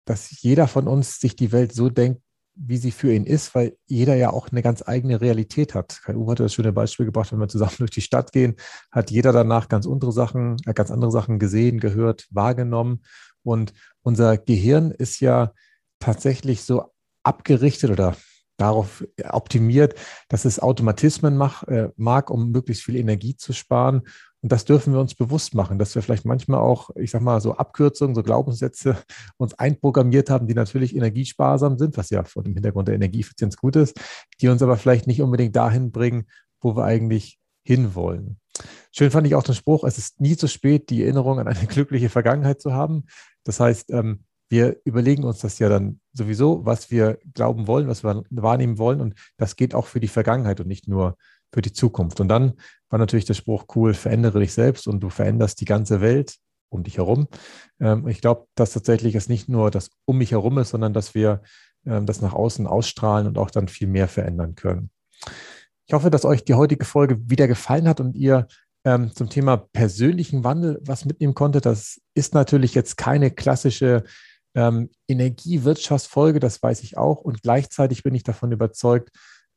dass 0.07 0.43
jeder 0.43 0.67
von 0.67 0.89
uns 0.89 1.21
sich 1.21 1.37
die 1.37 1.53
Welt 1.53 1.73
so 1.73 1.89
denkt, 1.89 2.21
wie 2.55 2.77
sie 2.77 2.91
für 2.91 3.13
ihn 3.13 3.25
ist, 3.25 3.55
weil 3.55 3.77
jeder 3.87 4.17
ja 4.17 4.31
auch 4.31 4.49
eine 4.51 4.63
ganz 4.63 4.83
eigene 4.87 5.21
Realität 5.21 5.75
hat. 5.75 6.01
Kai 6.03 6.17
Uwe 6.17 6.33
hat 6.33 6.41
das 6.41 6.53
schöne 6.53 6.73
Beispiel 6.73 7.07
gebracht, 7.07 7.33
wenn 7.33 7.39
wir 7.39 7.49
zusammen 7.49 7.75
durch 7.79 7.93
die 7.93 8.01
Stadt 8.01 8.33
gehen, 8.33 8.57
hat 8.91 9.11
jeder 9.11 9.33
danach 9.33 9.69
ganz 9.69 9.87
andere 9.87 10.13
Sachen, 10.13 10.57
äh, 10.67 10.75
ganz 10.75 10.91
andere 10.91 11.13
Sachen 11.13 11.39
gesehen, 11.39 11.81
gehört, 11.81 12.27
wahrgenommen. 12.31 13.03
Und 13.43 13.73
unser 14.03 14.37
Gehirn 14.37 14.91
ist 14.91 15.21
ja 15.21 15.53
tatsächlich 16.01 16.65
so 16.65 16.91
abgerichtet 17.23 17.91
oder 17.91 18.17
darauf 18.61 19.05
optimiert, 19.31 19.95
dass 20.29 20.45
es 20.45 20.61
Automatismen 20.61 21.37
mach, 21.37 21.63
äh, 21.65 21.89
mag, 21.97 22.31
um 22.31 22.51
möglichst 22.51 22.85
viel 22.85 22.97
Energie 22.97 23.37
zu 23.37 23.53
sparen. 23.53 24.03
Und 24.43 24.53
das 24.53 24.65
dürfen 24.65 24.93
wir 24.93 25.01
uns 25.01 25.15
bewusst 25.15 25.55
machen, 25.55 25.79
dass 25.79 25.95
wir 25.95 26.03
vielleicht 26.03 26.25
manchmal 26.25 26.61
auch, 26.61 26.91
ich 26.97 27.11
sag 27.11 27.23
mal, 27.23 27.41
so 27.41 27.57
Abkürzungen, 27.57 28.15
so 28.15 28.23
Glaubenssätze 28.23 28.97
uns 29.39 29.55
einprogrammiert 29.55 30.31
haben, 30.31 30.47
die 30.47 30.55
natürlich 30.55 30.95
energiesparsam 30.95 31.79
sind, 31.79 31.97
was 31.97 32.11
ja 32.11 32.25
vor 32.25 32.43
dem 32.43 32.55
Hintergrund 32.55 32.89
der 32.89 32.95
Energieeffizienz 32.95 33.57
gut 33.57 33.77
ist, 33.77 33.99
die 34.41 34.49
uns 34.49 34.63
aber 34.63 34.77
vielleicht 34.77 35.07
nicht 35.07 35.23
unbedingt 35.23 35.57
dahin 35.57 35.91
bringen, 35.91 36.27
wo 36.61 36.77
wir 36.77 36.85
eigentlich 36.85 37.39
hinwollen. 37.65 38.39
Schön 38.93 39.11
fand 39.11 39.27
ich 39.27 39.35
auch 39.35 39.43
den 39.43 39.55
Spruch, 39.55 39.85
es 39.85 39.97
ist 39.97 40.21
nie 40.21 40.37
zu 40.37 40.49
spät, 40.49 40.91
die 40.91 41.03
Erinnerung 41.03 41.39
an 41.39 41.49
eine 41.49 41.67
glückliche 41.67 42.09
Vergangenheit 42.09 42.61
zu 42.61 42.73
haben. 42.73 43.05
Das 43.45 43.61
heißt, 43.61 43.91
ähm, 43.91 44.25
wir 44.51 44.77
überlegen 44.85 45.25
uns 45.25 45.39
das 45.39 45.59
ja 45.59 45.69
dann 45.69 46.01
sowieso, 46.13 46.67
was 46.67 46.91
wir 46.91 47.19
glauben 47.35 47.67
wollen, 47.67 47.89
was 47.89 48.03
wir 48.03 48.23
wahrnehmen 48.31 48.79
wollen. 48.79 49.01
Und 49.01 49.15
das 49.37 49.57
geht 49.57 49.75
auch 49.75 49.87
für 49.87 50.01
die 50.01 50.09
Vergangenheit 50.09 50.61
und 50.61 50.67
nicht 50.67 50.89
nur 50.89 51.17
für 51.53 51.63
die 51.63 51.73
Zukunft. 51.73 52.21
Und 52.21 52.29
dann 52.29 52.55
war 52.89 52.99
natürlich 52.99 53.25
der 53.25 53.35
Spruch 53.35 53.65
cool, 53.75 53.95
verändere 53.95 54.41
dich 54.41 54.53
selbst 54.53 54.89
und 54.89 55.01
du 55.01 55.09
veränderst 55.09 55.61
die 55.61 55.65
ganze 55.65 56.01
Welt 56.01 56.37
um 56.69 56.83
dich 56.83 56.99
herum. 56.99 57.29
Ähm, 57.81 58.09
ich 58.09 58.21
glaube, 58.21 58.47
dass 58.57 58.73
tatsächlich 58.73 59.15
es 59.15 59.29
nicht 59.29 59.49
nur 59.49 59.71
das 59.71 59.91
um 60.05 60.19
mich 60.19 60.33
herum 60.33 60.59
ist, 60.59 60.71
sondern 60.71 60.93
dass 60.93 61.15
wir 61.15 61.43
ähm, 61.87 62.07
das 62.07 62.21
nach 62.21 62.33
außen 62.33 62.67
ausstrahlen 62.67 63.27
und 63.27 63.39
auch 63.39 63.51
dann 63.51 63.69
viel 63.69 63.89
mehr 63.89 64.09
verändern 64.09 64.57
können. 64.57 64.91
Ich 65.87 65.95
hoffe, 65.95 66.11
dass 66.11 66.25
euch 66.25 66.45
die 66.45 66.55
heutige 66.55 66.85
Folge 66.85 67.19
wieder 67.29 67.49
gefallen 67.49 67.89
hat 67.89 68.01
und 68.01 68.15
ihr 68.15 68.47
ähm, 68.85 69.13
zum 69.15 69.29
Thema 69.29 69.57
persönlichen 69.57 70.45
Wandel 70.45 70.81
was 70.83 71.05
mitnehmen 71.05 71.35
konntet. 71.35 71.67
Das 71.67 72.01
ist 72.15 72.35
natürlich 72.35 72.75
jetzt 72.75 72.97
keine 72.97 73.31
klassische 73.31 74.05
ähm, 74.55 74.91
Energiewirtschaftsfolge, 75.09 76.41
das 76.41 76.63
weiß 76.63 76.83
ich 76.83 76.97
auch. 76.97 77.21
Und 77.21 77.43
gleichzeitig 77.43 78.03
bin 78.03 78.15
ich 78.15 78.25
davon 78.25 78.53
überzeugt, 78.53 79.11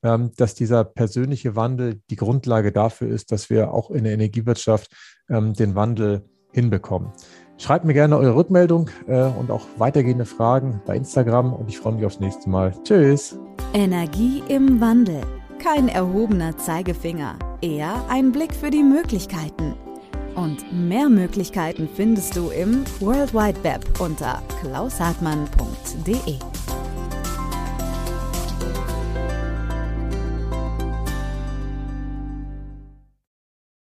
ähm, 0.04 0.32
dass 0.38 0.54
dieser 0.54 0.84
persönliche 0.84 1.56
Wandel 1.56 2.02
die 2.10 2.16
Grundlage 2.16 2.72
dafür 2.72 3.08
ist, 3.08 3.32
dass 3.32 3.50
wir 3.50 3.74
auch 3.74 3.90
in 3.90 4.04
der 4.04 4.14
Energiewirtschaft 4.14 4.92
ähm, 5.30 5.54
den 5.54 5.76
Wandel 5.76 6.30
hinbekommen. 6.52 7.12
Schreibt 7.58 7.86
mir 7.86 7.94
gerne 7.94 8.18
eure 8.18 8.36
Rückmeldung 8.36 8.90
äh, 9.08 9.24
und 9.24 9.50
auch 9.52 9.66
weitergehende 9.78 10.26
Fragen 10.26 10.82
bei 10.86 10.96
Instagram 10.96 11.54
und 11.54 11.70
ich 11.70 11.78
freue 11.78 11.94
mich 11.94 12.06
aufs 12.06 12.20
nächste 12.20 12.50
Mal. 12.50 12.74
Tschüss. 12.84 13.38
Energie 13.74 14.44
im 14.50 14.82
Wandel. 14.82 15.22
Kein 15.60 15.88
erhobener 15.88 16.58
Zeigefinger, 16.58 17.40
eher 17.62 18.04
ein 18.10 18.34
Blick 18.34 18.54
für 18.54 18.70
die 18.70 18.84
Möglichkeiten. 18.84 19.76
Und 20.36 20.66
mehr 20.72 21.10
Möglichkeiten 21.10 21.90
findest 21.96 22.36
du 22.36 22.50
im 22.50 22.84
World 23.00 23.34
Wide 23.34 23.64
Web 23.64 24.00
unter 24.00 24.42
klaushartmann.de. 24.62 26.63